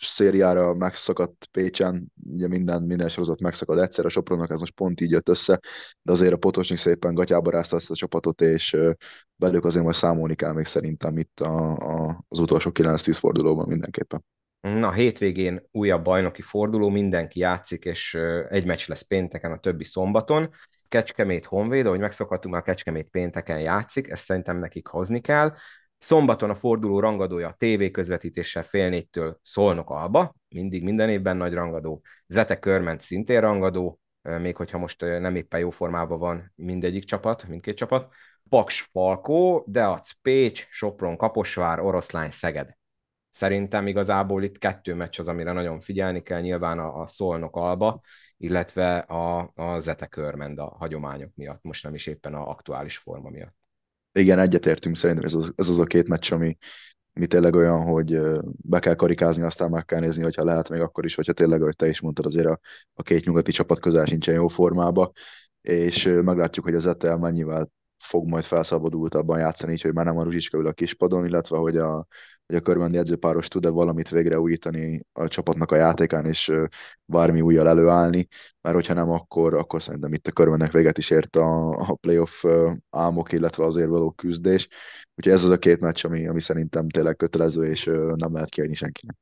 szériára 0.00 0.74
megszakadt 0.74 1.46
Pécsen, 1.50 2.12
ugye 2.30 2.48
minden, 2.48 2.82
minden 2.82 3.08
sorozat 3.08 3.40
megszakad 3.40 3.78
egyszer, 3.78 4.04
a 4.04 4.08
Sopronnak 4.08 4.50
ez 4.50 4.60
most 4.60 4.74
pont 4.74 5.00
így 5.00 5.10
jött 5.10 5.28
össze, 5.28 5.60
de 6.02 6.12
azért 6.12 6.32
a 6.32 6.36
Potosnyik 6.36 6.78
szépen 6.78 7.14
gatyába 7.14 7.50
rázta 7.50 7.76
ezt 7.76 7.90
a 7.90 7.94
csapatot, 7.94 8.40
és 8.40 8.76
velük 9.36 9.64
azért 9.64 9.84
majd 9.84 9.96
számolni 9.96 10.34
kell 10.34 10.52
még 10.52 10.64
szerintem 10.64 11.18
itt 11.18 11.40
a, 11.40 11.72
a, 11.72 12.24
az 12.28 12.38
utolsó 12.38 12.70
9-10 12.74 13.16
fordulóban 13.18 13.68
mindenképpen. 13.68 14.24
Na, 14.62 14.92
hétvégén 14.92 15.68
újabb 15.70 16.04
bajnoki 16.04 16.42
forduló, 16.42 16.88
mindenki 16.88 17.38
játszik, 17.38 17.84
és 17.84 18.14
egy 18.48 18.66
meccs 18.66 18.88
lesz 18.88 19.02
pénteken, 19.02 19.52
a 19.52 19.58
többi 19.58 19.84
szombaton. 19.84 20.50
Kecskemét 20.88 21.44
Honvéd, 21.44 21.86
ahogy 21.86 21.98
megszokhattunk, 21.98 22.54
már 22.54 22.62
Kecskemét 22.62 23.08
pénteken 23.10 23.60
játszik, 23.60 24.08
ezt 24.08 24.24
szerintem 24.24 24.58
nekik 24.58 24.86
hozni 24.86 25.20
kell. 25.20 25.54
Szombaton 26.02 26.50
a 26.50 26.54
forduló 26.54 27.00
rangadója 27.00 27.48
a 27.48 27.56
TV 27.58 27.90
közvetítéssel 27.92 28.62
fél 28.62 28.88
négytől 28.88 29.38
Szolnok 29.42 29.90
Alba, 29.90 30.34
mindig 30.48 30.82
minden 30.82 31.08
évben 31.08 31.36
nagy 31.36 31.52
rangadó. 31.52 32.02
Zete 32.26 32.58
Körment 32.58 33.00
szintén 33.00 33.40
rangadó, 33.40 34.00
még 34.22 34.56
hogyha 34.56 34.78
most 34.78 35.00
nem 35.00 35.36
éppen 35.36 35.60
jó 35.60 35.70
formában 35.70 36.18
van 36.18 36.52
mindegyik 36.54 37.04
csapat, 37.04 37.48
mindkét 37.48 37.76
csapat. 37.76 38.14
Paks 38.48 38.88
Falkó, 38.92 39.64
Deac 39.68 40.10
Pécs, 40.22 40.66
Sopron 40.70 41.16
Kaposvár, 41.16 41.80
Oroszlány 41.80 42.30
Szeged. 42.30 42.76
Szerintem 43.30 43.86
igazából 43.86 44.42
itt 44.42 44.58
kettő 44.58 44.94
meccs 44.94 45.20
az, 45.20 45.28
amire 45.28 45.52
nagyon 45.52 45.80
figyelni 45.80 46.22
kell, 46.22 46.40
nyilván 46.40 46.78
a, 46.78 47.00
a 47.00 47.06
Szolnok 47.06 47.56
Alba, 47.56 48.00
illetve 48.36 48.98
a, 48.98 49.52
a 49.54 49.78
Zete 49.78 50.06
Körmend 50.06 50.58
a 50.58 50.74
hagyományok 50.78 51.30
miatt, 51.34 51.62
most 51.62 51.84
nem 51.84 51.94
is 51.94 52.06
éppen 52.06 52.34
a 52.34 52.48
aktuális 52.48 52.96
forma 52.96 53.30
miatt 53.30 53.61
igen, 54.12 54.38
egyetértünk, 54.38 54.96
szerintem 54.96 55.24
ez 55.24 55.34
az, 55.34 55.52
ez 55.56 55.68
az 55.68 55.78
a 55.78 55.84
két 55.84 56.08
meccs, 56.08 56.32
ami, 56.32 56.56
ami 57.14 57.26
tényleg 57.26 57.54
olyan, 57.54 57.82
hogy 57.82 58.20
be 58.42 58.78
kell 58.78 58.94
karikázni, 58.94 59.42
aztán 59.42 59.70
meg 59.70 59.84
kell 59.84 60.00
nézni, 60.00 60.22
hogyha 60.22 60.44
lehet 60.44 60.68
még 60.68 60.80
akkor 60.80 61.04
is, 61.04 61.14
hogyha 61.14 61.32
tényleg, 61.32 61.60
ahogy 61.60 61.76
te 61.76 61.88
is 61.88 62.00
mondtad, 62.00 62.26
azért 62.26 62.46
a, 62.46 62.58
a 62.94 63.02
két 63.02 63.24
nyugati 63.24 63.52
csapat 63.52 63.80
közel 63.80 64.04
sincsen 64.04 64.34
jó 64.34 64.48
formába, 64.48 65.12
és 65.60 66.04
meglátjuk, 66.22 66.64
hogy 66.64 66.74
az 66.74 66.86
Etel 66.86 67.16
mennyivel 67.16 67.70
fog 68.02 68.28
majd 68.28 68.44
felszabadultabban 68.44 69.38
játszani, 69.38 69.72
így, 69.72 69.82
hogy 69.82 69.94
már 69.94 70.04
nem 70.04 70.16
a 70.16 70.22
Ruzsicska 70.22 70.58
ül 70.58 70.66
a 70.66 70.72
kispadon, 70.72 71.26
illetve 71.26 71.56
hogy 71.56 71.76
a, 71.76 72.06
hogy 72.46 72.56
a 72.56 72.60
körbendi 72.60 72.98
edzőpáros 72.98 73.48
tud-e 73.48 73.68
valamit 73.68 74.08
végre 74.08 74.40
újítani 74.40 75.06
a 75.12 75.28
csapatnak 75.28 75.70
a 75.70 75.76
játékán, 75.76 76.26
és 76.26 76.52
bármi 77.04 77.40
újjal 77.40 77.68
előállni, 77.68 78.26
mert 78.60 78.76
hogyha 78.76 78.94
nem, 78.94 79.10
akkor, 79.10 79.54
akkor 79.54 79.82
szerintem 79.82 80.12
itt 80.12 80.26
a 80.26 80.32
körbennek 80.32 80.72
véget 80.72 80.98
is 80.98 81.10
ért 81.10 81.36
a, 81.36 81.68
a 81.68 81.94
playoff 81.94 82.44
álmok, 82.90 83.32
illetve 83.32 83.64
azért 83.64 83.88
való 83.88 84.10
küzdés. 84.10 84.68
Úgyhogy 85.14 85.32
ez 85.32 85.44
az 85.44 85.50
a 85.50 85.58
két 85.58 85.80
meccs, 85.80 86.04
ami, 86.04 86.28
ami 86.28 86.40
szerintem 86.40 86.88
tényleg 86.88 87.16
kötelező, 87.16 87.64
és 87.64 87.84
nem 88.16 88.32
lehet 88.32 88.48
kiadni 88.48 88.74
senkinek. 88.74 89.16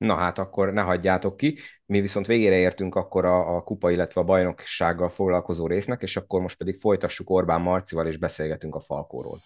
Na 0.00 0.14
hát 0.14 0.38
akkor 0.38 0.72
ne 0.72 0.80
hagyjátok 0.80 1.36
ki. 1.36 1.58
Mi 1.86 2.00
viszont 2.00 2.26
végére 2.26 2.56
értünk 2.56 2.94
akkor 2.94 3.24
a, 3.24 3.56
a 3.56 3.62
kupa, 3.62 3.90
illetve 3.90 4.20
a 4.20 4.24
bajnoksággal 4.24 5.08
foglalkozó 5.08 5.66
résznek, 5.66 6.02
és 6.02 6.16
akkor 6.16 6.40
most 6.40 6.56
pedig 6.56 6.76
folytassuk 6.76 7.30
Orbán 7.30 7.60
Marcival, 7.60 8.06
és 8.06 8.16
beszélgetünk 8.16 8.74
a 8.74 8.80
Falkóról. 8.80 9.38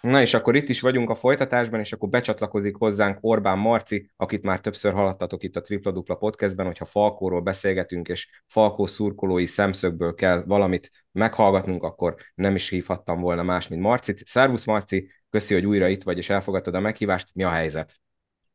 Na 0.00 0.20
és 0.20 0.34
akkor 0.34 0.56
itt 0.56 0.68
is 0.68 0.80
vagyunk 0.80 1.10
a 1.10 1.14
folytatásban, 1.14 1.80
és 1.80 1.92
akkor 1.92 2.08
becsatlakozik 2.08 2.76
hozzánk 2.76 3.18
Orbán 3.20 3.58
Marci, 3.58 4.10
akit 4.16 4.42
már 4.42 4.60
többször 4.60 4.92
hallottatok 4.92 5.42
itt 5.42 5.56
a 5.56 5.60
Tripla 5.60 5.92
Dupla 5.92 6.14
podcastben, 6.14 6.66
hogyha 6.66 6.84
Falkóról 6.84 7.40
beszélgetünk, 7.40 8.08
és 8.08 8.42
Falkó 8.46 8.86
szurkolói 8.86 9.46
szemszögből 9.46 10.14
kell 10.14 10.42
valamit 10.46 10.90
meghallgatnunk, 11.12 11.82
akkor 11.82 12.14
nem 12.34 12.54
is 12.54 12.68
hívhattam 12.68 13.20
volna 13.20 13.42
más, 13.42 13.68
mint 13.68 13.82
Marcit. 13.82 14.26
Szervusz 14.26 14.64
Marci, 14.64 15.10
köszi, 15.30 15.54
hogy 15.54 15.66
újra 15.66 15.88
itt 15.88 16.02
vagy, 16.02 16.18
és 16.18 16.30
elfogadtad 16.30 16.74
a 16.74 16.80
meghívást. 16.80 17.28
Mi 17.34 17.42
a 17.42 17.50
helyzet? 17.50 18.02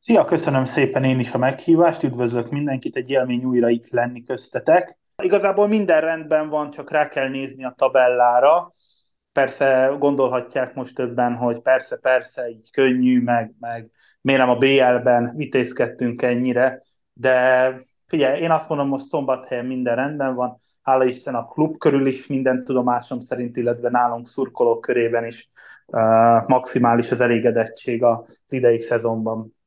Szia, 0.01 0.25
köszönöm 0.25 0.65
szépen 0.65 1.03
én 1.03 1.19
is 1.19 1.31
a 1.31 1.38
meghívást, 1.38 2.03
üdvözlök 2.03 2.49
mindenkit, 2.49 2.95
egy 2.95 3.09
élmény 3.09 3.43
újra 3.43 3.69
itt 3.69 3.89
lenni 3.89 4.23
köztetek. 4.23 4.97
Igazából 5.23 5.67
minden 5.67 6.01
rendben 6.01 6.49
van, 6.49 6.71
csak 6.71 6.91
rá 6.91 7.07
kell 7.07 7.29
nézni 7.29 7.65
a 7.65 7.73
tabellára. 7.77 8.73
Persze 9.31 9.95
gondolhatják 9.99 10.73
most 10.73 10.95
többen, 10.95 11.35
hogy 11.35 11.62
persze, 11.62 11.95
persze, 11.95 12.49
így 12.49 12.71
könnyű, 12.71 13.21
meg, 13.21 13.53
meg 13.59 13.91
miért 14.21 14.39
nem 14.41 14.49
a 14.49 14.57
BL-ben 14.57 15.33
vitézkedtünk 15.35 16.21
ennyire, 16.21 16.81
de 17.13 17.73
figyelj, 18.05 18.41
én 18.41 18.51
azt 18.51 18.69
mondom, 18.69 18.89
hogy 18.89 18.99
szombathelyen 18.99 19.65
minden 19.65 19.95
rendben 19.95 20.35
van, 20.35 20.57
hála 20.81 21.05
Isten 21.05 21.35
a 21.35 21.47
klub 21.47 21.77
körül 21.77 22.07
is 22.07 22.27
minden 22.27 22.63
tudomásom 22.63 23.19
szerint, 23.19 23.57
illetve 23.57 23.89
nálunk 23.89 24.27
szurkolók 24.27 24.81
körében 24.81 25.25
is 25.25 25.49
uh, 25.85 26.47
maximális 26.47 27.12
az 27.12 27.19
elégedettség 27.19 28.03
az 28.03 28.43
idei 28.47 28.79
szezonban. 28.79 29.57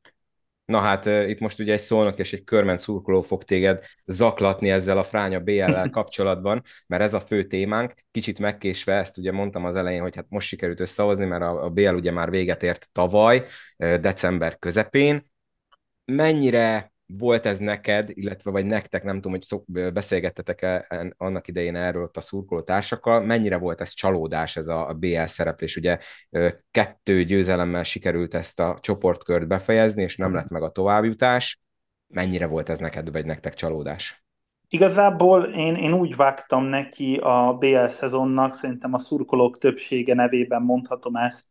Na 0.65 0.79
hát 0.79 1.05
itt 1.05 1.39
most 1.39 1.59
ugye 1.59 1.73
egy 1.73 1.79
szólnak 1.79 2.19
és 2.19 2.33
egy 2.33 2.43
körment 2.43 2.79
szurkoló 2.79 3.21
fog 3.21 3.43
téged 3.43 3.83
zaklatni 4.05 4.69
ezzel 4.69 4.97
a 4.97 5.03
fránya 5.03 5.39
BL-lel 5.39 5.89
kapcsolatban, 5.99 6.61
mert 6.87 7.03
ez 7.03 7.13
a 7.13 7.19
fő 7.19 7.43
témánk. 7.43 7.93
Kicsit 8.11 8.39
megkésve, 8.39 8.93
ezt 8.95 9.17
ugye 9.17 9.31
mondtam 9.31 9.65
az 9.65 9.75
elején, 9.75 10.01
hogy 10.01 10.15
hát 10.15 10.25
most 10.29 10.47
sikerült 10.47 10.79
összehozni, 10.79 11.25
mert 11.25 11.41
a, 11.43 11.63
a 11.63 11.69
BL 11.69 11.93
ugye 11.93 12.11
már 12.11 12.29
véget 12.29 12.63
ért 12.63 12.89
tavaly, 12.91 13.45
december 13.77 14.59
közepén. 14.59 15.31
Mennyire 16.05 16.92
volt 17.05 17.45
ez 17.45 17.57
neked, 17.57 18.09
illetve 18.13 18.51
vagy 18.51 18.65
nektek, 18.65 19.03
nem 19.03 19.15
tudom, 19.15 19.31
hogy 19.31 19.41
szok, 19.41 19.63
beszélgettetek-e 19.93 20.87
annak 21.17 21.47
idején 21.47 21.75
erről 21.75 22.03
ott 22.03 22.17
a 22.17 22.21
szurkoló 22.21 22.61
társakkal, 22.61 23.21
mennyire 23.21 23.57
volt 23.57 23.81
ez 23.81 23.93
csalódás, 23.93 24.57
ez 24.57 24.67
a 24.67 24.95
BL 24.99 25.25
szereplés? 25.25 25.75
Ugye 25.75 25.97
kettő 26.71 27.23
győzelemmel 27.23 27.83
sikerült 27.83 28.33
ezt 28.33 28.59
a 28.59 28.77
csoportkört 28.81 29.47
befejezni, 29.47 30.03
és 30.03 30.17
nem 30.17 30.33
lett 30.33 30.49
meg 30.49 30.61
a 30.63 30.71
továbbjutás. 30.71 31.61
Mennyire 32.07 32.45
volt 32.45 32.69
ez 32.69 32.79
neked, 32.79 33.11
vagy 33.11 33.25
nektek 33.25 33.53
csalódás? 33.53 34.23
Igazából 34.67 35.43
én, 35.43 35.75
én 35.75 35.93
úgy 35.93 36.15
vágtam 36.15 36.63
neki 36.63 37.15
a 37.15 37.57
BL 37.59 37.85
szezonnak, 37.85 38.53
szerintem 38.53 38.93
a 38.93 38.99
szurkolók 38.99 39.57
többsége 39.57 40.13
nevében 40.13 40.61
mondhatom 40.61 41.15
ezt, 41.15 41.45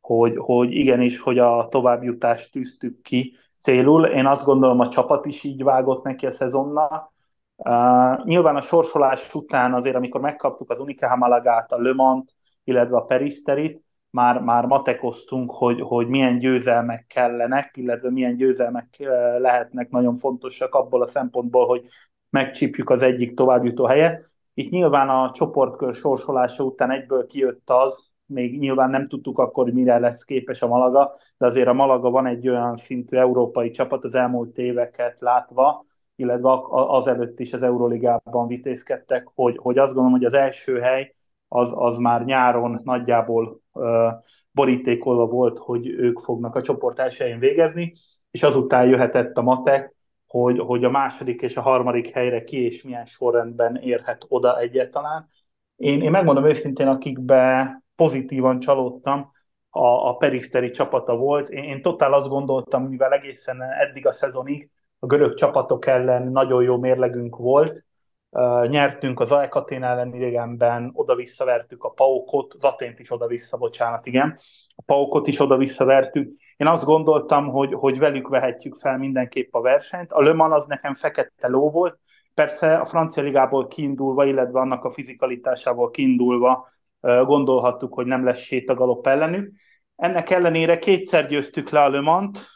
hogy, 0.00 0.32
hogy 0.36 0.72
igenis, 0.72 1.18
hogy 1.18 1.38
a 1.38 1.68
továbbjutást 1.68 2.52
tűztük 2.52 3.02
ki, 3.02 3.36
célul. 3.58 4.04
Én 4.04 4.26
azt 4.26 4.44
gondolom, 4.44 4.80
a 4.80 4.88
csapat 4.88 5.26
is 5.26 5.44
így 5.44 5.62
vágott 5.62 6.04
neki 6.04 6.26
a 6.26 6.30
szezonnak. 6.30 7.12
Uh, 7.56 8.24
nyilván 8.24 8.56
a 8.56 8.60
sorsolás 8.60 9.34
után 9.34 9.74
azért, 9.74 9.96
amikor 9.96 10.20
megkaptuk 10.20 10.70
az 10.70 10.78
Unica 10.78 11.16
Malagát, 11.16 11.72
a 11.72 11.80
Le 11.80 11.94
Mans, 11.94 12.34
illetve 12.64 12.96
a 12.96 13.04
Peristerit, 13.04 13.82
már, 14.10 14.40
már 14.40 14.66
matekoztunk, 14.66 15.50
hogy, 15.50 15.80
hogy 15.80 16.08
milyen 16.08 16.38
győzelmek 16.38 17.06
kellenek, 17.06 17.76
illetve 17.76 18.10
milyen 18.10 18.36
győzelmek 18.36 18.96
lehetnek 19.38 19.90
nagyon 19.90 20.16
fontosak 20.16 20.74
abból 20.74 21.02
a 21.02 21.06
szempontból, 21.06 21.66
hogy 21.66 21.82
megcsípjük 22.30 22.90
az 22.90 23.02
egyik 23.02 23.34
továbbjutó 23.34 23.84
helyet. 23.84 24.24
Itt 24.54 24.70
nyilván 24.70 25.08
a 25.08 25.30
csoportkör 25.32 25.94
sorsolása 25.94 26.64
után 26.64 26.90
egyből 26.90 27.26
kijött 27.26 27.70
az, 27.70 28.12
még 28.28 28.58
nyilván 28.58 28.90
nem 28.90 29.08
tudtuk 29.08 29.38
akkor, 29.38 29.64
hogy 29.64 29.72
mire 29.72 29.98
lesz 29.98 30.24
képes 30.24 30.62
a 30.62 30.68
Malaga, 30.68 31.14
de 31.38 31.46
azért 31.46 31.68
a 31.68 31.72
Malaga 31.72 32.10
van 32.10 32.26
egy 32.26 32.48
olyan 32.48 32.76
szintű 32.76 33.16
európai 33.16 33.70
csapat 33.70 34.04
az 34.04 34.14
elmúlt 34.14 34.58
éveket 34.58 35.20
látva, 35.20 35.84
illetve 36.16 36.60
azelőtt 36.70 37.40
is 37.40 37.52
az 37.52 37.62
Euroligában 37.62 38.46
vitézkedtek, 38.46 39.30
hogy, 39.34 39.56
hogy 39.56 39.78
azt 39.78 39.92
gondolom, 39.94 40.18
hogy 40.18 40.26
az 40.26 40.34
első 40.34 40.78
hely 40.78 41.12
az, 41.48 41.70
az 41.74 41.98
már 41.98 42.24
nyáron 42.24 42.80
nagyjából 42.84 43.60
uh, 43.72 43.84
borítékolva 44.52 45.26
volt, 45.26 45.58
hogy 45.58 45.88
ők 45.88 46.18
fognak 46.18 46.54
a 46.54 46.62
csoport 46.62 46.98
első 46.98 47.24
helyén 47.24 47.38
végezni, 47.38 47.92
és 48.30 48.42
azután 48.42 48.88
jöhetett 48.88 49.36
a 49.36 49.42
matek, 49.42 49.94
hogy, 50.26 50.58
hogy 50.58 50.84
a 50.84 50.90
második 50.90 51.42
és 51.42 51.56
a 51.56 51.60
harmadik 51.60 52.08
helyre 52.08 52.44
ki 52.44 52.64
és 52.64 52.82
milyen 52.82 53.04
sorrendben 53.04 53.76
érhet 53.76 54.24
oda 54.28 54.58
egyáltalán. 54.58 55.28
Én, 55.76 56.02
én 56.02 56.10
megmondom 56.10 56.46
őszintén, 56.46 56.86
akikbe 56.86 57.82
pozitívan 57.98 58.58
csalódtam, 58.58 59.30
a, 59.70 59.86
a 59.86 60.16
Periszteri 60.16 60.70
csapata 60.70 61.16
volt. 61.16 61.48
Én, 61.48 61.62
én 61.62 61.82
totál 61.82 62.12
azt 62.12 62.28
gondoltam, 62.28 62.84
mivel 62.84 63.12
egészen 63.12 63.62
eddig 63.62 64.06
a 64.06 64.12
szezonig 64.12 64.70
a 64.98 65.06
görög 65.06 65.34
csapatok 65.34 65.86
ellen 65.86 66.22
nagyon 66.22 66.62
jó 66.62 66.78
mérlegünk 66.78 67.36
volt, 67.36 67.86
Uh, 68.30 68.68
nyertünk 68.68 69.20
az 69.20 69.32
Aekatén 69.32 69.82
ellen 69.82 70.14
idegenben, 70.14 70.90
oda-visszavertük 70.94 71.84
a 71.84 71.88
Paukot, 71.88 72.54
az 72.54 72.64
Atént 72.64 72.98
is 72.98 73.10
oda-vissza, 73.10 73.56
bocsánat, 73.56 74.06
igen. 74.06 74.38
A 74.76 74.82
Paukot 74.86 75.26
is 75.26 75.40
oda-visszavertük. 75.40 76.32
Én 76.56 76.66
azt 76.66 76.84
gondoltam, 76.84 77.48
hogy, 77.48 77.72
hogy 77.74 77.98
velük 77.98 78.28
vehetjük 78.28 78.74
fel 78.74 78.98
mindenképp 78.98 79.54
a 79.54 79.60
versenyt. 79.60 80.12
A 80.12 80.22
Le 80.22 80.44
az 80.44 80.66
nekem 80.66 80.94
fekete 80.94 81.48
ló 81.48 81.70
volt, 81.70 81.98
persze 82.34 82.76
a 82.76 82.84
francia 82.84 83.22
ligából 83.22 83.66
kiindulva, 83.66 84.24
illetve 84.24 84.60
annak 84.60 84.84
a 84.84 84.90
fizikalitásából 84.90 85.90
kiindulva 85.90 86.68
gondolhattuk, 87.00 87.94
hogy 87.94 88.06
nem 88.06 88.24
lesz 88.24 88.38
sétagalop 88.38 89.06
ellenük. 89.06 89.52
Ennek 89.96 90.30
ellenére 90.30 90.78
kétszer 90.78 91.28
győztük 91.28 91.70
le 91.70 91.82
a 91.82 91.88
Le 91.88 92.00
Mans-t, 92.00 92.46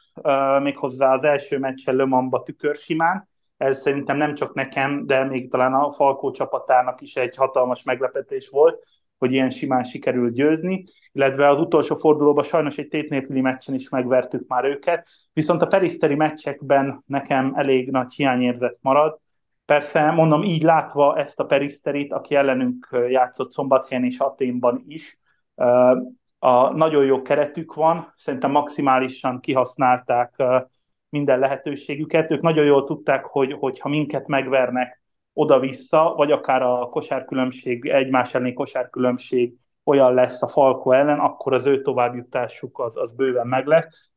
méghozzá 0.62 1.12
az 1.12 1.24
első 1.24 1.58
meccsen 1.58 1.96
Le 1.96 2.04
Mans-ba 2.04 2.42
tükörsimán. 2.42 3.28
Ez 3.56 3.80
szerintem 3.80 4.16
nem 4.16 4.34
csak 4.34 4.54
nekem, 4.54 5.06
de 5.06 5.24
még 5.24 5.50
talán 5.50 5.74
a 5.74 5.92
Falkó 5.92 6.30
csapatának 6.30 7.00
is 7.00 7.16
egy 7.16 7.36
hatalmas 7.36 7.82
meglepetés 7.82 8.48
volt, 8.48 8.84
hogy 9.18 9.32
ilyen 9.32 9.50
simán 9.50 9.84
sikerült 9.84 10.34
győzni, 10.34 10.84
illetve 11.12 11.48
az 11.48 11.58
utolsó 11.58 11.96
fordulóban 11.96 12.44
sajnos 12.44 12.78
egy 12.78 12.88
tét 12.88 13.10
nélküli 13.10 13.40
meccsen 13.40 13.74
is 13.74 13.88
megvertük 13.88 14.48
már 14.48 14.64
őket, 14.64 15.08
viszont 15.32 15.62
a 15.62 15.66
periszteri 15.66 16.14
meccsekben 16.14 17.02
nekem 17.06 17.52
elég 17.56 17.90
nagy 17.90 18.12
hiányérzet 18.12 18.78
marad. 18.80 19.20
Persze, 19.72 20.10
mondom, 20.10 20.42
így 20.42 20.62
látva 20.62 21.16
ezt 21.16 21.40
a 21.40 21.44
periszterit, 21.44 22.12
aki 22.12 22.34
ellenünk 22.34 22.88
játszott 23.08 23.52
Szombathelyen 23.52 24.04
és 24.04 24.18
Aténban 24.18 24.84
is, 24.86 25.18
a 26.38 26.72
nagyon 26.72 27.04
jó 27.04 27.22
keretük 27.22 27.74
van, 27.74 28.12
szerintem 28.16 28.50
maximálisan 28.50 29.40
kihasználták 29.40 30.42
minden 31.08 31.38
lehetőségüket. 31.38 32.30
Ők 32.30 32.40
nagyon 32.40 32.64
jól 32.64 32.84
tudták, 32.84 33.24
hogy, 33.24 33.78
ha 33.80 33.88
minket 33.88 34.26
megvernek 34.26 35.02
oda-vissza, 35.32 36.14
vagy 36.16 36.32
akár 36.32 36.62
a 36.62 36.88
kosárkülönbség, 36.90 37.86
egymás 37.86 38.34
elleni 38.34 38.52
kosárkülönbség 38.52 39.54
olyan 39.84 40.14
lesz 40.14 40.42
a 40.42 40.48
Falko 40.48 40.90
ellen, 40.90 41.18
akkor 41.18 41.52
az 41.52 41.66
ő 41.66 41.82
továbbjutásuk 41.82 42.78
az, 42.78 42.96
az 42.96 43.14
bőven 43.14 43.46
meg 43.46 43.66
lesz. 43.66 44.11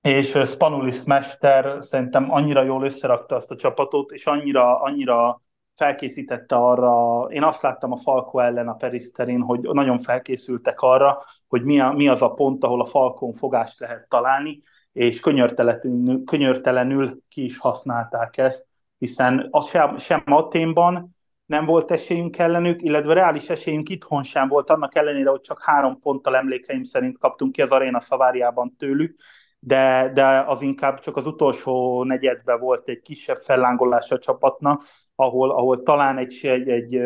És 0.00 0.38
Spanulis 0.46 1.02
mester 1.04 1.84
szerintem 1.84 2.32
annyira 2.32 2.62
jól 2.62 2.84
összerakta 2.84 3.34
azt 3.34 3.50
a 3.50 3.56
csapatot, 3.56 4.10
és 4.10 4.26
annyira, 4.26 4.80
annyira 4.80 5.42
felkészítette 5.74 6.56
arra, 6.56 7.26
én 7.30 7.42
azt 7.42 7.62
láttam 7.62 7.92
a 7.92 7.96
Falko 7.96 8.38
ellen 8.38 8.68
a 8.68 8.74
Periszterin, 8.74 9.40
hogy 9.40 9.60
nagyon 9.60 9.98
felkészültek 9.98 10.80
arra, 10.80 11.22
hogy 11.48 11.62
mi, 11.62 11.80
a, 11.80 11.92
mi 11.92 12.08
az 12.08 12.22
a 12.22 12.32
pont, 12.32 12.64
ahol 12.64 12.80
a 12.80 12.86
Falkon 12.86 13.32
fogást 13.32 13.80
lehet 13.80 14.08
találni, 14.08 14.62
és 14.92 15.20
könyörtelenül, 15.20 16.24
könyörtelenül 16.24 17.20
ki 17.28 17.44
is 17.44 17.58
használták 17.58 18.36
ezt, 18.36 18.68
hiszen 18.98 19.48
az 19.50 19.68
sem, 19.68 19.96
sem 19.96 20.22
Aténban 20.24 21.16
nem 21.46 21.64
volt 21.64 21.90
esélyünk 21.90 22.38
ellenük, 22.38 22.82
illetve 22.82 23.14
reális 23.14 23.48
esélyünk 23.48 23.88
itthon 23.88 24.22
sem 24.22 24.48
volt, 24.48 24.70
annak 24.70 24.94
ellenére, 24.94 25.30
hogy 25.30 25.40
csak 25.40 25.62
három 25.62 25.98
ponttal 26.00 26.36
emlékeim 26.36 26.82
szerint 26.82 27.18
kaptunk 27.18 27.52
ki 27.52 27.62
az 27.62 27.70
aréna 27.70 28.00
szaváriában 28.00 28.76
tőlük, 28.78 29.20
de, 29.58 30.10
de 30.14 30.44
az 30.46 30.62
inkább 30.62 31.00
csak 31.00 31.16
az 31.16 31.26
utolsó 31.26 32.04
negyedben 32.04 32.60
volt 32.60 32.88
egy 32.88 33.00
kisebb 33.00 33.38
fellángolás 33.38 34.10
a 34.10 34.18
csapatnak, 34.18 34.82
ahol, 35.14 35.50
ahol 35.50 35.82
talán 35.82 36.18
egy, 36.18 36.38
egy, 36.42 36.68
egy 36.68 37.00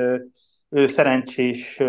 szerencsés 0.88 1.82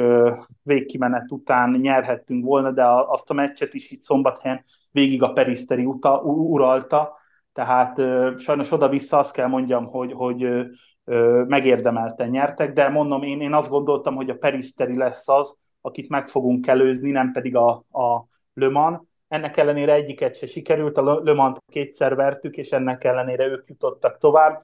végkimenet 0.62 1.32
után 1.32 1.72
nyerhettünk 1.72 2.46
volna, 2.46 2.72
de 2.72 2.86
azt 2.88 3.30
a 3.30 3.34
meccset 3.34 3.74
is 3.74 3.92
itt 3.92 4.02
szombathelyen 4.02 4.64
végig 4.92 5.24
a 5.24 5.34
Periszteri 5.34 5.86
uta, 5.86 6.22
uralta, 6.22 7.18
tehát 7.54 8.02
sajnos 8.40 8.72
oda-vissza 8.72 9.18
azt 9.18 9.34
kell 9.34 9.48
mondjam, 9.48 9.86
hogy, 9.86 10.12
hogy 10.12 10.48
megérdemelten 11.48 12.30
nyertek, 12.30 12.74
de 12.74 12.90
mondom, 12.90 13.24
én, 13.24 13.42
én 13.42 13.54
azt 13.54 13.70
gondoltam, 13.70 14.16
hogy 14.16 14.30
a 14.30 14.38
Periszteri 14.38 14.98
lesz 14.98 15.28
az, 15.28 15.58
akit 15.82 16.10
meg 16.10 16.28
fogunk 16.28 16.68
előzni, 16.68 17.12
nem 17.12 17.32
pedig 17.32 17.56
a, 17.56 17.70
a 17.92 18.28
Le 18.54 18.70
Mans. 18.70 19.02
Ennek 19.34 19.58
ellenére 19.58 19.94
egyiket 19.94 20.36
se 20.36 20.46
sikerült, 20.46 20.98
a 20.98 21.22
Le 21.24 21.34
Mans 21.34 21.58
kétszer 21.68 22.16
vertük, 22.16 22.58
és 22.58 22.72
ennek 22.72 23.04
ellenére 23.04 23.46
ők 23.46 23.68
jutottak 23.68 24.18
tovább. 24.18 24.62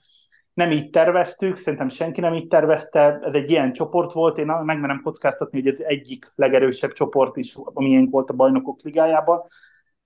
Nem 0.53 0.72
így 0.72 0.89
terveztük, 0.89 1.57
szerintem 1.57 1.89
senki 1.89 2.22
nem 2.22 2.34
így 2.34 2.47
tervezte, 2.47 3.20
ez 3.22 3.34
egy 3.34 3.49
ilyen 3.49 3.74
csoport 3.74 4.11
volt, 4.11 4.38
én 4.38 4.45
megmerem 4.45 5.01
kockáztatni, 5.03 5.61
hogy 5.61 5.72
ez 5.72 5.80
egyik 5.80 6.32
legerősebb 6.36 6.91
csoport 6.91 7.38
is, 7.38 7.55
amilyen 7.55 8.09
volt 8.09 8.30
a 8.30 8.34
bajnokok 8.34 8.82
ligájában, 8.82 9.41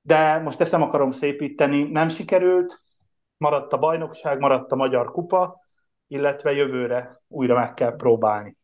de 0.01 0.39
most 0.39 0.61
ezt 0.61 0.71
nem 0.71 0.81
akarom 0.81 1.11
szépíteni, 1.11 1.83
nem 1.83 2.09
sikerült, 2.09 2.79
maradt 3.37 3.73
a 3.73 3.77
bajnokság, 3.77 4.39
maradt 4.39 4.71
a 4.71 4.75
magyar 4.75 5.11
kupa, 5.11 5.59
illetve 6.07 6.51
jövőre 6.53 7.21
újra 7.27 7.55
meg 7.55 7.73
kell 7.73 7.95
próbálni. 7.95 8.57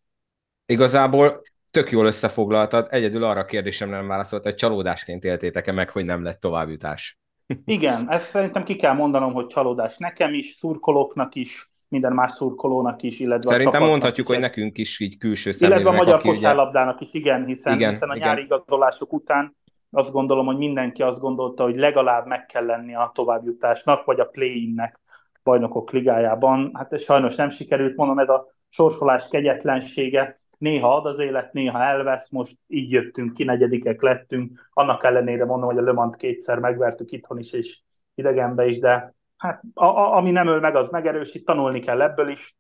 Igazából 0.66 1.42
tök 1.72 1.92
jól 1.92 2.06
összefoglaltad, 2.06 2.88
egyedül 2.90 3.24
arra 3.24 3.40
a 3.40 3.46
kérdésem 3.46 3.90
nem 3.90 4.08
válaszolt, 4.08 4.44
hogy 4.44 4.56
csalódásként 4.56 5.24
éltétek-e 5.24 5.72
meg, 5.72 5.90
hogy 5.90 6.06
nem 6.06 6.24
lett 6.24 6.40
továbbjutás? 6.40 7.20
Igen, 7.66 8.12
ezt 8.12 8.30
szerintem 8.30 8.64
ki 8.64 8.76
kell 8.76 8.94
mondanom, 8.94 9.34
hogy 9.34 9.48
csalódás 9.48 9.98
nekem 9.98 10.34
is, 10.34 10.56
szurkolóknak 10.58 11.36
is, 11.36 11.72
minden 11.88 12.14
más 12.14 12.32
szurkolónak 12.32 13.02
is, 13.02 13.20
illetve 13.20 13.52
Szerintem 13.52 13.84
mondhatjuk, 13.84 14.28
is, 14.28 14.34
hogy 14.34 14.44
nekünk 14.44 14.78
is 14.78 15.00
így 15.00 15.18
külső 15.18 15.52
szemlélőnek. 15.52 15.94
Illetve 15.94 16.02
a 16.02 16.06
magyar 16.06 16.34
kosárlabdának 16.34 17.02
is, 17.02 17.14
igen, 17.14 17.46
hiszen, 17.46 17.74
igen, 17.74 17.92
hiszen 17.92 18.10
a 18.10 18.16
igen. 18.16 18.28
nyári 18.28 18.42
igazolások 18.42 19.14
után 19.14 19.58
azt 19.92 20.12
gondolom, 20.12 20.46
hogy 20.46 20.58
mindenki 20.58 21.02
azt 21.02 21.20
gondolta, 21.20 21.64
hogy 21.64 21.78
legalább 21.78 22.26
meg 22.26 22.46
kell 22.46 22.66
lenni 22.66 22.96
a 22.96 23.12
továbbjutásnak, 23.14 24.06
vagy 24.06 24.20
a 24.20 24.26
play-innek 24.26 25.00
bajnokok 25.44 25.92
ligájában. 25.92 26.72
Hát 26.74 26.94
ez 26.94 27.02
sajnos 27.02 27.36
nem 27.36 27.50
sikerült, 27.50 27.96
mondom, 27.96 28.20
ez 28.20 28.30
a 28.30 28.48
sorsolás 28.70 29.28
kegyetlensége. 29.28 30.39
Néha 30.60 30.96
ad 30.96 31.06
az 31.06 31.20
élet, 31.20 31.54
néha 31.54 31.84
elvesz, 31.84 32.30
most 32.30 32.58
így 32.68 32.92
jöttünk 32.92 33.34
ki, 33.34 33.44
negyedikek 33.44 34.02
lettünk. 34.02 34.70
Annak 34.74 35.04
ellenére 35.04 35.46
mondom, 35.46 35.70
hogy 35.70 35.78
a 35.78 35.82
Le 35.82 35.92
Mans 35.92 36.16
kétszer 36.18 36.60
megvertük 36.60 37.12
itthon 37.12 37.38
is, 37.38 37.54
és 37.54 37.80
idegenbe 38.16 38.66
is, 38.66 38.80
de 38.80 39.14
hát 39.38 39.62
a, 39.74 39.86
a, 39.86 40.16
ami 40.16 40.32
nem 40.32 40.48
öl 40.48 40.60
meg, 40.60 40.76
az 40.76 40.90
megerősít, 40.90 41.46
tanulni 41.46 41.80
kell 41.80 42.02
ebből 42.02 42.30
is, 42.30 42.56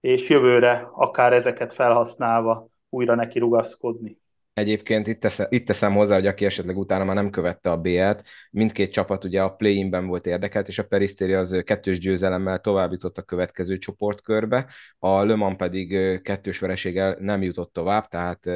és 0.00 0.28
jövőre 0.28 0.88
akár 0.92 1.32
ezeket 1.32 1.72
felhasználva 1.72 2.68
újra 2.88 3.14
neki 3.14 3.38
rugaszkodni. 3.38 4.18
Egyébként 4.58 5.06
itt 5.06 5.20
teszem, 5.20 5.46
itt 5.50 5.66
teszem 5.66 5.92
hozzá, 5.94 6.14
hogy 6.14 6.26
aki 6.26 6.44
esetleg 6.44 6.78
utána 6.78 7.04
már 7.04 7.14
nem 7.14 7.30
követte 7.30 7.70
a 7.70 7.76
BL-t, 7.76 8.22
mindkét 8.50 8.92
csapat 8.92 9.24
ugye 9.24 9.42
a 9.42 9.54
play-inben 9.54 10.06
volt 10.06 10.26
érdekelt, 10.26 10.68
és 10.68 10.78
a 10.78 10.86
Perisztéri 10.86 11.32
az 11.32 11.60
kettős 11.64 11.98
győzelemmel 11.98 12.60
tovább 12.60 12.92
jutott 12.92 13.18
a 13.18 13.22
következő 13.22 13.78
csoportkörbe, 13.78 14.66
a 14.98 15.24
Le 15.24 15.34
Mans 15.34 15.56
pedig 15.56 16.20
kettős 16.22 16.58
vereséggel 16.58 17.16
nem 17.20 17.42
jutott 17.42 17.72
tovább, 17.72 18.08
tehát 18.08 18.46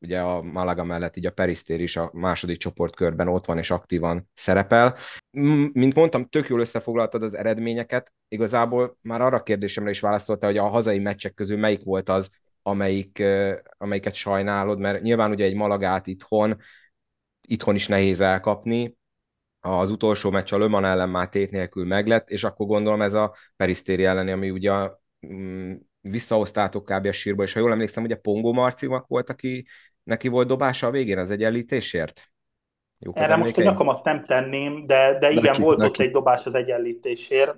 ugye 0.00 0.20
a 0.20 0.42
Malaga 0.42 0.84
mellett 0.84 1.16
így 1.16 1.26
a 1.26 1.32
Perisztér 1.32 1.80
is 1.80 1.96
a 1.96 2.10
második 2.12 2.58
csoportkörben 2.58 3.28
ott 3.28 3.46
van 3.46 3.58
és 3.58 3.70
aktívan 3.70 4.28
szerepel. 4.34 4.94
Mint 5.72 5.94
mondtam, 5.94 6.28
tök 6.28 6.48
jól 6.48 6.60
összefoglaltad 6.60 7.22
az 7.22 7.36
eredményeket, 7.36 8.12
igazából 8.28 8.98
már 9.00 9.20
arra 9.20 9.42
kérdésemre 9.42 9.90
is 9.90 10.00
válaszolta, 10.00 10.46
hogy 10.46 10.56
a 10.56 10.68
hazai 10.68 10.98
meccsek 10.98 11.34
közül 11.34 11.58
melyik 11.58 11.82
volt 11.84 12.08
az, 12.08 12.30
amelyik, 12.62 13.22
amelyiket 13.78 14.14
sajnálod, 14.14 14.78
mert 14.78 15.02
nyilván 15.02 15.30
ugye 15.30 15.44
egy 15.44 15.54
Malagát 15.54 16.06
itthon, 16.06 16.56
itthon 17.40 17.74
is 17.74 17.86
nehéz 17.86 18.20
elkapni, 18.20 18.96
az 19.60 19.90
utolsó 19.90 20.30
meccs 20.30 20.52
a 20.52 20.58
Löman 20.58 20.84
ellen 20.84 21.08
már 21.08 21.28
tét 21.28 21.50
nélkül 21.50 21.86
meglett, 21.86 22.30
és 22.30 22.44
akkor 22.44 22.66
gondolom 22.66 23.02
ez 23.02 23.14
a 23.14 23.34
Perisztéri 23.56 24.04
elleni, 24.04 24.30
ami 24.30 24.50
ugye 24.50 24.72
mm, 25.26 25.74
visszahoztátok 26.00 26.84
kb. 26.84 27.06
a 27.06 27.12
sírba, 27.12 27.42
és 27.42 27.52
ha 27.52 27.60
jól 27.60 27.72
emlékszem, 27.72 28.04
ugye 28.04 28.16
Pongó 28.16 28.52
Marcimak 28.52 29.06
volt, 29.06 29.30
aki 29.30 29.66
neki 30.02 30.28
volt 30.28 30.48
dobása 30.48 30.86
a 30.86 30.90
végén 30.90 31.18
az 31.18 31.30
egyenlítésért? 31.30 32.30
Jók 32.98 33.18
Erre 33.18 33.36
most 33.36 33.56
a 33.56 33.62
nyakamat 33.62 34.04
nem 34.04 34.24
tenném, 34.24 34.86
de, 34.86 35.18
de 35.18 35.30
igen, 35.30 35.44
neki, 35.44 35.62
volt 35.62 35.78
neki. 35.78 35.90
ott 35.90 36.06
egy 36.06 36.12
dobás 36.12 36.46
az 36.46 36.54
egyenlítésért. 36.54 37.56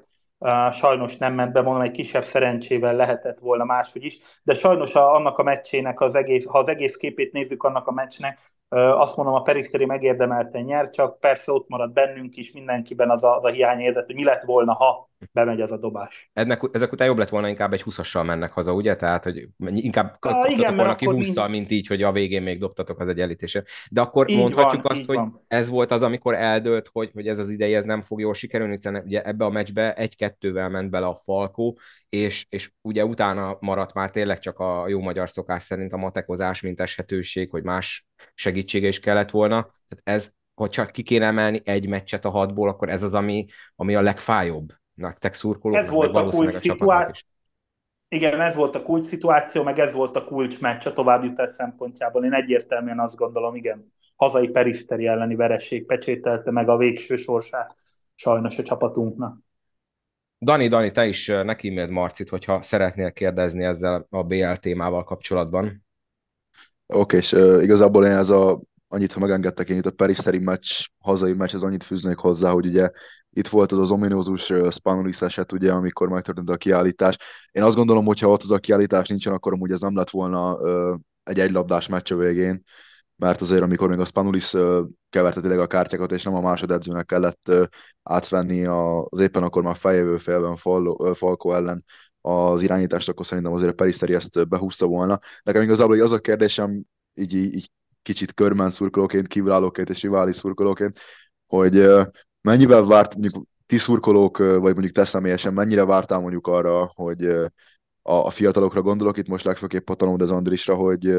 Sajnos 0.72 1.16
nem 1.16 1.34
ment 1.34 1.52
be, 1.52 1.60
mondom, 1.60 1.82
egy 1.82 1.90
kisebb 1.90 2.24
szerencsével 2.24 2.96
lehetett 2.96 3.38
volna 3.38 3.64
máshogy 3.64 4.04
is, 4.04 4.18
de 4.42 4.54
sajnos 4.54 4.94
a, 4.94 5.14
annak 5.14 5.38
a 5.38 5.42
meccsének 5.42 6.00
az 6.00 6.14
egész, 6.14 6.46
ha 6.46 6.58
az 6.58 6.68
egész 6.68 6.96
képét 6.96 7.32
nézzük 7.32 7.62
annak 7.62 7.86
a 7.86 7.92
meccsnek, 7.92 8.38
azt 8.68 9.16
mondom, 9.16 9.34
a 9.34 9.42
Periszteri 9.42 9.84
megérdemelten 9.84 10.62
nyer, 10.62 10.90
csak 10.90 11.20
persze 11.20 11.52
ott 11.52 11.68
marad 11.68 11.92
bennünk 11.92 12.36
is 12.36 12.52
mindenkiben 12.52 13.10
az 13.10 13.24
a, 13.24 13.36
az 13.36 13.44
a 13.44 13.48
hiányérzet, 13.48 14.06
hogy 14.06 14.14
mi 14.14 14.24
lett 14.24 14.42
volna, 14.42 14.72
ha 14.72 15.09
bemegy 15.32 15.60
az 15.60 15.70
a 15.70 15.76
dobás. 15.76 16.30
Ennek, 16.32 16.62
ezek 16.72 16.92
után 16.92 17.06
jobb 17.06 17.18
lett 17.18 17.28
volna, 17.28 17.48
inkább 17.48 17.72
egy 17.72 17.82
20-assal 17.84 18.26
mennek 18.26 18.52
haza, 18.52 18.72
ugye? 18.72 18.96
Tehát, 18.96 19.24
hogy 19.24 19.48
inkább 19.58 20.16
kaptatok 20.18 20.50
igen, 20.50 20.76
volna 20.76 20.94
ki 20.94 21.04
20 21.04 21.34
mind... 21.34 21.50
mint 21.50 21.70
így, 21.70 21.86
hogy 21.86 22.02
a 22.02 22.12
végén 22.12 22.42
még 22.42 22.58
dobtatok 22.58 23.00
az 23.00 23.08
egyenlítésre. 23.08 23.62
De 23.90 24.00
akkor 24.00 24.30
így 24.30 24.38
mondhatjuk 24.38 24.82
van, 24.82 24.92
azt, 24.92 25.04
hogy 25.04 25.16
van. 25.16 25.44
ez 25.48 25.68
volt 25.68 25.90
az, 25.90 26.02
amikor 26.02 26.34
eldőlt, 26.34 26.88
hogy, 26.92 27.10
hogy 27.12 27.26
ez 27.26 27.38
az 27.38 27.50
ideje 27.50 27.78
ez 27.78 27.84
nem 27.84 28.00
fog 28.00 28.20
jól 28.20 28.34
sikerülni, 28.34 28.74
hiszen 28.74 29.02
ugye 29.04 29.22
ebbe 29.22 29.44
a 29.44 29.50
meccsbe 29.50 29.94
egy-kettővel 29.94 30.68
ment 30.68 30.90
bele 30.90 31.06
a 31.06 31.16
Falkó, 31.16 31.78
és, 32.08 32.46
és 32.48 32.72
ugye 32.80 33.04
utána 33.04 33.56
maradt 33.60 33.94
már 33.94 34.10
tényleg 34.10 34.38
csak 34.38 34.58
a 34.58 34.88
jó 34.88 35.00
magyar 35.00 35.30
szokás 35.30 35.62
szerint 35.62 35.92
a 35.92 35.96
matekozás, 35.96 36.60
mint 36.60 36.80
eshetőség, 36.80 37.50
hogy 37.50 37.62
más 37.62 38.06
segítsége 38.34 38.88
is 38.88 39.00
kellett 39.00 39.30
volna. 39.30 39.70
Tehát 39.88 40.20
ez, 40.20 40.32
hogyha 40.54 40.86
ki 40.86 41.02
kéne 41.02 41.26
emelni 41.26 41.60
egy 41.64 41.88
meccset 41.88 42.24
a 42.24 42.30
hatból, 42.30 42.68
akkor 42.68 42.88
ez 42.88 43.02
az, 43.02 43.14
ami, 43.14 43.46
ami 43.76 43.94
a 43.94 44.00
legfájóbb 44.00 44.72
nektek 45.00 45.34
szurkolók, 45.34 45.78
ez 45.78 45.90
volt 45.90 46.16
a 46.16 46.28
kulcs 46.28 46.54
szituáció. 46.54 47.28
Igen, 48.08 48.40
ez 48.40 48.54
volt 48.54 48.74
a 48.74 48.82
kulcs 48.82 49.04
szituáció, 49.04 49.62
meg 49.62 49.78
ez 49.78 49.92
volt 49.92 50.16
a 50.16 50.24
kulcs 50.24 50.60
meccs 50.60 50.86
a 50.86 50.92
továbbjutás 50.92 51.50
szempontjából. 51.50 52.24
Én 52.24 52.34
egyértelműen 52.34 53.00
azt 53.00 53.16
gondolom, 53.16 53.54
igen, 53.54 53.92
hazai 54.16 54.48
periszteri 54.48 55.06
elleni 55.06 55.34
vereség 55.34 55.86
pecsételte 55.86 56.50
meg 56.50 56.68
a 56.68 56.76
végső 56.76 57.16
sorsát 57.16 57.74
sajnos 58.14 58.58
a 58.58 58.62
csapatunknak. 58.62 59.38
Dani, 60.38 60.68
Dani, 60.68 60.90
te 60.90 61.06
is 61.06 61.26
neki 61.26 61.78
e 61.78 61.86
Marcit, 61.86 62.28
hogyha 62.28 62.62
szeretnél 62.62 63.12
kérdezni 63.12 63.64
ezzel 63.64 64.06
a 64.10 64.22
BL 64.22 64.52
témával 64.52 65.04
kapcsolatban. 65.04 65.64
Oké, 66.86 66.98
okay, 66.98 67.18
és 67.18 67.32
uh, 67.32 67.62
igazából 67.62 68.04
én 68.04 68.10
ez 68.10 68.30
a 68.30 68.60
annyit, 68.92 69.12
ha 69.12 69.20
megengedtek, 69.20 69.68
én 69.68 69.76
itt 69.76 69.86
a 69.86 69.90
Periszteri 69.90 70.38
meccs, 70.38 70.86
hazai 70.98 71.32
meccs, 71.32 71.54
az 71.54 71.62
annyit 71.62 71.82
fűznék 71.82 72.16
hozzá, 72.16 72.50
hogy 72.50 72.66
ugye 72.66 72.90
itt 73.30 73.48
volt 73.48 73.72
az 73.72 73.78
az 73.78 73.90
ominózus 73.90 74.52
Spanulis 74.70 75.22
eset, 75.22 75.52
ugye, 75.52 75.72
amikor 75.72 76.08
megtörtént 76.08 76.50
a 76.50 76.56
kiállítás. 76.56 77.16
Én 77.52 77.62
azt 77.62 77.76
gondolom, 77.76 78.04
hogy 78.04 78.18
ha 78.18 78.28
ott 78.28 78.42
az 78.42 78.50
a 78.50 78.58
kiállítás 78.58 79.08
nincsen, 79.08 79.32
akkor 79.32 79.52
amúgy 79.52 79.70
ez 79.70 79.80
nem 79.80 79.96
lett 79.96 80.10
volna 80.10 80.58
egy 81.22 81.40
egylabdás 81.40 81.88
meccs 81.88 82.14
végén, 82.14 82.62
mert 83.16 83.40
azért 83.40 83.62
amikor 83.62 83.88
még 83.88 83.98
a 83.98 84.04
Spanulis 84.04 84.50
keverte 85.10 85.40
tényleg 85.40 85.58
a 85.58 85.66
kártyákat, 85.66 86.12
és 86.12 86.22
nem 86.22 86.34
a 86.34 86.40
másodedzőnek 86.40 87.06
kellett 87.06 87.52
átvenni 88.02 88.66
az 88.66 89.18
éppen 89.18 89.42
akkor 89.42 89.62
már 89.62 89.76
feljövő 89.76 90.16
félben 90.16 90.56
Falko 91.14 91.52
ellen 91.52 91.84
az 92.20 92.62
irányítást, 92.62 93.08
akkor 93.08 93.26
szerintem 93.26 93.52
azért 93.52 93.70
a 93.70 93.74
Periszteri 93.74 94.14
ezt 94.14 94.48
behúzta 94.48 94.86
volna. 94.86 95.18
Nekem 95.42 95.62
igazából 95.62 96.00
az 96.00 96.12
a 96.12 96.18
kérdésem, 96.18 96.84
így, 97.14 97.34
így 97.34 97.70
kicsit 98.02 98.34
körben 98.34 98.70
szurkolóként, 98.70 99.26
kívülállóként 99.26 99.90
és 99.90 100.02
rivális 100.02 100.36
szurkolóként, 100.36 101.00
hogy 101.46 101.86
mennyivel 102.40 102.84
várt, 102.84 103.14
mondjuk 103.16 103.44
ti 103.66 103.76
szurkolók, 103.76 104.38
vagy 104.38 104.60
mondjuk 104.60 104.92
te 104.92 105.04
személyesen, 105.04 105.52
mennyire 105.52 105.84
vártál 105.84 106.20
mondjuk 106.20 106.46
arra, 106.46 106.90
hogy 106.94 107.24
a, 108.02 108.12
a 108.12 108.30
fiatalokra 108.30 108.82
gondolok, 108.82 109.16
itt 109.16 109.28
most 109.28 109.44
legfőképp 109.44 109.88
a 109.88 109.94
Tanódez 109.94 110.30
Andrisra, 110.30 110.74
hogy 110.74 111.14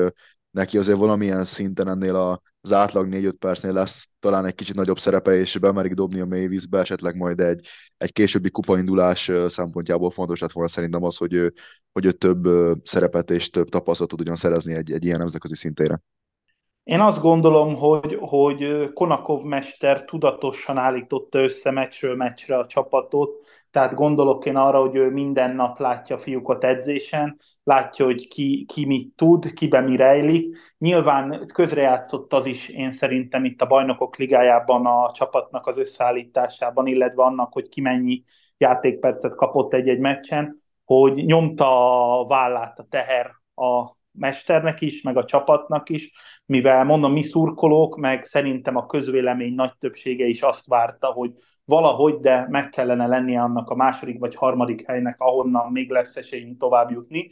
neki 0.51 0.77
azért 0.77 0.97
valamilyen 0.97 1.43
szinten 1.43 1.87
ennél 1.87 2.41
az 2.61 2.73
átlag 2.73 3.07
4-5 3.11 3.33
percnél 3.39 3.73
lesz 3.73 4.09
talán 4.19 4.45
egy 4.45 4.55
kicsit 4.55 4.75
nagyobb 4.75 4.99
szerepe, 4.99 5.35
és 5.37 5.57
bemerik 5.57 5.93
dobni 5.93 6.19
a 6.19 6.25
mély 6.25 6.47
vízbe, 6.47 6.79
esetleg 6.79 7.15
majd 7.15 7.39
egy, 7.39 7.67
egy 7.97 8.11
későbbi 8.11 8.49
kupaindulás 8.49 9.31
szempontjából 9.47 10.09
fontos 10.09 10.39
lett 10.39 10.51
volna 10.51 10.69
szerintem 10.69 11.03
az, 11.03 11.17
hogy 11.17 11.53
hogy 11.91 12.05
ő 12.05 12.11
több 12.11 12.47
szerepet 12.83 13.31
és 13.31 13.49
több 13.49 13.69
tapasztalatot 13.69 14.17
tudjon 14.17 14.35
szerezni 14.35 14.73
egy, 14.73 14.91
egy 14.91 15.05
ilyen 15.05 15.17
nemzetközi 15.17 15.55
szintére. 15.55 16.01
Én 16.83 16.99
azt 16.99 17.21
gondolom, 17.21 17.75
hogy, 17.75 18.17
hogy 18.19 18.89
Konakov 18.93 19.43
mester 19.43 20.05
tudatosan 20.05 20.77
állította 20.77 21.39
össze 21.39 21.71
meccsről 21.71 22.15
meccsre 22.15 22.57
a 22.57 22.67
csapatot, 22.67 23.45
tehát 23.71 23.93
gondolok 23.93 24.45
én 24.45 24.55
arra, 24.55 24.79
hogy 24.79 24.95
ő 24.95 25.09
minden 25.09 25.55
nap 25.55 25.79
látja 25.79 26.15
a 26.15 26.19
fiúkat 26.19 26.63
edzésen, 26.63 27.37
látja, 27.63 28.05
hogy 28.05 28.27
ki, 28.27 28.65
ki 28.67 28.85
mit 28.85 29.15
tud, 29.15 29.53
kibe 29.53 29.81
mi 29.81 29.95
rejlik. 29.95 30.57
Nyilván 30.77 31.45
közrejátszott 31.53 32.33
az 32.33 32.45
is 32.45 32.69
én 32.69 32.91
szerintem 32.91 33.45
itt 33.45 33.61
a 33.61 33.67
bajnokok 33.67 34.17
ligájában 34.17 34.85
a 34.85 35.11
csapatnak 35.11 35.67
az 35.67 35.77
összeállításában, 35.77 36.87
illetve 36.87 37.23
annak, 37.23 37.53
hogy 37.53 37.69
ki 37.69 37.81
mennyi 37.81 38.23
játékpercet 38.57 39.35
kapott 39.35 39.73
egy-egy 39.73 39.99
meccsen, 39.99 40.55
hogy 40.85 41.13
nyomta 41.13 42.19
a 42.19 42.27
vállát 42.27 42.79
a 42.79 42.85
teher 42.89 43.31
a 43.55 43.99
mesternek 44.11 44.81
is, 44.81 45.01
meg 45.01 45.17
a 45.17 45.25
csapatnak 45.25 45.89
is, 45.89 46.11
mivel 46.45 46.83
mondom, 46.83 47.11
mi 47.11 47.23
szurkolók, 47.23 47.97
meg 47.97 48.23
szerintem 48.23 48.75
a 48.75 48.85
közvélemény 48.85 49.53
nagy 49.53 49.77
többsége 49.79 50.25
is 50.25 50.41
azt 50.41 50.65
várta, 50.65 51.07
hogy 51.07 51.31
valahogy, 51.65 52.19
de 52.19 52.47
meg 52.49 52.69
kellene 52.69 53.07
lennie 53.07 53.41
annak 53.41 53.69
a 53.69 53.75
második 53.75 54.19
vagy 54.19 54.35
harmadik 54.35 54.87
helynek, 54.87 55.19
ahonnan 55.19 55.71
még 55.71 55.89
lesz 55.89 56.15
esélyünk 56.15 56.57
tovább 56.57 56.91
jutni. 56.91 57.29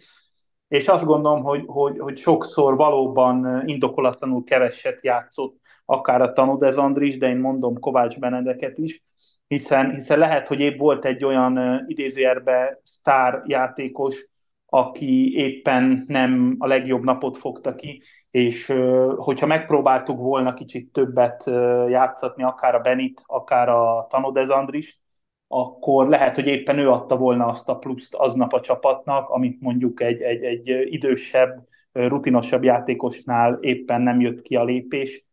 És 0.67 0.87
azt 0.87 1.05
gondolom, 1.05 1.43
hogy, 1.43 1.63
hogy, 1.65 1.99
hogy 1.99 2.17
sokszor 2.17 2.75
valóban 2.75 3.63
indokolatlanul 3.65 4.43
keveset 4.43 5.03
játszott 5.03 5.59
akár 5.85 6.21
a 6.21 6.33
Tanodez 6.33 6.77
Andris, 6.77 7.17
de 7.17 7.29
én 7.29 7.37
mondom 7.37 7.79
Kovács 7.79 8.19
Benedeket 8.19 8.77
is, 8.77 9.03
hiszen, 9.47 9.93
hiszen 9.93 10.19
lehet, 10.19 10.47
hogy 10.47 10.59
épp 10.59 10.79
volt 10.79 11.05
egy 11.05 11.23
olyan 11.23 11.83
idézőjelbe 11.87 12.79
sztár 12.83 13.43
játékos, 13.45 14.29
aki 14.69 15.33
éppen 15.35 16.03
nem 16.07 16.55
a 16.59 16.67
legjobb 16.67 17.03
napot 17.03 17.37
fogta 17.37 17.75
ki, 17.75 18.01
és 18.31 18.73
hogyha 19.15 19.45
megpróbáltuk 19.45 20.17
volna 20.17 20.53
kicsit 20.53 20.91
többet 20.91 21.43
játszatni, 21.89 22.43
akár 22.43 22.75
a 22.75 22.79
Benit, 22.79 23.21
akár 23.25 23.69
a 23.69 24.07
Tanodez 24.09 24.49
Andris, 24.49 24.99
akkor 25.47 26.07
lehet, 26.07 26.35
hogy 26.35 26.47
éppen 26.47 26.79
ő 26.79 26.89
adta 26.89 27.17
volna 27.17 27.45
azt 27.45 27.69
a 27.69 27.77
pluszt 27.77 28.15
aznap 28.15 28.53
a 28.53 28.61
csapatnak, 28.61 29.29
amit 29.29 29.61
mondjuk 29.61 30.01
egy, 30.01 30.21
egy, 30.21 30.43
egy 30.43 30.93
idősebb, 30.93 31.67
rutinosabb 31.91 32.63
játékosnál 32.63 33.57
éppen 33.61 34.01
nem 34.01 34.19
jött 34.21 34.41
ki 34.41 34.55
a 34.55 34.63
lépés. 34.63 35.25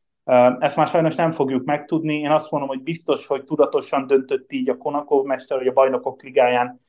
Ezt 0.59 0.77
már 0.77 0.89
sajnos 0.89 1.15
nem 1.15 1.31
fogjuk 1.31 1.65
megtudni. 1.65 2.15
Én 2.19 2.31
azt 2.31 2.51
mondom, 2.51 2.69
hogy 2.69 2.83
biztos, 2.83 3.27
hogy 3.27 3.45
tudatosan 3.45 4.07
döntött 4.07 4.53
így 4.53 4.69
a 4.69 4.77
Konakov 4.77 5.25
mester, 5.25 5.59
hogy 5.59 5.67
a 5.67 5.73
bajnokok 5.73 6.23
ligáján 6.23 6.81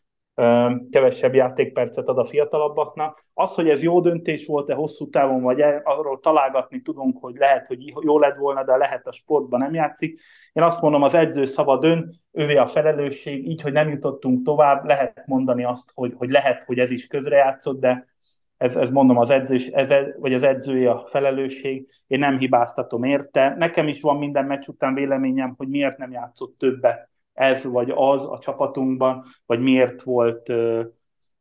kevesebb 0.89 1.33
játékpercet 1.33 2.07
ad 2.07 2.17
a 2.17 2.25
fiatalabbaknak. 2.25 3.25
Az, 3.33 3.53
hogy 3.53 3.69
ez 3.69 3.83
jó 3.83 4.01
döntés 4.01 4.45
volt-e 4.45 4.73
hosszú 4.73 5.09
távon, 5.09 5.41
vagy 5.41 5.61
arról 5.83 6.19
találgatni 6.19 6.81
tudunk, 6.81 7.17
hogy 7.21 7.35
lehet, 7.35 7.67
hogy 7.67 7.93
jó 8.01 8.19
lett 8.19 8.35
volna, 8.35 8.63
de 8.63 8.75
lehet 8.75 9.07
a 9.07 9.11
sportban 9.11 9.59
nem 9.59 9.73
játszik. 9.73 10.19
Én 10.53 10.63
azt 10.63 10.81
mondom, 10.81 11.03
az 11.03 11.13
edző 11.13 11.45
szabad 11.45 11.83
ön, 11.83 12.13
ővé 12.31 12.55
a 12.55 12.67
felelősség, 12.67 13.47
így, 13.47 13.61
hogy 13.61 13.71
nem 13.71 13.89
jutottunk 13.89 14.45
tovább, 14.45 14.85
lehet 14.85 15.23
mondani 15.25 15.63
azt, 15.63 15.91
hogy, 15.93 16.13
hogy 16.17 16.29
lehet, 16.29 16.63
hogy 16.63 16.79
ez 16.79 16.91
is 16.91 17.07
közrejátszott, 17.07 17.79
de 17.79 18.05
ez, 18.57 18.75
ez 18.75 18.89
mondom 18.89 19.17
az 19.17 19.29
edző, 19.29 19.57
ez, 19.71 19.91
vagy 20.19 20.33
az 20.33 20.43
edzője 20.43 20.89
a 20.89 21.05
felelősség, 21.05 21.89
én 22.07 22.19
nem 22.19 22.37
hibáztatom 22.37 23.03
érte. 23.03 23.55
Nekem 23.57 23.87
is 23.87 24.01
van 24.01 24.17
minden 24.17 24.45
meccs 24.45 24.67
után 24.67 24.93
véleményem, 24.93 25.53
hogy 25.57 25.67
miért 25.67 25.97
nem 25.97 26.11
játszott 26.11 26.57
többet 26.57 27.09
ez 27.37 27.63
vagy 27.63 27.91
az 27.95 28.23
a 28.23 28.39
csapatunkban, 28.41 29.23
vagy 29.45 29.59
miért 29.59 30.01
volt 30.01 30.53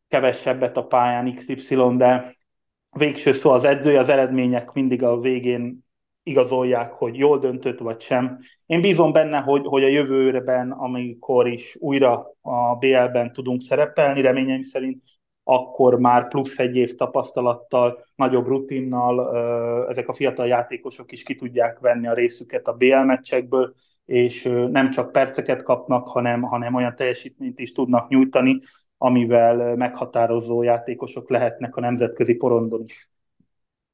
kevesebbet 0.09 0.77
a 0.77 0.87
pályán 0.87 1.35
XY, 1.35 1.97
de 1.97 2.37
végső 2.91 3.33
szó 3.33 3.51
az 3.51 3.65
edzője, 3.65 3.99
az 3.99 4.09
eredmények 4.09 4.73
mindig 4.73 5.03
a 5.03 5.21
végén 5.21 5.85
igazolják, 6.23 6.93
hogy 6.93 7.17
jól 7.17 7.39
döntött 7.39 7.79
vagy 7.79 8.01
sem. 8.01 8.39
Én 8.67 8.81
bízom 8.81 9.13
benne, 9.13 9.39
hogy, 9.39 9.67
hogy 9.67 9.85
a 9.85 9.89
jövőben, 9.89 10.71
amikor 10.71 11.49
is 11.49 11.77
újra 11.81 12.37
a 12.41 12.75
BL-ben 12.75 13.33
tudunk 13.33 13.63
szerepelni, 13.63 14.21
reményeim 14.21 14.63
szerint, 14.63 15.05
akkor 15.45 16.01
már 16.01 16.29
plusz 16.29 16.59
egy 16.59 16.77
év 16.77 16.95
tapasztalattal, 16.95 18.07
nagyobb 18.15 18.47
rutinnal 18.47 19.37
ezek 19.89 20.09
a 20.09 20.13
fiatal 20.13 20.47
játékosok 20.47 21.13
is 21.13 21.23
ki 21.23 21.35
tudják 21.35 21.79
venni 21.79 22.07
a 22.07 22.15
részüket 22.15 22.69
a 22.69 22.73
BL 22.73 22.97
meccsekből, 22.97 23.75
és 24.07 24.43
nem 24.71 24.91
csak 24.91 25.13
perceket 25.13 25.63
kapnak, 25.63 26.09
hanem, 26.09 26.43
hanem 26.43 26.75
olyan 26.75 26.95
teljesítményt 26.97 27.59
is 27.59 27.73
tudnak 27.73 28.09
nyújtani, 28.09 28.59
amivel 28.99 29.77
meghatározó 29.77 30.63
játékosok 30.63 31.31
lehetnek 31.31 31.77
a 31.77 31.81
nemzetközi 31.81 32.37
porondon 32.37 32.83
is. 32.83 33.11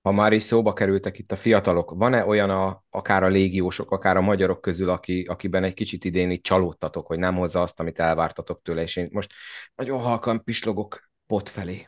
Ha 0.02 0.12
már 0.12 0.32
is 0.32 0.42
szóba 0.42 0.72
kerültek 0.72 1.18
itt 1.18 1.32
a 1.32 1.36
fiatalok, 1.36 1.94
van-e 1.96 2.26
olyan 2.26 2.50
a, 2.50 2.82
akár 2.90 3.22
a 3.22 3.28
légiósok, 3.28 3.90
akár 3.90 4.16
a 4.16 4.20
magyarok 4.20 4.60
közül, 4.60 4.88
aki, 4.88 5.26
akiben 5.28 5.64
egy 5.64 5.74
kicsit 5.74 6.04
idén 6.04 6.30
így 6.30 6.40
csalódtatok, 6.40 7.06
hogy 7.06 7.18
nem 7.18 7.34
hozza 7.34 7.62
azt, 7.62 7.80
amit 7.80 8.00
elvártatok 8.00 8.62
tőle, 8.62 8.82
és 8.82 8.96
én 8.96 9.08
most 9.12 9.32
nagyon 9.74 10.00
halkan 10.00 10.44
pislogok 10.44 11.10
pot 11.26 11.48
felé? 11.48 11.86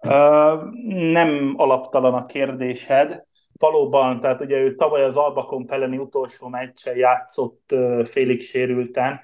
Uh, 0.00 0.62
nem 1.12 1.54
alaptalan 1.56 2.14
a 2.14 2.26
kérdésed 2.26 3.24
valóban, 3.62 4.20
tehát 4.20 4.40
ugye 4.40 4.60
ő 4.60 4.74
tavaly 4.74 5.04
az 5.04 5.16
Albakon 5.16 5.66
Peleni 5.66 5.98
utolsó 5.98 6.48
meccsen 6.48 6.96
játszott 6.96 7.74
félig 8.04 8.40
sérülten, 8.40 9.20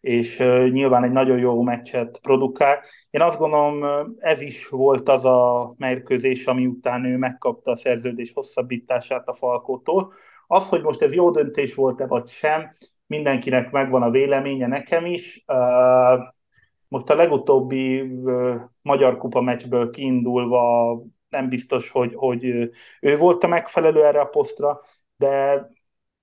és 0.00 0.38
nyilván 0.70 1.04
egy 1.04 1.10
nagyon 1.10 1.38
jó 1.38 1.62
meccset 1.62 2.18
produkál. 2.22 2.80
Én 3.10 3.20
azt 3.20 3.38
gondolom, 3.38 3.84
ez 4.18 4.42
is 4.42 4.68
volt 4.68 5.08
az 5.08 5.24
a 5.24 5.74
mérkőzés, 5.76 6.46
ami 6.46 6.66
után 6.66 7.04
ő 7.04 7.16
megkapta 7.16 7.70
a 7.70 7.76
szerződés 7.76 8.32
hosszabbítását 8.32 9.28
a 9.28 9.32
Falkótól. 9.32 10.12
Az, 10.46 10.68
hogy 10.68 10.82
most 10.82 11.02
ez 11.02 11.14
jó 11.14 11.30
döntés 11.30 11.74
volt-e 11.74 12.06
vagy 12.06 12.28
sem, 12.28 12.72
mindenkinek 13.06 13.70
megvan 13.70 14.02
a 14.02 14.10
véleménye, 14.10 14.66
nekem 14.66 15.06
is. 15.06 15.44
Most 16.88 17.10
a 17.10 17.14
legutóbbi 17.14 18.12
Magyar 18.82 19.16
Kupa 19.18 19.40
meccsből 19.40 19.90
kiindulva 19.90 20.92
nem 21.32 21.48
biztos, 21.48 21.90
hogy, 21.90 22.14
hogy 22.14 22.44
ő 23.00 23.16
volt 23.16 23.44
a 23.44 23.48
megfelelő 23.48 24.04
erre 24.04 24.20
a 24.20 24.24
posztra, 24.24 24.80
de 25.16 25.66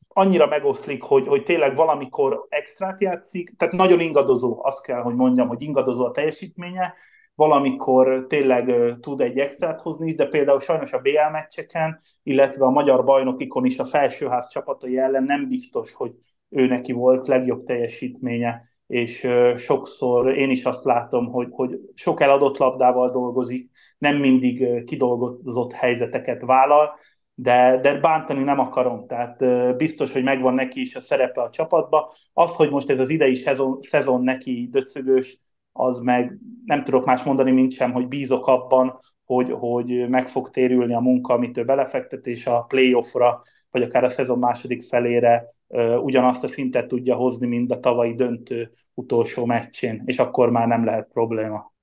annyira 0.07 0.47
megoszlik, 0.47 1.03
hogy, 1.03 1.28
hogy 1.28 1.43
tényleg 1.43 1.76
valamikor 1.76 2.45
extrát 2.49 3.01
játszik, 3.01 3.55
tehát 3.57 3.74
nagyon 3.74 3.99
ingadozó, 3.99 4.66
azt 4.66 4.84
kell, 4.84 5.01
hogy 5.01 5.16
mondjam, 5.16 5.47
hogy 5.47 5.62
ingadozó 5.62 6.05
a 6.05 6.12
teljesítménye, 6.12 6.93
valamikor 7.36 8.26
tényleg 8.28 8.95
tud 8.99 9.22
egy 9.22 9.38
extrát 9.38 9.82
hozni, 9.82 10.14
de 10.14 10.26
például 10.26 10.60
sajnos 10.60 10.93
a 10.93 10.99
BL 10.99 11.32
meccseken, 11.32 12.01
illetve 12.24 12.66
a 12.66 12.70
magyar 12.70 13.03
bajnokikon 13.03 13.66
is 13.66 13.80
a 13.80 13.86
felsőház 13.86 14.49
csapatai 14.49 14.97
ellen 14.97 15.24
nem 15.24 15.47
biztos, 15.47 15.93
hogy 15.93 16.12
ő 16.49 16.68
neki 16.68 16.91
volt 16.91 17.28
legjobb 17.28 17.64
teljesítménye 17.64 18.64
és 18.90 19.28
sokszor 19.56 20.38
én 20.38 20.50
is 20.50 20.66
azt 20.66 20.84
látom, 20.84 21.32
hogy, 21.32 21.48
hogy 21.52 21.80
sok 21.94 22.22
eladott 22.22 22.58
labdával 22.58 23.12
dolgozik, 23.12 23.70
nem 23.98 24.18
mindig 24.18 24.84
kidolgozott 24.84 25.74
helyzeteket 25.74 26.42
vállal, 26.42 26.90
de, 27.34 27.80
de 27.82 28.00
bántani 28.00 28.44
nem 28.44 28.60
akarom, 28.60 29.08
tehát 29.08 29.46
biztos, 29.78 30.12
hogy 30.12 30.24
megvan 30.24 30.54
neki 30.54 30.82
is 30.82 30.96
a 30.96 31.02
szerepe 31.02 31.42
a 31.42 31.50
csapatba. 31.50 32.12
Az, 32.34 32.52
hogy 32.52 32.70
most 32.70 32.90
ez 32.90 33.00
az 33.00 33.10
idei 33.10 33.36
szezon, 33.36 33.78
szezon 33.82 34.24
neki 34.24 34.68
döcögős, 34.72 35.40
az 35.72 36.00
meg 36.00 36.38
nem 36.66 36.84
tudok 36.84 37.06
más 37.06 37.24
mondani, 37.24 37.52
mint 37.52 37.72
sem, 37.72 37.92
hogy 37.92 38.08
bízok 38.08 38.48
abban, 38.48 38.98
hogy, 39.26 39.52
hogy 39.52 40.10
meg 40.10 40.28
fog 40.28 40.50
térülni 40.50 40.94
a 40.94 41.00
munka, 41.00 41.34
amit 41.34 41.58
ő 41.58 41.66
belefektet, 41.66 42.28
és 42.28 42.48
a 42.48 42.62
playoffra, 42.62 43.42
vagy 43.72 43.82
akár 43.82 44.04
a 44.04 44.10
szezon 44.10 44.40
második 44.40 44.84
felére 44.84 45.58
ugyanazt 46.01 46.43
a 46.43 46.47
szintet 46.47 46.88
tudja 46.88 47.15
hozni, 47.15 47.47
mint 47.47 47.72
a 47.72 47.80
tavalyi 47.80 48.15
döntő 48.15 48.72
utolsó 48.93 49.45
meccsén, 49.45 50.01
és 50.05 50.20
akkor 50.20 50.49
már 50.49 50.67
nem 50.67 50.86
lehet 50.86 51.09
probléma. 51.13 51.74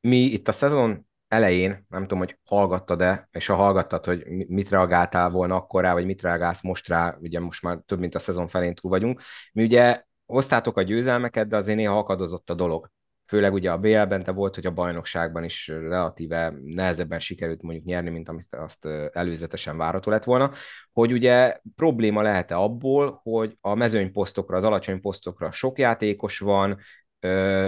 Mi 0.00 0.16
itt 0.16 0.48
a 0.48 0.52
szezon 0.52 1.06
elején, 1.28 1.86
nem 1.88 2.02
tudom, 2.02 2.18
hogy 2.18 2.38
hallgattad-e, 2.44 3.28
és 3.32 3.46
ha 3.46 3.54
hallgattad, 3.54 4.04
hogy 4.04 4.24
mit 4.48 4.68
reagáltál 4.68 5.30
volna 5.30 5.54
akkor 5.54 5.82
rá, 5.82 5.92
vagy 5.92 6.06
mit 6.06 6.22
reagálsz 6.22 6.62
most 6.62 6.88
rá, 6.88 7.16
ugye 7.20 7.40
most 7.40 7.62
már 7.62 7.78
több 7.86 7.98
mint 7.98 8.14
a 8.14 8.18
szezon 8.18 8.48
felén 8.48 8.74
túl 8.74 8.90
vagyunk. 8.90 9.20
Mi 9.52 9.62
ugye 9.62 10.02
hoztátok 10.26 10.76
a 10.76 10.82
győzelmeket, 10.82 11.48
de 11.48 11.56
azért 11.56 11.76
néha 11.76 11.98
akadozott 11.98 12.50
a 12.50 12.54
dolog 12.54 12.90
főleg 13.26 13.52
ugye 13.52 13.70
a 13.70 13.78
BL-ben, 13.78 14.22
de 14.22 14.32
volt, 14.32 14.54
hogy 14.54 14.66
a 14.66 14.70
bajnokságban 14.70 15.44
is 15.44 15.68
relatíve 15.68 16.54
nehezebben 16.64 17.20
sikerült 17.20 17.62
mondjuk 17.62 17.84
nyerni, 17.84 18.10
mint 18.10 18.28
amit 18.28 18.54
azt 18.54 18.88
előzetesen 19.12 19.76
várható 19.76 20.10
lett 20.10 20.24
volna, 20.24 20.50
hogy 20.92 21.12
ugye 21.12 21.58
probléma 21.74 22.22
lehet-e 22.22 22.56
abból, 22.56 23.20
hogy 23.22 23.56
a 23.60 23.74
mezőnyposztokra, 23.74 24.56
az 24.56 24.64
alacsony 24.64 25.00
posztokra 25.00 25.52
sok 25.52 25.78
játékos 25.78 26.38
van, 26.38 26.78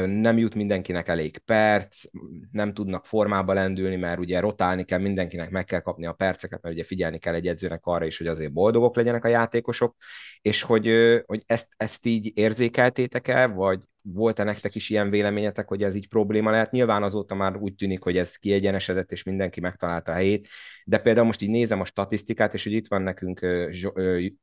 nem 0.06 0.38
jut 0.38 0.54
mindenkinek 0.54 1.08
elég 1.08 1.38
perc, 1.38 2.04
nem 2.50 2.74
tudnak 2.74 3.06
formába 3.06 3.52
lendülni, 3.52 3.96
mert 3.96 4.18
ugye 4.18 4.40
rotálni 4.40 4.84
kell, 4.84 4.98
mindenkinek 4.98 5.50
meg 5.50 5.64
kell 5.64 5.80
kapni 5.80 6.06
a 6.06 6.12
perceket, 6.12 6.62
mert 6.62 6.74
ugye 6.74 6.84
figyelni 6.84 7.18
kell 7.18 7.34
egy 7.34 7.46
edzőnek 7.46 7.86
arra 7.86 8.04
is, 8.04 8.18
hogy 8.18 8.26
azért 8.26 8.52
boldogok 8.52 8.96
legyenek 8.96 9.24
a 9.24 9.28
játékosok, 9.28 9.96
és 10.40 10.62
hogy, 10.62 10.90
hogy 11.26 11.42
ezt, 11.46 11.68
ezt 11.76 12.06
így 12.06 12.32
érzékeltétek 12.34 13.28
el, 13.28 13.48
vagy 13.48 13.80
volt-e 14.12 14.44
nektek 14.44 14.74
is 14.74 14.90
ilyen 14.90 15.10
véleményetek, 15.10 15.68
hogy 15.68 15.82
ez 15.82 15.94
így 15.94 16.08
probléma 16.08 16.50
lehet? 16.50 16.70
Nyilván 16.70 17.02
azóta 17.02 17.34
már 17.34 17.56
úgy 17.56 17.74
tűnik, 17.74 18.02
hogy 18.02 18.16
ez 18.16 18.36
kiegyenesedett, 18.36 19.12
és 19.12 19.22
mindenki 19.22 19.60
megtalálta 19.60 20.12
a 20.12 20.14
helyét, 20.14 20.48
de 20.84 20.98
például 20.98 21.26
most 21.26 21.42
így 21.42 21.50
nézem 21.50 21.80
a 21.80 21.84
statisztikát, 21.84 22.54
és 22.54 22.64
hogy 22.64 22.72
itt 22.72 22.88
van 22.88 23.02
nekünk 23.02 23.46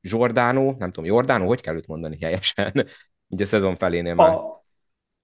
Jordánó, 0.01 0.75
nem 0.77 0.91
tudom, 0.91 1.09
Jordánó, 1.09 1.47
hogy 1.47 1.61
kell 1.61 1.75
őt 1.75 1.87
mondani 1.87 2.17
helyesen? 2.21 2.73
Ugye 3.27 3.43
a 3.43 3.47
szezon 3.47 3.75
felénél 3.75 4.15
már. 4.15 4.29
A 4.29 4.63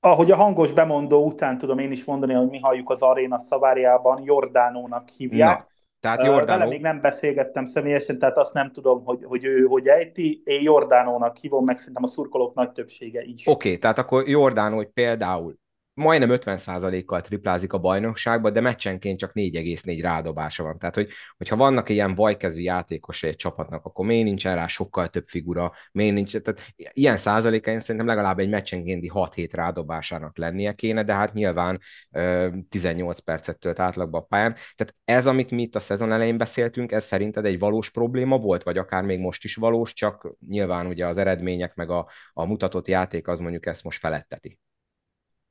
ahogy 0.04 0.32
a 0.32 0.36
hangos 0.36 0.72
bemondó 0.72 1.26
után 1.26 1.58
tudom 1.58 1.80
én 1.80 1.92
is 1.92 2.04
mondani, 2.04 2.34
hogy 2.34 2.50
mi 2.50 2.60
halljuk 2.60 2.90
az 2.90 3.02
aréna 3.02 3.38
szaváriában, 3.38 4.22
Jordánónak 4.24 5.10
hívják. 5.10 5.58
Na, 5.58 5.68
tehát 6.02 6.24
Jordánó. 6.24 6.60
Vele 6.60 6.66
még 6.66 6.82
nem 6.82 7.02
beszélgettem 7.02 7.66
személyesen, 7.66 8.20
tehát 8.20 8.38
azt 8.38 8.54
nem 8.54 8.72
tudom, 8.72 9.04
hogy, 9.04 9.24
hogy 9.24 9.44
ő 9.44 9.66
hogy 9.66 9.88
ejti. 9.88 10.42
Én 10.46 10.62
Jordánónak 10.62 11.38
hívom, 11.38 11.66
meg 11.66 11.78
szerintem 11.78 12.04
a 12.04 12.08
szurkolók 12.08 12.56
nagy 12.56 12.72
többsége 12.72 13.22
is. 13.22 13.48
Oké, 13.48 13.68
okay, 13.68 13.80
tehát 13.80 13.98
akkor 13.98 14.28
Jordánó, 14.28 14.76
hogy 14.76 14.90
például 14.90 15.60
majdnem 16.02 16.30
50%-kal 16.34 17.22
triplázik 17.22 17.74
a 17.74 17.78
bajnokságba, 17.78 18.50
de 18.50 18.62
meccsenként 18.62 19.20
csak 19.20 19.32
4,4 19.34 20.00
rádobása 20.02 20.64
van. 20.64 20.80
Tehát, 20.80 20.96
hogy, 20.96 21.10
hogyha 21.38 21.56
vannak 21.56 21.90
ilyen 21.90 22.16
bajkezű 22.16 22.62
játékos 22.62 23.24
egy 23.24 23.36
csapatnak, 23.36 23.86
akkor 23.86 24.06
miért 24.06 24.24
nincsen 24.24 24.56
rá 24.56 24.68
sokkal 24.68 25.08
több 25.10 25.28
figura, 25.28 25.72
miért 25.92 26.14
nincs, 26.14 26.38
tehát 26.38 26.74
ilyen 26.76 27.18
százalékain 27.18 27.80
szerintem 27.80 28.06
legalább 28.08 28.40
egy 28.40 28.50
meccsenkénti 28.50 29.12
6-7 29.14 29.50
rádobásának 29.52 30.38
lennie 30.38 30.74
kéne, 30.74 31.04
de 31.04 31.14
hát 31.14 31.34
nyilván 31.34 31.80
18 32.70 33.20
percet 33.20 33.60
tölt 33.60 33.80
átlagban 33.80 34.22
a 34.22 34.26
pályán. 34.26 34.56
Tehát 34.76 34.96
ez, 35.06 35.28
amit 35.28 35.52
mi 35.52 35.62
itt 35.62 35.76
a 35.76 35.80
szezon 35.80 36.12
elején 36.12 36.38
beszéltünk, 36.38 36.92
ez 36.92 37.04
szerinted 37.04 37.46
egy 37.46 37.60
valós 37.60 37.90
probléma 37.90 38.38
volt, 38.38 38.64
vagy 38.64 38.78
akár 38.78 39.04
még 39.04 39.20
most 39.20 39.44
is 39.44 39.56
valós, 39.56 39.94
csak 39.94 40.36
nyilván 40.48 40.86
ugye 40.86 41.08
az 41.08 41.18
eredmények 41.18 41.76
meg 41.76 41.90
a, 41.90 42.10
a 42.34 42.46
mutatott 42.46 42.88
játék 42.88 43.28
az 43.28 43.40
mondjuk 43.40 43.66
ezt 43.66 43.84
most 43.84 44.00
feletteti. 44.00 44.60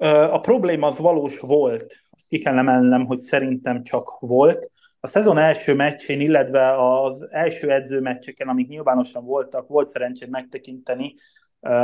A 0.09 0.40
probléma 0.40 0.86
az 0.86 0.98
valós 0.98 1.38
volt, 1.38 1.94
azt 2.11 2.28
ki 2.28 2.38
kell 2.38 2.59
emelnem, 2.59 3.07
hogy 3.07 3.18
szerintem 3.18 3.82
csak 3.82 4.18
volt. 4.18 4.70
A 5.01 5.07
szezon 5.07 5.38
első 5.38 5.74
meccsén, 5.74 6.20
illetve 6.20 6.74
az 7.03 7.26
első 7.30 7.70
edzőmeccseken, 7.70 8.48
amik 8.48 8.68
nyilvánosan 8.68 9.24
voltak, 9.24 9.68
volt 9.68 9.88
szerencsém 9.88 10.30
megtekinteni 10.30 11.14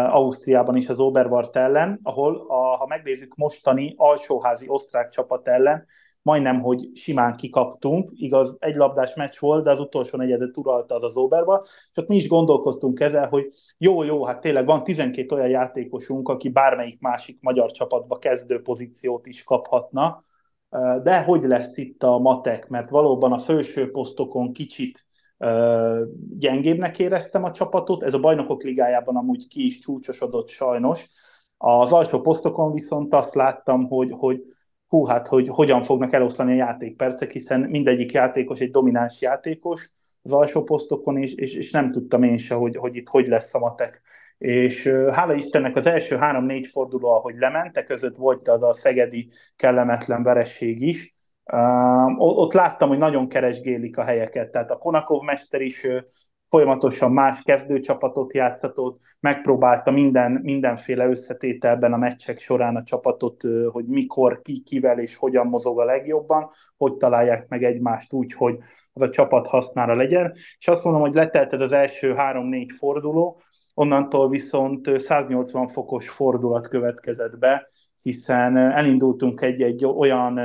Ausztriában 0.08 0.76
is 0.76 0.88
az 0.88 0.98
Oberwart 0.98 1.56
ellen, 1.56 2.00
ahol, 2.02 2.44
a, 2.48 2.76
ha 2.76 2.86
megnézzük 2.86 3.34
mostani 3.34 3.94
alsóházi 3.96 4.68
osztrák 4.68 5.08
csapat 5.08 5.48
ellen, 5.48 5.86
majdnem, 6.26 6.60
hogy 6.60 6.90
simán 6.94 7.36
kikaptunk, 7.36 8.10
igaz, 8.14 8.56
egy 8.58 8.76
labdás 8.76 9.14
meccs 9.14 9.38
volt, 9.38 9.64
de 9.64 9.70
az 9.70 9.80
utolsó 9.80 10.18
negyedet 10.18 10.56
uralta 10.56 10.94
az 10.94 11.02
az 11.02 11.16
Oberba, 11.16 11.62
és 11.64 11.90
ott 11.94 12.08
mi 12.08 12.16
is 12.16 12.28
gondolkoztunk 12.28 13.00
ezzel, 13.00 13.28
hogy 13.28 13.48
jó, 13.78 14.02
jó, 14.02 14.24
hát 14.24 14.40
tényleg 14.40 14.66
van 14.66 14.82
12 14.82 15.34
olyan 15.34 15.48
játékosunk, 15.48 16.28
aki 16.28 16.48
bármelyik 16.48 17.00
másik 17.00 17.38
magyar 17.40 17.70
csapatba 17.70 18.18
kezdő 18.18 18.62
pozíciót 18.62 19.26
is 19.26 19.44
kaphatna, 19.44 20.24
de 21.02 21.22
hogy 21.22 21.42
lesz 21.42 21.76
itt 21.76 22.02
a 22.02 22.18
matek, 22.18 22.68
mert 22.68 22.90
valóban 22.90 23.32
a 23.32 23.38
felső 23.38 23.90
posztokon 23.90 24.52
kicsit 24.52 25.06
gyengébbnek 26.36 26.98
éreztem 26.98 27.44
a 27.44 27.50
csapatot, 27.50 28.02
ez 28.02 28.14
a 28.14 28.20
bajnokok 28.20 28.62
ligájában 28.62 29.16
amúgy 29.16 29.48
ki 29.48 29.66
is 29.66 29.78
csúcsosodott 29.78 30.48
sajnos, 30.48 31.08
az 31.58 31.92
alsó 31.92 32.20
posztokon 32.20 32.72
viszont 32.72 33.14
azt 33.14 33.34
láttam, 33.34 33.86
hogy, 33.88 34.10
hogy 34.10 34.42
hú, 34.88 35.04
hát 35.04 35.26
hogy 35.26 35.48
hogyan 35.48 35.82
fognak 35.82 36.12
eloszlani 36.12 36.52
a 36.52 36.64
játékpercek, 36.64 37.30
hiszen 37.30 37.60
mindegyik 37.60 38.12
játékos 38.12 38.60
egy 38.60 38.70
domináns 38.70 39.20
játékos 39.20 39.90
az 40.22 40.32
alsó 40.32 40.62
posztokon, 40.62 41.16
és, 41.16 41.34
és, 41.34 41.54
és 41.54 41.70
nem 41.70 41.90
tudtam 41.90 42.22
én 42.22 42.36
se, 42.36 42.54
hogy, 42.54 42.76
hogy 42.76 42.96
itt 42.96 43.08
hogy 43.08 43.26
lesz 43.26 43.54
a 43.54 43.58
matek. 43.58 44.02
És 44.38 44.92
hála 45.10 45.34
Istennek 45.34 45.76
az 45.76 45.86
első 45.86 46.16
három-négy 46.16 46.66
forduló, 46.66 47.10
ahogy 47.10 47.34
lementek, 47.38 47.84
között 47.84 48.16
volt 48.16 48.48
az 48.48 48.62
a 48.62 48.72
szegedi 48.72 49.28
kellemetlen 49.56 50.22
vereség 50.22 50.82
is, 50.82 51.14
Uh, 51.52 52.38
ott 52.38 52.52
láttam, 52.52 52.88
hogy 52.88 52.98
nagyon 52.98 53.28
keresgélik 53.28 53.98
a 53.98 54.04
helyeket, 54.04 54.50
tehát 54.50 54.70
a 54.70 54.76
Konakov 54.76 55.22
mester 55.22 55.60
is 55.60 55.86
folyamatosan 56.48 57.12
más 57.12 57.42
kezdőcsapatot 57.42 58.34
játszatott, 58.34 59.00
megpróbálta 59.20 59.90
minden, 59.90 60.32
mindenféle 60.42 61.08
összetételben 61.08 61.92
a 61.92 61.96
meccsek 61.96 62.38
során 62.38 62.76
a 62.76 62.82
csapatot, 62.82 63.42
hogy 63.68 63.86
mikor, 63.86 64.40
ki, 64.42 64.62
kivel 64.62 64.98
és 64.98 65.16
hogyan 65.16 65.46
mozog 65.46 65.80
a 65.80 65.84
legjobban, 65.84 66.48
hogy 66.76 66.96
találják 66.96 67.48
meg 67.48 67.62
egymást 67.62 68.12
úgy, 68.12 68.32
hogy 68.32 68.58
az 68.92 69.02
a 69.02 69.08
csapat 69.08 69.46
hasznára 69.46 69.94
legyen. 69.94 70.32
És 70.58 70.68
azt 70.68 70.84
mondom, 70.84 71.02
hogy 71.02 71.14
letelted 71.14 71.62
az 71.62 71.72
első 71.72 72.14
három-négy 72.14 72.72
forduló, 72.72 73.40
onnantól 73.74 74.28
viszont 74.28 75.00
180 75.00 75.66
fokos 75.66 76.08
fordulat 76.08 76.68
következett 76.68 77.38
be, 77.38 77.66
hiszen 78.02 78.56
elindultunk 78.56 79.40
egy-egy 79.40 79.84
olyan 79.84 80.40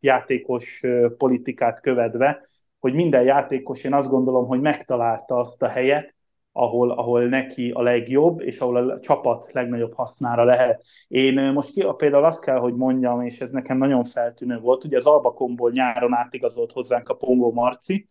játékos 0.00 0.82
politikát 1.16 1.80
követve, 1.80 2.46
hogy 2.82 2.94
minden 2.94 3.22
játékos, 3.22 3.84
én 3.84 3.94
azt 3.94 4.08
gondolom, 4.08 4.46
hogy 4.46 4.60
megtalálta 4.60 5.34
azt 5.34 5.62
a 5.62 5.68
helyet, 5.68 6.14
ahol, 6.52 6.90
ahol 6.90 7.24
neki 7.24 7.70
a 7.70 7.82
legjobb, 7.82 8.40
és 8.40 8.58
ahol 8.58 8.90
a 8.90 9.00
csapat 9.00 9.52
legnagyobb 9.52 9.94
hasznára 9.94 10.44
lehet. 10.44 10.84
Én 11.08 11.52
most 11.52 11.70
ki, 11.70 11.84
például 11.96 12.24
azt 12.24 12.40
kell, 12.40 12.58
hogy 12.58 12.74
mondjam, 12.74 13.22
és 13.22 13.40
ez 13.40 13.50
nekem 13.50 13.78
nagyon 13.78 14.04
feltűnő 14.04 14.58
volt, 14.58 14.84
ugye 14.84 14.96
az 14.96 15.06
Albakomból 15.06 15.70
nyáron 15.70 16.14
átigazolt 16.14 16.72
hozzánk 16.72 17.08
a 17.08 17.14
Pongó 17.14 17.52
Marci, 17.52 18.08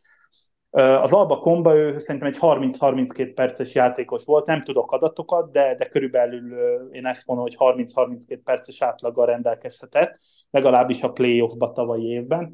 az 0.73 1.11
Alba 1.11 1.37
Komba 1.37 1.75
ő 1.75 1.99
szerintem 1.99 2.29
egy 2.29 2.37
30-32 2.39 3.31
perces 3.35 3.75
játékos 3.75 4.25
volt, 4.25 4.45
nem 4.45 4.63
tudok 4.63 4.91
adatokat, 4.91 5.51
de, 5.51 5.75
de 5.75 5.85
körülbelül 5.85 6.53
én 6.91 7.05
ezt 7.05 7.25
mondom, 7.27 7.45
hogy 7.45 7.75
30-32 7.75 8.39
perces 8.43 8.81
átlaggal 8.81 9.25
rendelkezhetett, 9.25 10.15
legalábbis 10.49 11.01
a 11.01 11.11
playoffba 11.11 11.71
tavalyi 11.71 12.05
évben 12.05 12.53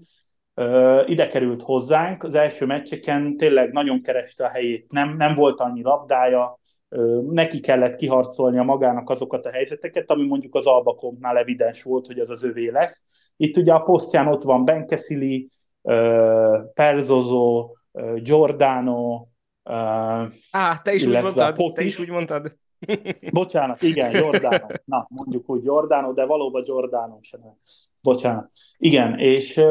ide 1.06 1.28
került 1.28 1.62
hozzánk, 1.62 2.24
az 2.24 2.36
első 2.36 2.66
meccseken 2.66 3.38
tényleg 3.38 3.72
nagyon 3.72 4.02
kereste 4.02 4.46
a 4.46 4.50
helyét, 4.50 4.92
nem, 4.92 5.16
nem 5.18 5.34
volt 5.34 5.60
annyi 5.60 5.82
labdája, 5.82 6.60
neki 7.30 7.60
kellett 7.60 7.96
kiharcolnia 7.96 8.64
magának 8.64 9.10
azokat 9.10 9.46
a 9.46 9.52
helyzeteket, 9.52 10.12
ami 10.12 10.28
mondjuk 10.28 10.56
az 10.56 10.66
Albakonknál 10.66 11.38
evidens 11.38 11.84
volt, 11.84 12.06
hogy 12.06 12.20
az 12.20 12.30
az 12.30 12.44
övé 12.44 12.70
lesz. 12.70 13.06
Itt 13.38 13.58
ugye 13.58 13.74
a 13.74 13.82
posztján 13.82 14.28
ott 14.28 14.44
van 14.44 14.66
Benkeszili, 14.66 15.50
Perzozo, 16.74 17.72
Giordano, 18.16 19.28
Á, 20.52 20.82
te 20.84 20.94
is 20.94 21.06
úgy 21.06 21.22
mondtad, 21.22 21.72
te 21.74 21.84
is 21.84 22.00
úgy 22.00 22.10
mondtad. 22.10 22.56
Bocsánat, 23.32 23.82
igen, 23.82 24.12
Giordano. 24.12 24.68
Na, 24.86 25.08
mondjuk, 25.10 25.46
hogy 25.46 25.62
Giordano, 25.62 26.14
de 26.14 26.26
valóban 26.26 26.64
Giordano 26.64 27.18
sem. 27.22 27.42
Bocsánat. 28.02 28.52
Igen, 28.78 29.20
és 29.20 29.62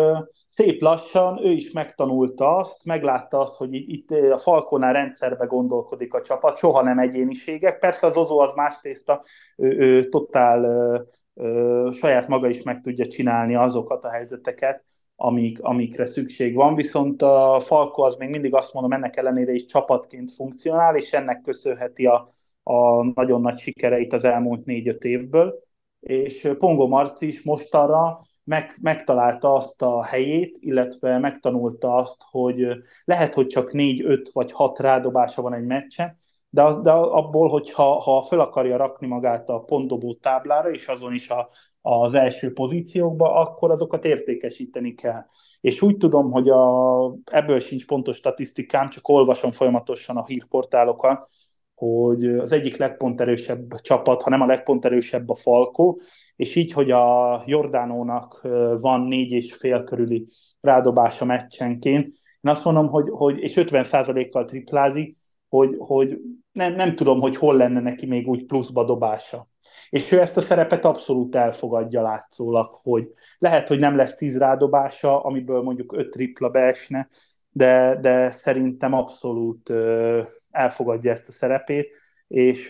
szép 0.47 0.81
lassan 0.81 1.45
ő 1.45 1.51
is 1.51 1.71
megtanulta 1.71 2.57
azt, 2.57 2.85
meglátta 2.85 3.39
azt, 3.39 3.55
hogy 3.55 3.75
itt 3.75 4.11
a 4.11 4.39
Falkonál 4.39 4.93
rendszerbe 4.93 5.47
gondolkodik 5.47 6.15
a 6.15 6.23
csapat, 6.23 6.59
soha 6.59 6.83
nem 6.83 6.99
egyéniségek. 6.99 7.79
Persze 7.79 8.07
az 8.07 8.17
Ozó 8.17 8.39
az 8.39 8.53
más 8.55 8.81
tészta, 8.81 9.25
ő, 9.57 9.79
ő 9.79 10.09
totál 10.09 10.65
uh, 10.65 11.01
uh, 11.47 11.93
saját 11.93 12.29
maga 12.29 12.49
is 12.49 12.63
meg 12.63 12.81
tudja 12.81 13.07
csinálni 13.07 13.55
azokat 13.55 14.05
a 14.05 14.11
helyzeteket, 14.11 14.85
amik, 15.17 15.63
amikre 15.63 16.05
szükség 16.05 16.55
van, 16.55 16.75
viszont 16.75 17.23
a 17.23 17.61
Falko 17.61 18.03
az 18.03 18.17
még 18.17 18.29
mindig 18.29 18.55
azt 18.55 18.73
mondom, 18.73 18.93
ennek 18.93 19.17
ellenére 19.17 19.53
is 19.53 19.65
csapatként 19.65 20.33
funkcionál, 20.33 20.97
és 20.97 21.13
ennek 21.13 21.41
köszönheti 21.41 22.07
a, 22.07 22.29
a 22.69 23.05
nagyon 23.15 23.41
nagy 23.41 23.59
sikereit 23.59 24.13
az 24.13 24.25
elmúlt 24.25 24.65
négy-öt 24.65 25.05
évből 25.05 25.65
és 26.07 26.55
Pongo 26.59 26.87
Marci 26.87 27.27
is 27.27 27.43
mostanra 27.43 28.21
meg, 28.45 28.71
megtalálta 28.83 29.53
azt 29.53 29.83
a 29.83 30.05
helyét, 30.05 30.57
illetve 30.61 31.19
megtanulta 31.19 31.95
azt, 31.95 32.17
hogy 32.31 32.67
lehet, 33.05 33.35
hogy 33.35 33.47
csak 33.47 33.73
négy, 33.73 34.03
öt 34.05 34.31
vagy 34.33 34.53
hat 34.53 34.79
rádobása 34.79 35.43
van 35.43 35.55
egy 35.55 35.65
meccsen, 35.65 36.17
de, 36.51 36.63
az, 36.63 36.81
de 36.81 36.91
abból, 36.91 37.49
hogyha 37.49 38.01
ha 38.01 38.23
fel 38.23 38.41
akarja 38.41 38.77
rakni 38.77 39.07
magát 39.07 39.49
a 39.49 39.61
pontdobó 39.61 40.15
táblára, 40.15 40.71
és 40.71 40.87
azon 40.87 41.15
is 41.15 41.29
a, 41.29 41.49
az 41.81 42.15
első 42.15 42.53
pozíciókba, 42.53 43.35
akkor 43.35 43.71
azokat 43.71 44.05
értékesíteni 44.05 44.95
kell. 44.95 45.27
És 45.61 45.83
úgy 45.83 45.97
tudom, 45.97 46.31
hogy 46.31 46.49
a, 46.49 47.15
ebből 47.25 47.61
sincs 47.61 47.87
pontos 47.87 48.17
statisztikám, 48.17 48.91
csak 48.91 49.09
olvasom 49.09 49.51
folyamatosan 49.51 50.17
a 50.17 50.27
hírportálokat, 50.27 51.29
hogy 51.77 52.27
az 52.27 52.53
egyik 52.53 52.77
legponterősebb 52.77 53.75
csapat, 53.81 54.23
ha 54.23 54.31
nem 54.31 54.41
a 54.41 54.47
legponterősebb 54.47 55.29
a 55.29 55.35
Falkó, 55.35 56.01
és 56.37 56.57
így, 56.57 56.73
hogy 56.73 56.91
a 56.91 57.43
Jordánónak 57.47 58.41
van 58.81 59.01
négy 59.01 59.33
és 59.33 59.55
fél 59.55 59.85
körüli 59.85 60.27
rádobása 60.61 61.25
meccsenként, 61.25 62.07
én 62.41 62.53
azt 62.53 62.65
mondom, 62.65 62.89
hogy, 62.89 63.09
hogy 63.11 63.39
és 63.39 63.53
50%-kal 63.57 64.45
triplázik, 64.45 65.17
hogy, 65.49 65.75
hogy 65.79 66.19
nem, 66.53 66.75
nem 66.75 66.95
tudom, 66.95 67.21
hogy 67.21 67.37
hol 67.37 67.57
lenne 67.57 67.81
neki 67.81 68.07
még 68.07 68.29
úgy 68.29 68.45
pluszba 68.45 68.85
dobása. 68.85 69.49
És 69.91 70.13
ő 70.13 70.21
ezt 70.21 70.37
a 70.37 70.41
szerepet 70.41 70.85
abszolút 70.85 71.37
elfogadja 71.37 72.03
látszólag, 72.03 72.81
hogy 72.83 73.09
lehet, 73.39 73.69
hogy 73.69 73.79
nem 73.79 73.97
lesz 73.97 74.15
tíz 74.15 74.39
rádobása, 74.39 75.23
amiből 75.23 75.63
mondjuk 75.63 75.93
öt 75.97 76.11
tripla 76.11 76.49
beesne, 76.49 77.09
de, 77.51 77.99
de 78.01 78.31
szerintem 78.31 78.93
abszolút 78.93 79.73
elfogadja 80.57 81.11
ezt 81.11 81.29
a 81.29 81.33
szerepét, 81.33 81.91
és 82.29 82.69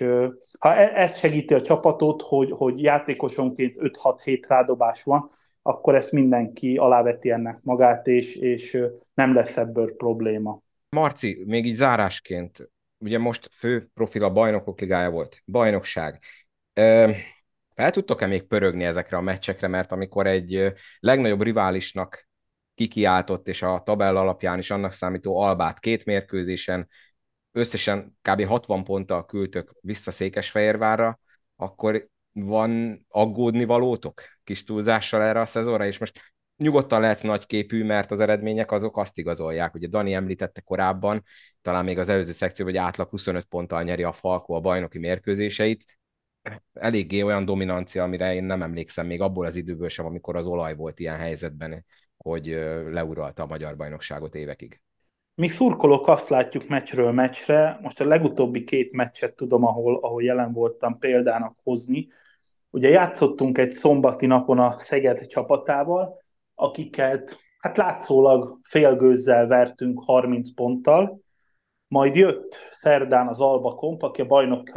ha 0.58 0.74
e, 0.74 1.02
ez 1.02 1.18
segíti 1.18 1.54
a 1.54 1.62
csapatot, 1.62 2.22
hogy, 2.22 2.50
hogy 2.50 2.82
játékosonként 2.82 3.76
5-6-7 3.78 4.42
rádobás 4.48 5.02
van, 5.02 5.30
akkor 5.62 5.94
ezt 5.94 6.12
mindenki 6.12 6.76
aláveti 6.76 7.30
ennek 7.30 7.58
magát, 7.62 8.06
és, 8.06 8.34
és 8.34 8.78
nem 9.14 9.34
lesz 9.34 9.56
ebből 9.56 9.96
probléma. 9.96 10.62
Marci, 10.88 11.42
még 11.46 11.66
így 11.66 11.74
zárásként, 11.74 12.70
ugye 12.98 13.18
most 13.18 13.48
fő 13.52 13.90
profil 13.94 14.24
a 14.24 14.32
bajnokok 14.32 14.80
ligája 14.80 15.10
volt, 15.10 15.42
bajnokság. 15.46 16.18
Fel 17.74 17.90
tudtok-e 17.90 18.26
még 18.26 18.46
pörögni 18.46 18.84
ezekre 18.84 19.16
a 19.16 19.20
meccsekre, 19.20 19.68
mert 19.68 19.92
amikor 19.92 20.26
egy 20.26 20.72
legnagyobb 21.00 21.42
riválisnak 21.42 22.28
kikiáltott, 22.74 23.48
és 23.48 23.62
a 23.62 23.82
tabella 23.84 24.20
alapján 24.20 24.58
is 24.58 24.70
annak 24.70 24.92
számító 24.92 25.40
Albát 25.40 25.78
két 25.78 26.04
mérkőzésen 26.04 26.88
összesen 27.56 28.18
kb. 28.22 28.44
60 28.44 28.84
ponttal 28.84 29.24
küldtök 29.24 29.72
vissza 29.80 30.10
Székesfehérvárra, 30.10 31.20
akkor 31.56 32.08
van 32.32 33.04
aggódni 33.08 33.64
valótok 33.64 34.22
kis 34.44 34.64
túlzással 34.64 35.22
erre 35.22 35.40
a 35.40 35.46
szezonra, 35.46 35.86
és 35.86 35.98
most 35.98 36.20
nyugodtan 36.56 37.00
lehet 37.00 37.22
nagyképű, 37.22 37.84
mert 37.84 38.10
az 38.10 38.20
eredmények 38.20 38.72
azok 38.72 38.96
azt 38.96 39.18
igazolják. 39.18 39.74
Ugye 39.74 39.86
Dani 39.86 40.14
említette 40.14 40.60
korábban, 40.60 41.22
talán 41.62 41.84
még 41.84 41.98
az 41.98 42.08
előző 42.08 42.32
szekcióban, 42.32 42.74
hogy 42.74 42.82
átlag 42.82 43.08
25 43.08 43.44
ponttal 43.44 43.82
nyeri 43.82 44.02
a 44.02 44.12
Falko 44.12 44.54
a 44.54 44.60
bajnoki 44.60 44.98
mérkőzéseit. 44.98 45.84
Eléggé 46.72 47.22
olyan 47.22 47.44
dominancia, 47.44 48.02
amire 48.02 48.34
én 48.34 48.44
nem 48.44 48.62
emlékszem 48.62 49.06
még 49.06 49.20
abból 49.20 49.46
az 49.46 49.56
időből 49.56 49.88
sem, 49.88 50.06
amikor 50.06 50.36
az 50.36 50.46
olaj 50.46 50.74
volt 50.74 51.00
ilyen 51.00 51.16
helyzetben, 51.16 51.84
hogy 52.16 52.46
leuralta 52.90 53.42
a 53.42 53.46
magyar 53.46 53.76
bajnokságot 53.76 54.34
évekig. 54.34 54.80
Mi 55.38 55.48
szurkolók 55.48 56.08
azt 56.08 56.28
látjuk 56.28 56.68
meccsről 56.68 57.12
meccsre, 57.12 57.78
most 57.82 58.00
a 58.00 58.06
legutóbbi 58.06 58.64
két 58.64 58.92
meccset 58.92 59.34
tudom, 59.34 59.64
ahol, 59.64 59.98
ahol 60.02 60.22
jelen 60.22 60.52
voltam 60.52 60.98
példának 60.98 61.58
hozni. 61.62 62.08
Ugye 62.70 62.88
játszottunk 62.88 63.58
egy 63.58 63.70
szombati 63.70 64.26
napon 64.26 64.58
a 64.58 64.78
Szeged 64.78 65.26
csapatával, 65.26 66.22
akiket 66.54 67.38
hát 67.58 67.76
látszólag 67.76 68.60
félgőzzel 68.62 69.46
vertünk 69.46 70.02
30 70.04 70.54
ponttal, 70.54 71.20
majd 71.88 72.14
jött 72.14 72.56
szerdán 72.70 73.28
az 73.28 73.40
Alba 73.40 73.74
Komp, 73.74 74.02
aki 74.02 74.20
a 74.20 74.26
bajnok, 74.26 74.70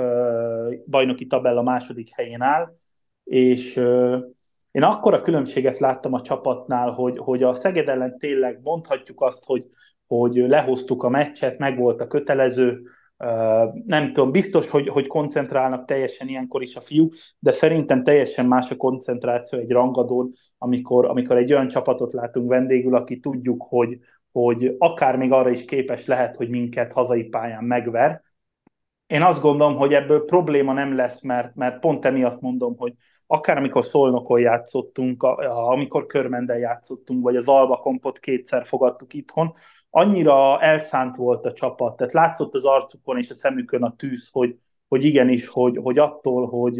bajnoki 0.85 1.25
tabella 1.25 1.61
második 1.61 2.09
helyén 2.15 2.41
áll, 2.41 2.73
és 3.23 3.75
én 4.71 4.83
a 4.83 5.21
különbséget 5.21 5.79
láttam 5.79 6.13
a 6.13 6.21
csapatnál, 6.21 6.89
hogy, 6.89 7.17
hogy 7.17 7.43
a 7.43 7.53
Szeged 7.53 7.89
ellen 7.89 8.17
tényleg 8.17 8.59
mondhatjuk 8.61 9.21
azt, 9.21 9.45
hogy 9.45 9.65
hogy 10.09 10.35
lehoztuk 10.35 11.03
a 11.03 11.09
meccset, 11.09 11.57
meg 11.57 11.77
volt 11.77 12.01
a 12.01 12.07
kötelező, 12.07 12.81
nem 13.85 14.13
tudom, 14.13 14.31
biztos, 14.31 14.67
hogy, 14.67 14.87
hogy 14.87 15.07
koncentrálnak 15.07 15.85
teljesen 15.85 16.27
ilyenkor 16.27 16.61
is 16.61 16.75
a 16.75 16.81
fiúk, 16.81 17.13
de 17.39 17.51
szerintem 17.51 18.03
teljesen 18.03 18.45
más 18.45 18.71
a 18.71 18.75
koncentráció 18.75 19.59
egy 19.59 19.71
rangadón, 19.71 20.33
amikor, 20.57 21.05
amikor 21.05 21.37
egy 21.37 21.53
olyan 21.53 21.67
csapatot 21.67 22.13
látunk 22.13 22.49
vendégül, 22.49 22.95
aki 22.95 23.19
tudjuk, 23.19 23.65
hogy, 23.69 23.99
hogy 24.31 24.75
akár 24.77 25.17
még 25.17 25.31
arra 25.31 25.49
is 25.49 25.65
képes 25.65 26.05
lehet, 26.05 26.35
hogy 26.35 26.49
minket 26.49 26.93
hazai 26.93 27.23
pályán 27.23 27.63
megver. 27.63 28.21
Én 29.07 29.21
azt 29.21 29.41
gondolom, 29.41 29.75
hogy 29.75 29.93
ebből 29.93 30.25
probléma 30.25 30.73
nem 30.73 30.95
lesz, 30.95 31.21
mert, 31.21 31.55
mert 31.55 31.79
pont 31.79 32.05
emiatt 32.05 32.41
mondom, 32.41 32.77
hogy 32.77 32.93
akár 33.31 33.57
amikor 33.57 33.83
Szolnokon 33.83 34.39
játszottunk, 34.39 35.23
amikor 35.47 36.05
Körmenden 36.05 36.57
játszottunk, 36.57 37.23
vagy 37.23 37.35
az 37.35 37.47
Alba 37.47 37.77
Kompot 37.77 38.19
kétszer 38.19 38.65
fogadtuk 38.65 39.13
itthon, 39.13 39.53
annyira 39.89 40.61
elszánt 40.61 41.15
volt 41.15 41.45
a 41.45 41.53
csapat, 41.53 41.95
tehát 41.95 42.13
látszott 42.13 42.53
az 42.53 42.65
arcukon 42.65 43.17
és 43.17 43.29
a 43.29 43.33
szemükön 43.33 43.83
a 43.83 43.95
tűz, 43.95 44.29
hogy, 44.31 44.55
hogy 44.87 45.03
igenis, 45.03 45.47
hogy, 45.47 45.77
hogy 45.81 45.97
attól, 45.97 46.47
hogy 46.47 46.79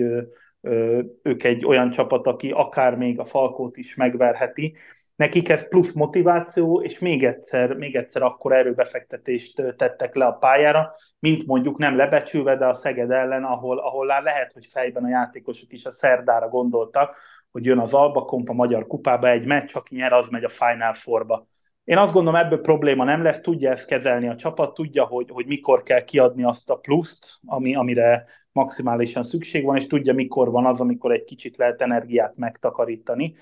ők 1.22 1.44
egy 1.44 1.66
olyan 1.66 1.92
csapat, 1.92 2.28
aki 2.28 2.52
akár 2.52 2.96
még 2.96 3.20
a 3.20 3.26
Falkót 3.26 3.78
is 3.78 3.96
megverheti, 3.96 4.76
nekik 5.20 5.50
ez 5.50 5.68
plusz 5.68 5.94
motiváció, 5.94 6.82
és 6.82 7.00
még 7.00 7.24
egyszer, 7.24 7.76
még 7.76 7.96
egyszer 7.96 8.22
akkor 8.22 8.54
erőbefektetést 8.54 9.64
tettek 9.78 10.16
le 10.16 10.26
a 10.26 10.32
pályára, 10.32 10.92
mint 11.20 11.46
mondjuk 11.46 11.78
nem 11.78 11.96
lebecsülve, 11.96 12.56
de 12.56 12.66
a 12.66 12.74
Szeged 12.74 13.12
ellen, 13.12 13.44
ahol, 13.44 13.78
ahol 13.78 14.06
lehet, 14.06 14.52
hogy 14.52 14.66
fejben 14.66 15.04
a 15.04 15.10
játékosok 15.10 15.72
is 15.74 15.86
a 15.86 15.92
szerdára 15.92 16.50
gondoltak, 16.50 17.16
hogy 17.52 17.66
jön 17.66 17.80
az 17.80 17.94
Alba 17.94 18.22
Komp 18.22 18.50
a 18.50 18.54
Magyar 18.54 18.88
Kupába, 18.88 19.30
egy 19.30 19.46
meccs, 19.46 19.70
aki 19.74 19.96
nyer, 19.96 20.14
az 20.14 20.28
megy 20.28 20.44
a 20.44 20.50
Final 20.50 20.94
Fourba. 20.94 21.46
Én 21.84 21.98
azt 21.98 22.14
gondolom, 22.14 22.40
ebből 22.40 22.62
probléma 22.62 23.04
nem 23.04 23.24
lesz, 23.24 23.42
tudja 23.42 23.72
ezt 23.72 23.86
kezelni 23.86 24.28
a 24.28 24.36
csapat, 24.36 24.74
tudja, 24.74 25.06
hogy, 25.06 25.30
hogy 25.30 25.46
mikor 25.46 25.84
kell 25.84 26.04
kiadni 26.04 26.44
azt 26.44 26.70
a 26.70 26.76
pluszt, 26.76 27.26
ami, 27.46 27.76
amire 27.76 28.26
maximálisan 28.52 29.24
szükség 29.24 29.66
van, 29.66 29.76
és 29.76 29.88
tudja, 29.88 30.14
mikor 30.14 30.52
van 30.52 30.66
az, 30.66 30.80
amikor 30.80 31.12
egy 31.12 31.24
kicsit 31.24 31.58
lehet 31.58 31.82
energiát 31.82 32.38
megtakarítani. 32.38 33.34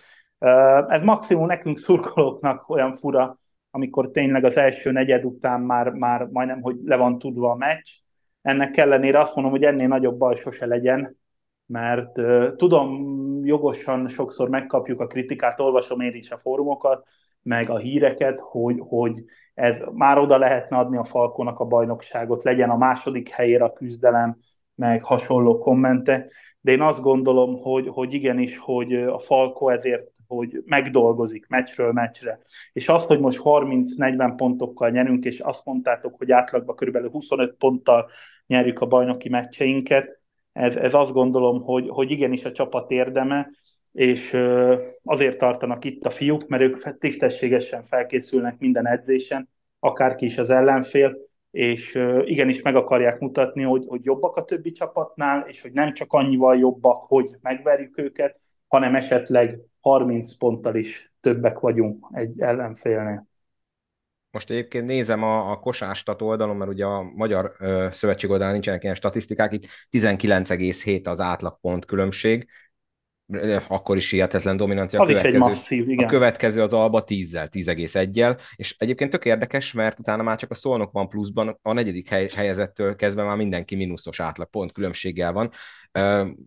Ez 0.88 1.04
maximum 1.04 1.46
nekünk 1.46 1.80
szurkolóknak 1.80 2.70
olyan 2.70 2.94
fura, 2.94 3.40
amikor 3.72 4.12
tényleg 4.12 4.44
az 4.44 4.58
első 4.58 4.92
negyed 4.92 5.26
után 5.26 5.62
már, 5.62 5.90
már 5.90 6.26
majdnem, 6.26 6.62
hogy 6.62 6.78
le 6.84 6.96
van 6.96 7.20
tudva 7.20 7.52
a 7.52 7.56
meccs. 7.56 7.90
Ennek 8.42 8.78
ellenére 8.78 9.20
azt 9.20 9.36
mondom, 9.36 9.54
hogy 9.54 9.64
ennél 9.64 9.88
nagyobb 9.88 10.18
baj 10.18 10.36
sose 10.36 10.66
legyen, 10.66 11.18
mert 11.66 12.12
tudom, 12.56 13.16
jogosan 13.46 14.08
sokszor 14.08 14.50
megkapjuk 14.50 15.00
a 15.00 15.08
kritikát, 15.08 15.60
olvasom 15.60 16.00
én 16.00 16.14
is 16.14 16.32
a 16.32 16.38
fórumokat, 16.38 17.08
meg 17.42 17.70
a 17.70 17.78
híreket, 17.78 18.40
hogy, 18.40 18.76
hogy 18.80 19.24
ez 19.54 19.84
már 19.94 20.18
oda 20.18 20.38
lehetne 20.38 20.78
adni 20.78 20.98
a 20.98 21.04
Falkonak 21.04 21.60
a 21.60 21.66
bajnokságot, 21.66 22.44
legyen 22.44 22.70
a 22.70 22.78
második 22.78 23.30
helyére 23.30 23.64
a 23.64 23.74
küzdelem, 23.74 24.38
meg 24.76 25.04
hasonló 25.04 25.58
kommente, 25.58 26.30
de 26.62 26.72
én 26.72 26.82
azt 26.82 27.02
gondolom, 27.02 27.62
hogy, 27.62 27.88
hogy 27.88 28.14
igenis, 28.14 28.58
hogy 28.58 28.94
a 28.94 29.20
Falko 29.20 29.70
ezért 29.70 30.12
hogy 30.28 30.63
megdolgozik 30.65 31.47
meccsről 31.47 31.91
meccsre. 31.91 32.39
És 32.73 32.89
az, 32.89 33.03
hogy 33.03 33.19
most 33.19 33.39
30-40 33.43 34.34
pontokkal 34.38 34.89
nyerünk, 34.89 35.25
és 35.25 35.39
azt 35.39 35.65
mondtátok, 35.65 36.15
hogy 36.17 36.32
átlagban 36.32 36.75
kb. 36.75 37.11
25 37.11 37.55
ponttal 37.57 38.09
nyerjük 38.47 38.80
a 38.80 38.86
bajnoki 38.86 39.30
meccseinket, 39.30 40.19
ez, 40.57 40.75
ez 40.75 40.93
azt 40.93 41.11
gondolom, 41.11 41.61
hogy, 41.61 41.89
hogy 41.89 42.11
igenis 42.11 42.45
a 42.45 42.51
csapat 42.51 42.91
érdeme, 42.91 43.49
és 43.91 44.38
azért 45.03 45.38
tartanak 45.38 45.86
itt 45.86 46.05
a 46.05 46.09
fiúk, 46.09 46.47
mert 46.47 46.63
ők 46.63 46.97
tisztességesen 46.97 47.84
felkészülnek 47.84 48.57
minden 48.59 48.88
edzésen, 48.88 49.49
akárki 49.80 50.25
is 50.25 50.38
az 50.38 50.49
ellenfél, 50.49 51.17
és 51.51 51.99
igenis 52.23 52.61
meg 52.61 52.75
akarják 52.75 53.19
mutatni, 53.19 53.63
hogy, 53.63 53.84
hogy 53.88 54.05
jobbak 54.05 54.36
a 54.36 54.43
többi 54.43 54.71
csapatnál, 54.71 55.45
és 55.47 55.61
hogy 55.61 55.71
nem 55.71 55.93
csak 55.93 56.13
annyival 56.13 56.57
jobbak, 56.57 57.03
hogy 57.03 57.30
megverjük 57.41 57.97
őket, 57.97 58.39
hanem 58.68 58.95
esetleg 58.95 59.59
30 59.80 60.38
ponttal 60.38 60.76
is 60.76 61.13
többek 61.20 61.59
vagyunk 61.59 61.97
egy 62.11 62.41
ellenfélnél. 62.41 63.28
Most 64.32 64.49
egyébként 64.49 64.86
nézem 64.86 65.24
a, 65.24 65.51
a 65.51 65.59
kosástat 65.59 66.22
oldalon, 66.22 66.55
mert 66.55 66.72
ugye 66.72 66.86
a 66.86 67.01
Magyar 67.01 67.55
ö, 67.59 67.88
Szövetség 67.91 68.30
oldalán 68.30 68.53
nincsenek 68.53 68.84
ilyen 68.84 68.95
statisztikák, 68.95 69.53
itt 69.53 69.65
19,7 69.91 71.07
az 71.07 71.20
átlagpont 71.20 71.86
különbség. 71.86 72.47
Akkor 73.67 73.97
is 73.97 74.09
hihetetlen 74.09 74.57
dominancia. 74.57 74.99
Az 74.99 75.05
a 75.05 75.11
következő, 75.11 75.38
is 75.38 75.43
egy 75.43 75.49
masszív, 75.49 75.89
igen. 75.89 76.05
A 76.05 76.09
következő 76.09 76.61
az 76.61 76.73
Alba 76.73 77.03
10-zel, 77.07 77.47
10,1-jel, 77.51 78.39
és 78.55 78.75
egyébként 78.78 79.11
tök 79.11 79.25
érdekes, 79.25 79.73
mert 79.73 79.99
utána 79.99 80.23
már 80.23 80.38
csak 80.38 80.51
a 80.51 80.55
Szolnok 80.55 80.91
van 80.91 81.09
pluszban, 81.09 81.59
a 81.61 81.73
negyedik 81.73 82.09
hely, 82.09 82.30
helyezettől 82.36 82.95
kezdve 82.95 83.23
már 83.23 83.38
mindenki 83.38 83.75
mínuszos 83.75 84.19
átlag 84.19 84.49
pont 84.49 84.71
különbséggel 84.71 85.34
van. 85.34 85.49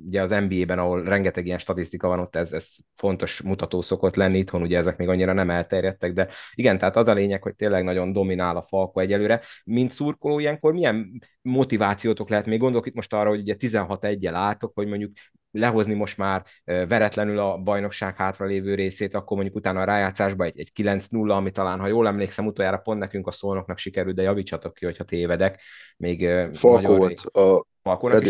Ugye 0.06 0.22
az 0.22 0.30
NBA-ben, 0.30 0.78
ahol 0.78 1.02
rengeteg 1.02 1.46
ilyen 1.46 1.58
statisztika 1.58 2.08
van, 2.08 2.18
ott 2.18 2.36
ez, 2.36 2.52
ez 2.52 2.68
fontos 2.96 3.40
mutató 3.42 3.82
szokott 3.82 4.16
lenni, 4.16 4.38
itthon 4.38 4.62
ugye 4.62 4.78
ezek 4.78 4.96
még 4.96 5.08
annyira 5.08 5.32
nem 5.32 5.50
elterjedtek, 5.50 6.12
de 6.12 6.28
igen, 6.54 6.78
tehát 6.78 6.96
az 6.96 7.08
a 7.08 7.12
lényeg, 7.12 7.42
hogy 7.42 7.54
tényleg 7.54 7.84
nagyon 7.84 8.12
dominál 8.12 8.56
a 8.56 8.62
Falko 8.62 9.00
egyelőre. 9.00 9.40
Mint 9.64 9.92
szurkoló 9.92 10.38
ilyenkor 10.38 10.72
milyen 10.72 11.22
motivációtok 11.42 12.28
lehet? 12.28 12.46
Még 12.46 12.58
gondolok 12.58 12.86
itt 12.86 12.94
most 12.94 13.12
arra, 13.12 13.28
hogy 13.28 13.40
ugye 13.40 13.54
16 13.54 14.04
1 14.04 14.26
álltok, 14.26 14.72
hogy 14.74 14.86
mondjuk 14.86 15.12
lehozni 15.50 15.94
most 15.94 16.16
már 16.16 16.44
veretlenül 16.64 17.38
a 17.38 17.58
bajnokság 17.58 18.16
hátralévő 18.16 18.74
részét, 18.74 19.14
akkor 19.14 19.36
mondjuk 19.36 19.56
utána 19.56 19.80
a 19.80 19.84
rájátszásba 19.84 20.44
egy, 20.44 20.58
egy 20.58 20.70
9-0, 20.74 21.30
ami 21.30 21.50
talán, 21.50 21.78
ha 21.78 21.86
jól 21.86 22.06
emlékszem, 22.06 22.46
utoljára 22.46 22.78
pont 22.78 22.98
nekünk 22.98 23.26
a 23.26 23.30
szólnoknak 23.30 23.78
sikerült, 23.78 24.16
de 24.16 24.22
javítsatok 24.22 24.74
ki, 24.74 24.84
hogyha 24.84 25.04
tévedek. 25.04 25.60
Még 25.96 26.28
Falko 26.52 26.96
volt, 26.96 27.20
a 27.32 27.66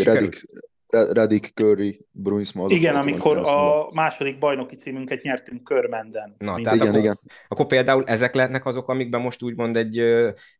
Redik, 0.03 0.45
Redik, 0.91 1.51
Curry, 1.53 1.99
Bruins 2.11 2.53
Igen, 2.67 2.95
amikor 2.95 3.37
a 3.37 3.87
második 3.93 4.39
bajnoki 4.39 4.75
címünket 4.75 5.21
nyertünk 5.21 5.63
Körmenden. 5.63 6.35
Na, 6.37 6.61
tehát 6.61 6.75
igen, 6.75 6.87
akkor, 6.87 6.99
igen. 6.99 7.17
akkor 7.47 7.65
például 7.65 8.03
ezek 8.05 8.33
lehetnek 8.33 8.65
azok, 8.65 8.87
amikben 8.87 9.21
most 9.21 9.43
úgymond 9.43 9.77
egy, 9.77 9.97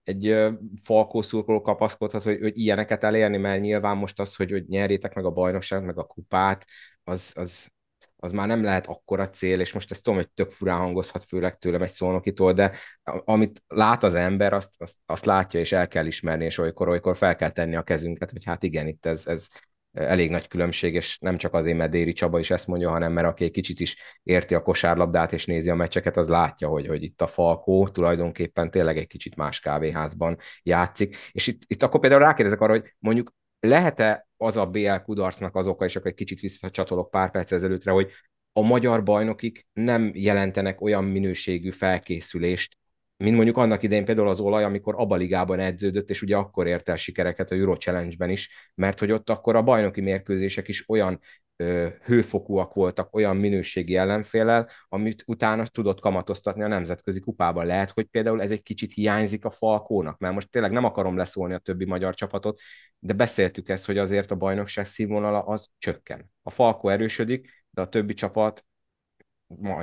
egy 0.03 0.35
falkó 0.83 1.21
szurkoló 1.21 1.61
kapaszkodhat, 1.61 2.23
hogy, 2.23 2.39
hogy 2.41 2.57
ilyeneket 2.57 3.03
elérni, 3.03 3.37
mert 3.37 3.61
nyilván 3.61 3.97
most 3.97 4.19
az, 4.19 4.35
hogy, 4.35 4.51
hogy 4.51 4.67
nyerjétek 4.67 5.15
meg 5.15 5.25
a 5.25 5.31
bajnokságot, 5.31 5.85
meg 5.85 5.97
a 5.97 6.03
kupát, 6.03 6.65
az, 7.03 7.31
az, 7.35 7.71
az 8.15 8.31
már 8.31 8.47
nem 8.47 8.63
lehet 8.63 8.87
akkora 8.87 9.29
cél, 9.29 9.59
és 9.59 9.73
most 9.73 9.91
ezt 9.91 10.03
tudom, 10.03 10.19
hogy 10.19 10.29
tök 10.29 10.51
furán 10.51 10.77
hangozhat, 10.77 11.23
főleg 11.23 11.57
tőlem 11.57 11.81
egy 11.81 11.91
szónokitól, 11.91 12.53
de 12.53 12.71
amit 13.03 13.63
lát 13.67 14.03
az 14.03 14.13
ember, 14.13 14.53
azt, 14.53 14.73
azt, 14.77 14.97
azt 15.05 15.25
látja, 15.25 15.59
és 15.59 15.71
el 15.71 15.87
kell 15.87 16.05
ismerni, 16.05 16.45
és 16.45 16.57
olykor, 16.57 16.89
olykor 16.89 17.17
fel 17.17 17.35
kell 17.35 17.49
tenni 17.49 17.75
a 17.75 17.83
kezünket, 17.83 18.31
hogy 18.31 18.43
hát 18.43 18.63
igen, 18.63 18.87
itt 18.87 19.05
ez, 19.05 19.27
ez, 19.27 19.47
elég 19.93 20.29
nagy 20.29 20.47
különbség, 20.47 20.93
és 20.93 21.17
nem 21.19 21.37
csak 21.37 21.53
azért, 21.53 21.77
mert 21.77 21.91
Déri 21.91 22.13
Csaba 22.13 22.39
is 22.39 22.51
ezt 22.51 22.67
mondja, 22.67 22.89
hanem 22.89 23.11
mert 23.11 23.27
aki 23.27 23.43
egy 23.43 23.51
kicsit 23.51 23.79
is 23.79 23.97
érti 24.23 24.55
a 24.55 24.61
kosárlabdát 24.61 25.33
és 25.33 25.45
nézi 25.45 25.69
a 25.69 25.75
meccseket, 25.75 26.17
az 26.17 26.27
látja, 26.27 26.67
hogy, 26.67 26.87
hogy 26.87 27.03
itt 27.03 27.21
a 27.21 27.27
Falkó 27.27 27.87
tulajdonképpen 27.87 28.71
tényleg 28.71 28.97
egy 28.97 29.07
kicsit 29.07 29.35
más 29.35 29.59
kávéházban 29.59 30.37
játszik. 30.63 31.15
És 31.31 31.47
itt, 31.47 31.61
itt 31.67 31.83
akkor 31.83 31.99
például 31.99 32.21
rákérdezek 32.21 32.61
arra, 32.61 32.71
hogy 32.71 32.95
mondjuk 32.99 33.33
lehet-e 33.59 34.27
az 34.37 34.57
a 34.57 34.65
BL 34.65 34.95
kudarcnak 34.95 35.55
az 35.55 35.67
oka, 35.67 35.85
és 35.85 35.95
akkor 35.95 36.09
egy 36.09 36.17
kicsit 36.17 36.39
visszacsatolok 36.39 37.09
pár 37.09 37.31
perc 37.31 37.51
ezelőttre, 37.51 37.91
hogy 37.91 38.11
a 38.53 38.61
magyar 38.61 39.03
bajnokik 39.03 39.67
nem 39.73 40.11
jelentenek 40.13 40.81
olyan 40.81 41.03
minőségű 41.03 41.69
felkészülést, 41.69 42.77
mint 43.21 43.35
mondjuk 43.35 43.57
annak 43.57 43.83
idején 43.83 44.05
például 44.05 44.27
az 44.27 44.39
olaj, 44.39 44.63
amikor 44.63 44.93
abba 44.97 45.15
ligában 45.15 45.59
edződött, 45.59 46.09
és 46.09 46.21
ugye 46.21 46.35
akkor 46.35 46.67
ért 46.67 46.89
el 46.89 46.95
sikereket 46.95 47.51
a 47.51 47.55
Euro 47.55 47.75
Challenge-ben 47.75 48.29
is, 48.29 48.71
mert 48.75 48.99
hogy 48.99 49.11
ott 49.11 49.29
akkor 49.29 49.55
a 49.55 49.61
bajnoki 49.61 50.01
mérkőzések 50.01 50.67
is 50.67 50.89
olyan 50.89 51.19
ö, 51.55 51.87
hőfokúak 52.03 52.73
voltak, 52.73 53.15
olyan 53.15 53.37
minőségi 53.37 53.95
ellenfélel, 53.95 54.69
amit 54.89 55.23
utána 55.25 55.65
tudott 55.65 55.99
kamatoztatni 55.99 56.63
a 56.63 56.67
nemzetközi 56.67 57.19
kupában. 57.19 57.65
Lehet, 57.65 57.91
hogy 57.91 58.05
például 58.05 58.41
ez 58.41 58.51
egy 58.51 58.61
kicsit 58.61 58.93
hiányzik 58.93 59.45
a 59.45 59.49
Falkónak, 59.49 60.17
mert 60.17 60.33
most 60.33 60.49
tényleg 60.49 60.71
nem 60.71 60.83
akarom 60.83 61.17
leszólni 61.17 61.53
a 61.53 61.57
többi 61.57 61.85
magyar 61.85 62.15
csapatot, 62.15 62.59
de 62.99 63.13
beszéltük 63.13 63.69
ezt, 63.69 63.85
hogy 63.85 63.97
azért 63.97 64.31
a 64.31 64.35
bajnokság 64.35 64.85
színvonala 64.85 65.41
az 65.41 65.69
csökken. 65.77 66.31
A 66.43 66.49
Falkó 66.49 66.89
erősödik, 66.89 67.65
de 67.69 67.81
a 67.81 67.89
többi 67.89 68.13
csapat 68.13 68.65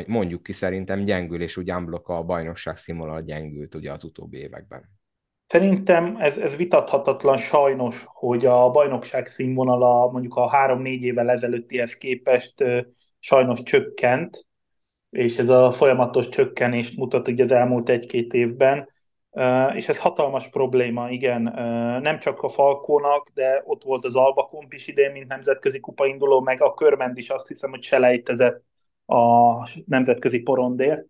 mondjuk 0.07 0.43
ki 0.43 0.53
szerintem 0.53 1.05
gyengül, 1.05 1.43
és 1.43 1.57
úgy 1.57 1.73
unblock 1.73 2.09
a 2.09 2.23
bajnokság 2.23 2.77
színvonal 2.77 3.23
gyengült 3.23 3.75
ugye 3.75 3.93
az 3.93 4.05
utóbbi 4.05 4.39
években. 4.39 4.97
Szerintem 5.47 6.16
ez, 6.19 6.39
ez 6.39 6.57
vitathatatlan 6.57 7.37
sajnos, 7.37 8.05
hogy 8.07 8.47
a 8.47 8.71
bajnokság 8.71 9.27
színvonala 9.27 10.11
mondjuk 10.11 10.35
a 10.35 10.49
három-négy 10.49 11.03
évvel 11.03 11.31
ezelőttihez 11.31 11.95
képest 11.95 12.64
sajnos 13.19 13.62
csökkent, 13.62 14.47
és 15.11 15.39
ez 15.39 15.49
a 15.49 15.73
folyamatos 15.73 16.29
csökkenést 16.29 16.97
mutat 16.97 17.29
ugye 17.29 17.43
az 17.43 17.51
elmúlt 17.51 17.89
egy-két 17.89 18.33
évben, 18.33 18.89
és 19.75 19.89
ez 19.89 19.99
hatalmas 19.99 20.49
probléma, 20.49 21.11
igen, 21.11 21.43
nem 22.03 22.19
csak 22.19 22.43
a 22.43 22.49
Falkónak, 22.49 23.29
de 23.35 23.62
ott 23.66 23.83
volt 23.83 24.05
az 24.05 24.14
Alba 24.14 24.43
Komp 24.43 24.73
is 24.73 24.89
idén, 24.89 25.12
mint 25.12 25.29
nemzetközi 25.29 25.81
kupainduló, 25.81 26.41
meg 26.41 26.62
a 26.62 26.75
Körmend 26.75 27.19
is 27.19 27.29
azt 27.29 27.49
hiszem, 27.49 27.71
hogy 27.71 27.83
selejtezett 27.83 28.64
a 29.11 29.54
nemzetközi 29.86 30.38
porondért, 30.40 31.06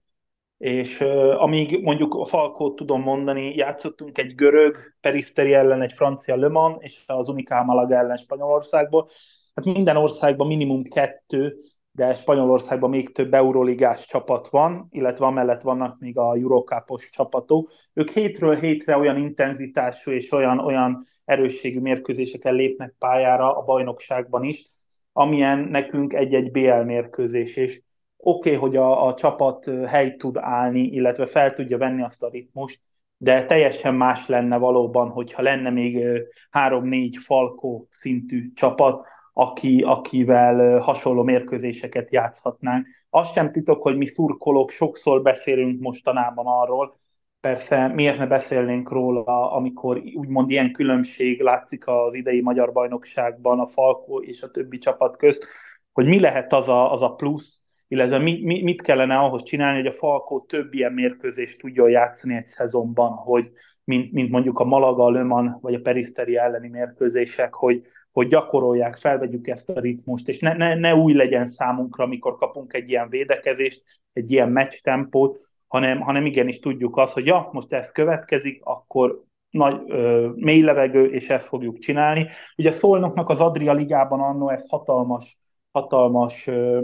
és 0.58 1.00
uh, 1.00 1.42
amíg 1.42 1.82
mondjuk 1.82 2.14
a 2.14 2.26
Falkót 2.26 2.76
tudom 2.76 3.02
mondani, 3.02 3.54
játszottunk 3.54 4.18
egy 4.18 4.34
görög 4.34 4.76
Periszteri 5.00 5.52
ellen, 5.52 5.82
egy 5.82 5.92
francia 5.92 6.36
Le 6.36 6.48
Mans, 6.48 6.76
és 6.78 7.02
az 7.06 7.28
Unicál 7.28 7.64
Malaga 7.64 7.94
ellen 7.94 8.16
Spanyolországból. 8.16 9.08
Hát 9.54 9.64
minden 9.64 9.96
országban 9.96 10.46
minimum 10.46 10.82
kettő, 10.82 11.58
de 11.90 12.14
Spanyolországban 12.14 12.90
még 12.90 13.12
több 13.12 13.34
euroligás 13.34 14.06
csapat 14.06 14.48
van, 14.48 14.86
illetve 14.90 15.26
amellett 15.26 15.62
vannak 15.62 15.98
még 15.98 16.18
a 16.18 16.34
Eurocupos 16.34 17.10
csapatok. 17.10 17.70
Ők 17.92 18.10
hétről 18.10 18.54
hétre 18.54 18.96
olyan 18.96 19.16
intenzitású 19.16 20.10
és 20.10 20.32
olyan, 20.32 20.58
olyan 20.58 21.04
erősségű 21.24 21.80
mérkőzéseken 21.80 22.54
lépnek 22.54 22.94
pályára 22.98 23.56
a 23.56 23.64
bajnokságban 23.64 24.42
is, 24.42 24.64
amilyen 25.12 25.58
nekünk 25.58 26.12
egy-egy 26.12 26.50
BL 26.50 26.82
mérkőzés, 26.82 27.56
és 27.56 27.82
oké, 28.18 28.56
okay, 28.56 28.60
hogy 28.60 28.76
a, 28.76 29.06
a 29.06 29.14
csapat 29.14 29.70
helyt 29.86 30.18
tud 30.18 30.36
állni, 30.36 30.80
illetve 30.80 31.26
fel 31.26 31.50
tudja 31.54 31.78
venni 31.78 32.02
azt 32.02 32.22
a 32.22 32.28
ritmust, 32.28 32.80
de 33.16 33.44
teljesen 33.44 33.94
más 33.94 34.26
lenne 34.26 34.56
valóban, 34.56 35.08
hogyha 35.08 35.42
lenne 35.42 35.70
még 35.70 36.04
három-négy 36.50 37.16
falkó 37.16 37.86
szintű 37.90 38.52
csapat, 38.52 39.06
aki, 39.32 39.82
akivel 39.86 40.78
hasonló 40.78 41.22
mérkőzéseket 41.22 42.10
játszhatnánk. 42.10 42.86
Azt 43.10 43.32
sem 43.32 43.50
titok, 43.50 43.82
hogy 43.82 43.96
mi 43.96 44.06
szurkolók 44.06 44.70
sokszor 44.70 45.22
beszélünk 45.22 45.80
mostanában 45.80 46.46
arról, 46.46 46.98
persze 47.40 47.88
miért 47.88 48.18
ne 48.18 48.26
beszélnénk 48.26 48.90
róla, 48.90 49.52
amikor 49.52 50.02
úgymond 50.14 50.50
ilyen 50.50 50.72
különbség 50.72 51.40
látszik 51.40 51.86
az 51.86 52.14
idei 52.14 52.40
magyar 52.40 52.72
bajnokságban 52.72 53.60
a 53.60 53.66
Falkó 53.66 54.20
és 54.20 54.42
a 54.42 54.50
többi 54.50 54.78
csapat 54.78 55.16
közt, 55.16 55.46
hogy 55.92 56.06
mi 56.06 56.20
lehet 56.20 56.52
az 56.52 56.68
a, 56.68 56.92
az 56.92 57.02
a 57.02 57.14
plusz, 57.14 57.57
illetve 57.88 58.18
mi, 58.18 58.40
mi, 58.44 58.62
mit 58.62 58.82
kellene 58.82 59.18
ahhoz 59.18 59.42
csinálni, 59.42 59.76
hogy 59.76 59.86
a 59.86 59.92
Falkó 59.92 60.40
több 60.40 60.74
ilyen 60.74 60.92
mérkőzést 60.92 61.60
tudjon 61.60 61.90
játszani 61.90 62.36
egy 62.36 62.44
szezonban, 62.44 63.10
hogy 63.10 63.50
mint, 63.84 64.12
mint 64.12 64.30
mondjuk 64.30 64.58
a 64.58 64.64
Malaga, 64.64 65.04
a 65.04 65.10
Löman 65.10 65.58
vagy 65.60 65.74
a 65.74 65.80
Periszteri 65.80 66.36
elleni 66.36 66.68
mérkőzések, 66.68 67.54
hogy, 67.54 67.82
hogy 68.12 68.26
gyakorolják, 68.26 68.96
felvegyük 68.96 69.46
ezt 69.48 69.68
a 69.68 69.80
ritmust, 69.80 70.28
és 70.28 70.38
ne, 70.38 70.52
ne, 70.54 70.74
ne 70.74 70.94
új 70.94 71.12
legyen 71.12 71.44
számunkra, 71.44 72.04
amikor 72.04 72.36
kapunk 72.36 72.72
egy 72.72 72.90
ilyen 72.90 73.08
védekezést, 73.08 73.82
egy 74.12 74.30
ilyen 74.30 74.48
meccs 74.48 74.74
tempót, 74.82 75.38
hanem, 75.66 76.00
hanem 76.00 76.26
igenis 76.26 76.58
tudjuk 76.58 76.96
azt, 76.96 77.12
hogy 77.12 77.26
ja, 77.26 77.48
most 77.52 77.72
ez 77.72 77.92
következik, 77.92 78.60
akkor 78.64 79.22
nagy, 79.50 79.82
ö, 79.86 80.28
mély 80.34 80.62
levegő, 80.62 81.04
és 81.04 81.28
ezt 81.28 81.46
fogjuk 81.46 81.78
csinálni. 81.78 82.28
Ugye 82.56 82.70
Szolnoknak 82.70 83.28
az 83.28 83.40
Adria 83.40 83.72
Ligában 83.72 84.20
annó 84.20 84.48
ez 84.48 84.68
hatalmas, 84.68 85.38
hatalmas 85.70 86.46
ö, 86.46 86.80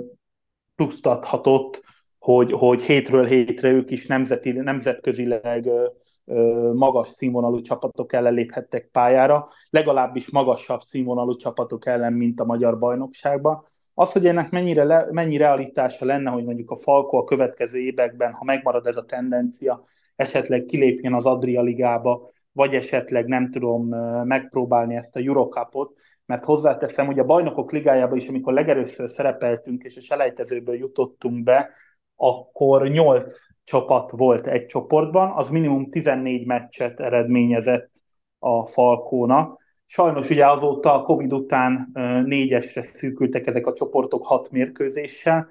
pluszt 0.77 1.07
adhatott, 1.07 1.83
hogy, 2.19 2.53
hogy 2.53 2.83
hétről 2.83 3.25
hétre 3.25 3.71
ők 3.71 3.91
is 3.91 4.07
nemzeti, 4.07 4.53
nemzetközileg 4.53 5.67
ö, 5.67 5.87
ö, 6.25 6.71
magas 6.75 7.09
színvonalú 7.09 7.61
csapatok 7.61 8.13
ellen 8.13 8.35
léphettek 8.35 8.89
pályára, 8.93 9.49
legalábbis 9.71 10.31
magasabb 10.31 10.81
színvonalú 10.81 11.37
csapatok 11.37 11.87
ellen, 11.87 12.13
mint 12.13 12.41
a 12.41 12.45
magyar 12.45 12.79
bajnokságban. 12.79 13.65
Az, 13.95 14.13
hogy 14.13 14.27
ennek 14.27 14.51
mennyire 14.51 14.85
le, 14.85 15.07
mennyi 15.11 15.37
realitása 15.37 16.05
lenne, 16.05 16.31
hogy 16.31 16.45
mondjuk 16.45 16.71
a 16.71 16.77
Falko 16.77 17.17
a 17.17 17.25
következő 17.25 17.79
években, 17.79 18.33
ha 18.33 18.45
megmarad 18.45 18.87
ez 18.87 18.97
a 18.97 19.05
tendencia, 19.05 19.85
esetleg 20.17 20.65
kilépjen 20.65 21.15
az 21.15 21.25
Adria 21.25 21.63
Ligába, 21.63 22.33
vagy 22.53 22.75
esetleg 22.75 23.27
nem 23.27 23.51
tudom 23.51 23.89
megpróbálni 24.27 24.95
ezt 24.95 25.17
a 25.17 25.21
Eurocupot, 25.21 25.93
mert 26.27 26.45
hozzáteszem, 26.45 27.07
hogy 27.07 27.19
a 27.19 27.25
bajnokok 27.25 27.73
ligájában 27.73 28.17
is, 28.17 28.29
amikor 28.29 28.53
legerőször 28.53 29.09
szerepeltünk, 29.09 29.83
és 29.83 29.97
a 29.97 30.01
selejtezőből 30.01 30.75
jutottunk 30.75 31.43
be, 31.43 31.71
akkor 32.17 32.89
8 32.89 33.33
csapat 33.65 34.11
volt 34.11 34.47
egy 34.47 34.67
csoportban, 34.67 35.31
az 35.31 35.49
minimum 35.49 35.91
14 35.91 36.47
meccset 36.47 37.01
eredményezett 37.01 37.91
a 38.39 38.67
Falkónak. 38.67 39.63
Sajnos 39.87 40.31
ugye 40.31 40.47
azóta 40.47 40.93
a 40.93 41.03
Covid 41.03 41.33
után 41.33 41.91
négyesre 42.25 42.81
szűkültek 42.81 43.47
ezek 43.47 43.67
a 43.67 43.73
csoportok 43.73 44.27
hat 44.27 44.51
mérkőzéssel. 44.51 45.49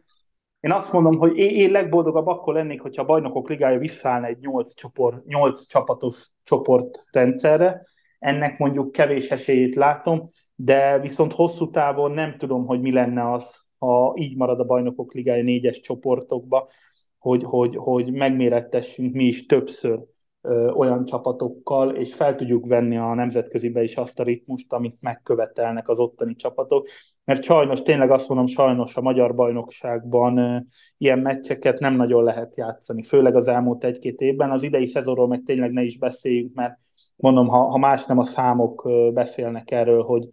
Én 0.59 0.71
azt 0.71 0.91
mondom, 0.91 1.17
hogy 1.17 1.37
én, 1.37 1.71
legboldogabb 1.71 2.27
akkor 2.27 2.53
lennék, 2.53 2.81
hogyha 2.81 3.01
a 3.01 3.05
bajnokok 3.05 3.49
ligája 3.49 3.79
visszaállna 3.79 4.27
egy 4.27 4.39
8, 4.39 4.73
csoport, 4.73 5.25
8 5.25 5.67
csapatos 5.67 6.31
csoportrendszerre. 6.43 7.81
Ennek 8.19 8.57
mondjuk 8.57 8.91
kevés 8.91 9.31
esélyét 9.31 9.75
látom, 9.75 10.29
de 10.63 10.99
viszont 10.99 11.33
hosszú 11.33 11.69
távon 11.69 12.11
nem 12.11 12.37
tudom, 12.37 12.65
hogy 12.65 12.81
mi 12.81 12.91
lenne 12.91 13.31
az, 13.31 13.63
ha 13.77 14.13
így 14.17 14.37
marad 14.37 14.59
a 14.59 14.63
bajnokok 14.63 15.13
ligája 15.13 15.43
négyes 15.43 15.79
csoportokba, 15.79 16.69
hogy, 17.17 17.43
hogy, 17.43 17.75
hogy 17.75 18.11
megmérettessünk 18.11 19.13
mi 19.13 19.23
is 19.23 19.45
többször 19.45 19.99
ö, 20.41 20.69
olyan 20.69 21.05
csapatokkal, 21.05 21.95
és 21.95 22.13
fel 22.13 22.35
tudjuk 22.35 22.65
venni 22.65 22.97
a 22.97 23.13
nemzetközibe 23.13 23.83
is 23.83 23.95
azt 23.95 24.19
a 24.19 24.23
ritmust, 24.23 24.73
amit 24.73 24.97
megkövetelnek 24.99 25.89
az 25.89 25.99
ottani 25.99 26.35
csapatok. 26.35 26.87
Mert 27.23 27.43
sajnos, 27.43 27.81
tényleg 27.81 28.11
azt 28.11 28.27
mondom, 28.27 28.45
sajnos 28.45 28.95
a 28.95 29.01
magyar 29.01 29.35
bajnokságban 29.35 30.37
ö, 30.37 30.57
ilyen 30.97 31.19
meccseket 31.19 31.79
nem 31.79 31.95
nagyon 31.95 32.23
lehet 32.23 32.57
játszani, 32.57 33.03
főleg 33.03 33.35
az 33.35 33.47
elmúlt 33.47 33.83
egy-két 33.83 34.19
évben. 34.19 34.51
Az 34.51 34.63
idei 34.63 34.85
szezonról 34.85 35.27
meg 35.27 35.41
tényleg 35.45 35.71
ne 35.71 35.81
is 35.81 35.97
beszéljünk, 35.97 36.53
mert 36.53 36.77
mondom, 37.15 37.47
ha, 37.47 37.57
ha 37.57 37.77
más 37.77 38.05
nem 38.05 38.17
a 38.17 38.23
számok 38.23 38.89
beszélnek 39.13 39.71
erről, 39.71 40.03
hogy 40.03 40.29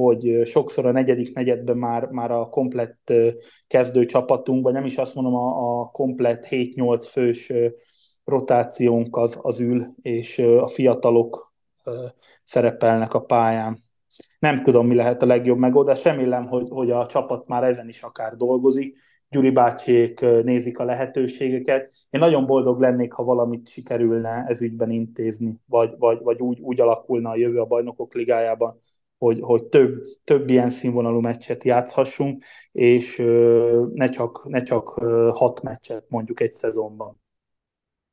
hogy 0.00 0.42
sokszor 0.44 0.86
a 0.86 0.92
negyedik 0.92 1.34
negyedben 1.34 1.76
már, 1.76 2.06
már 2.06 2.30
a 2.30 2.48
komplett 2.48 3.12
kezdő 3.66 4.04
csapatunkban, 4.04 4.72
nem 4.72 4.84
is 4.84 4.96
azt 4.96 5.14
mondom, 5.14 5.34
a, 5.34 5.80
a 5.80 5.84
komplett 5.84 6.46
7-8 6.50 7.06
fős 7.10 7.52
rotációnk 8.24 9.16
az, 9.16 9.38
az 9.42 9.60
ül, 9.60 9.94
és 10.02 10.38
a 10.38 10.68
fiatalok 10.68 11.54
szerepelnek 12.44 13.14
a 13.14 13.20
pályán. 13.20 13.78
Nem 14.38 14.62
tudom, 14.62 14.86
mi 14.86 14.94
lehet 14.94 15.22
a 15.22 15.26
legjobb 15.26 15.58
megoldás. 15.58 16.04
Remélem, 16.04 16.46
hogy, 16.46 16.66
hogy 16.68 16.90
a 16.90 17.06
csapat 17.06 17.46
már 17.46 17.64
ezen 17.64 17.88
is 17.88 18.02
akár 18.02 18.36
dolgozik. 18.36 18.96
Gyuri 19.28 19.50
bácsiék 19.50 20.20
nézik 20.20 20.78
a 20.78 20.84
lehetőségeket. 20.84 21.92
Én 22.10 22.20
nagyon 22.20 22.46
boldog 22.46 22.80
lennék, 22.80 23.12
ha 23.12 23.24
valamit 23.24 23.68
sikerülne 23.68 24.44
ez 24.46 24.60
ügyben 24.60 24.90
intézni, 24.90 25.60
vagy, 25.66 25.94
vagy, 25.98 26.18
vagy 26.22 26.40
úgy, 26.40 26.60
úgy 26.60 26.80
alakulna 26.80 27.30
a 27.30 27.36
jövő 27.36 27.60
a 27.60 27.66
bajnokok 27.66 28.14
ligájában, 28.14 28.80
hogy, 29.18 29.38
hogy 29.40 29.66
több, 29.66 30.02
több 30.24 30.48
ilyen 30.48 30.70
színvonalú 30.70 31.20
meccset 31.20 31.64
játszhassunk, 31.64 32.44
és 32.72 33.16
ne 33.92 34.08
csak, 34.08 34.48
ne 34.48 34.62
csak 34.62 34.88
hat 35.34 35.62
meccset 35.62 36.04
mondjuk 36.08 36.40
egy 36.40 36.52
szezonban. 36.52 37.22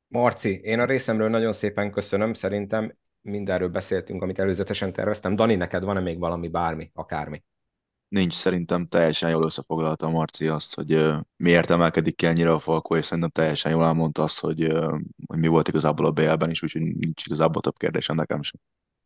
Marci, 0.08 0.60
én 0.62 0.80
a 0.80 0.84
részemről 0.84 1.28
nagyon 1.28 1.52
szépen 1.52 1.90
köszönöm, 1.90 2.32
szerintem 2.32 2.96
mindenről 3.20 3.68
beszéltünk, 3.68 4.22
amit 4.22 4.38
előzetesen 4.38 4.92
terveztem. 4.92 5.36
Dani, 5.36 5.54
neked 5.54 5.84
van-e 5.84 6.00
még 6.00 6.18
valami, 6.18 6.48
bármi, 6.48 6.90
akármi? 6.94 7.42
Nincs, 8.08 8.34
szerintem 8.34 8.86
teljesen 8.86 9.30
jól 9.30 9.44
összefoglalta 9.44 10.10
Marci 10.10 10.48
azt, 10.48 10.74
hogy 10.74 11.04
miért 11.36 11.70
emelkedik 11.70 12.16
ki 12.16 12.26
ennyire 12.26 12.52
a 12.52 12.58
Falkó, 12.58 12.96
és 12.96 13.04
szerintem 13.04 13.30
teljesen 13.30 13.72
jól 13.72 13.84
elmondta 13.84 14.22
azt, 14.22 14.40
hogy, 14.40 14.66
hogy 15.26 15.38
mi 15.38 15.46
volt 15.46 15.68
igazából 15.68 16.06
a 16.06 16.10
BL-ben 16.10 16.50
is, 16.50 16.62
úgyhogy 16.62 16.80
nincs 16.80 17.26
igazából 17.26 17.62
több 17.62 17.76
kérdésem 17.76 18.16
nekem 18.16 18.42
sem. 18.42 18.60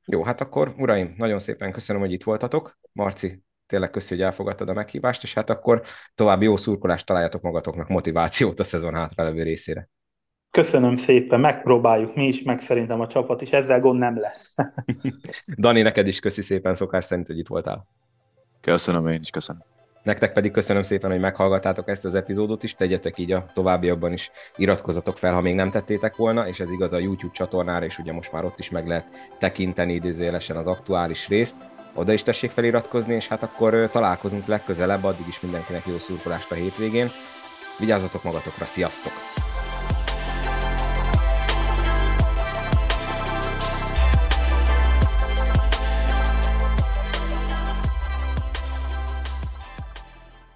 Jó, 0.07 0.23
hát 0.23 0.41
akkor 0.41 0.75
uraim, 0.79 1.15
nagyon 1.17 1.39
szépen 1.39 1.73
köszönöm, 1.73 2.03
hogy 2.03 2.13
itt 2.13 2.23
voltatok. 2.23 2.79
Marci, 2.93 3.43
tényleg 3.67 3.91
köszi, 3.91 4.15
hogy 4.15 4.23
elfogadtad 4.23 4.69
a 4.69 4.73
meghívást, 4.73 5.23
és 5.23 5.35
hát 5.35 5.51
akkor 5.51 5.83
további 6.15 6.45
jó 6.45 6.57
szurkolást 6.57 7.07
találjatok 7.07 7.43
magatoknak, 7.43 7.89
motivációt 7.89 8.61
a 8.61 8.65
szezon 8.65 8.95
hátralevő 8.95 9.43
részére. 9.43 9.89
Köszönöm 10.51 10.97
szépen, 10.97 11.41
megpróbáljuk 11.41 12.15
mi 12.15 12.27
is, 12.27 12.43
meg 12.43 12.61
szerintem 12.61 13.01
a 13.01 13.07
csapat 13.07 13.43
is, 13.43 13.51
ezzel 13.51 13.81
gond 13.81 13.99
nem 13.99 14.19
lesz. 14.19 14.55
Dani, 15.63 15.83
neked 15.83 16.07
is 16.07 16.21
köszi 16.21 16.43
szépen 16.43 16.75
szokás 16.75 17.05
szerint, 17.05 17.27
hogy 17.27 17.39
itt 17.39 17.49
voltál. 17.49 17.89
Köszönöm, 18.61 19.07
én 19.07 19.21
is 19.21 19.31
köszönöm. 19.31 19.76
Nektek 20.07 20.33
pedig 20.33 20.51
köszönöm 20.51 20.83
szépen, 20.83 21.11
hogy 21.11 21.21
meghallgattátok 21.21 21.89
ezt 21.89 22.05
az 22.05 22.15
epizódot 22.15 22.63
is, 22.63 22.75
tegyetek 22.75 23.19
így 23.19 23.33
a 23.33 23.47
továbbiakban 23.55 24.13
is, 24.13 24.31
iratkozzatok 24.57 25.19
fel, 25.19 25.35
ha 25.35 25.41
még 25.41 25.55
nem 25.55 25.71
tettétek 25.71 26.17
volna, 26.17 26.49
és 26.49 26.61
ez 26.61 26.71
igaz 26.71 26.93
a 26.93 26.99
YouTube 26.99 27.33
csatornára, 27.33 27.85
és 27.85 27.99
ugye 27.99 28.13
most 28.13 28.33
már 28.33 28.45
ott 28.45 28.59
is 28.59 28.71
meg 28.71 28.87
lehet 28.87 29.07
tekinteni 29.39 29.93
időzélesen 29.93 30.57
az 30.57 30.67
aktuális 30.67 31.29
részt. 31.29 31.55
Oda 31.95 32.13
is 32.13 32.23
tessék 32.23 32.51
feliratkozni, 32.51 33.15
és 33.15 33.29
hát 33.29 33.43
akkor 33.43 33.89
találkozunk 33.93 34.47
legközelebb, 34.47 35.05
addig 35.05 35.27
is 35.29 35.41
mindenkinek 35.41 35.87
jó 35.87 35.99
szurkolást 35.99 36.51
a 36.51 36.55
hétvégén. 36.55 37.11
Vigyázzatok 37.79 38.23
magatokra, 38.23 38.65
sziasztok! 38.65 39.13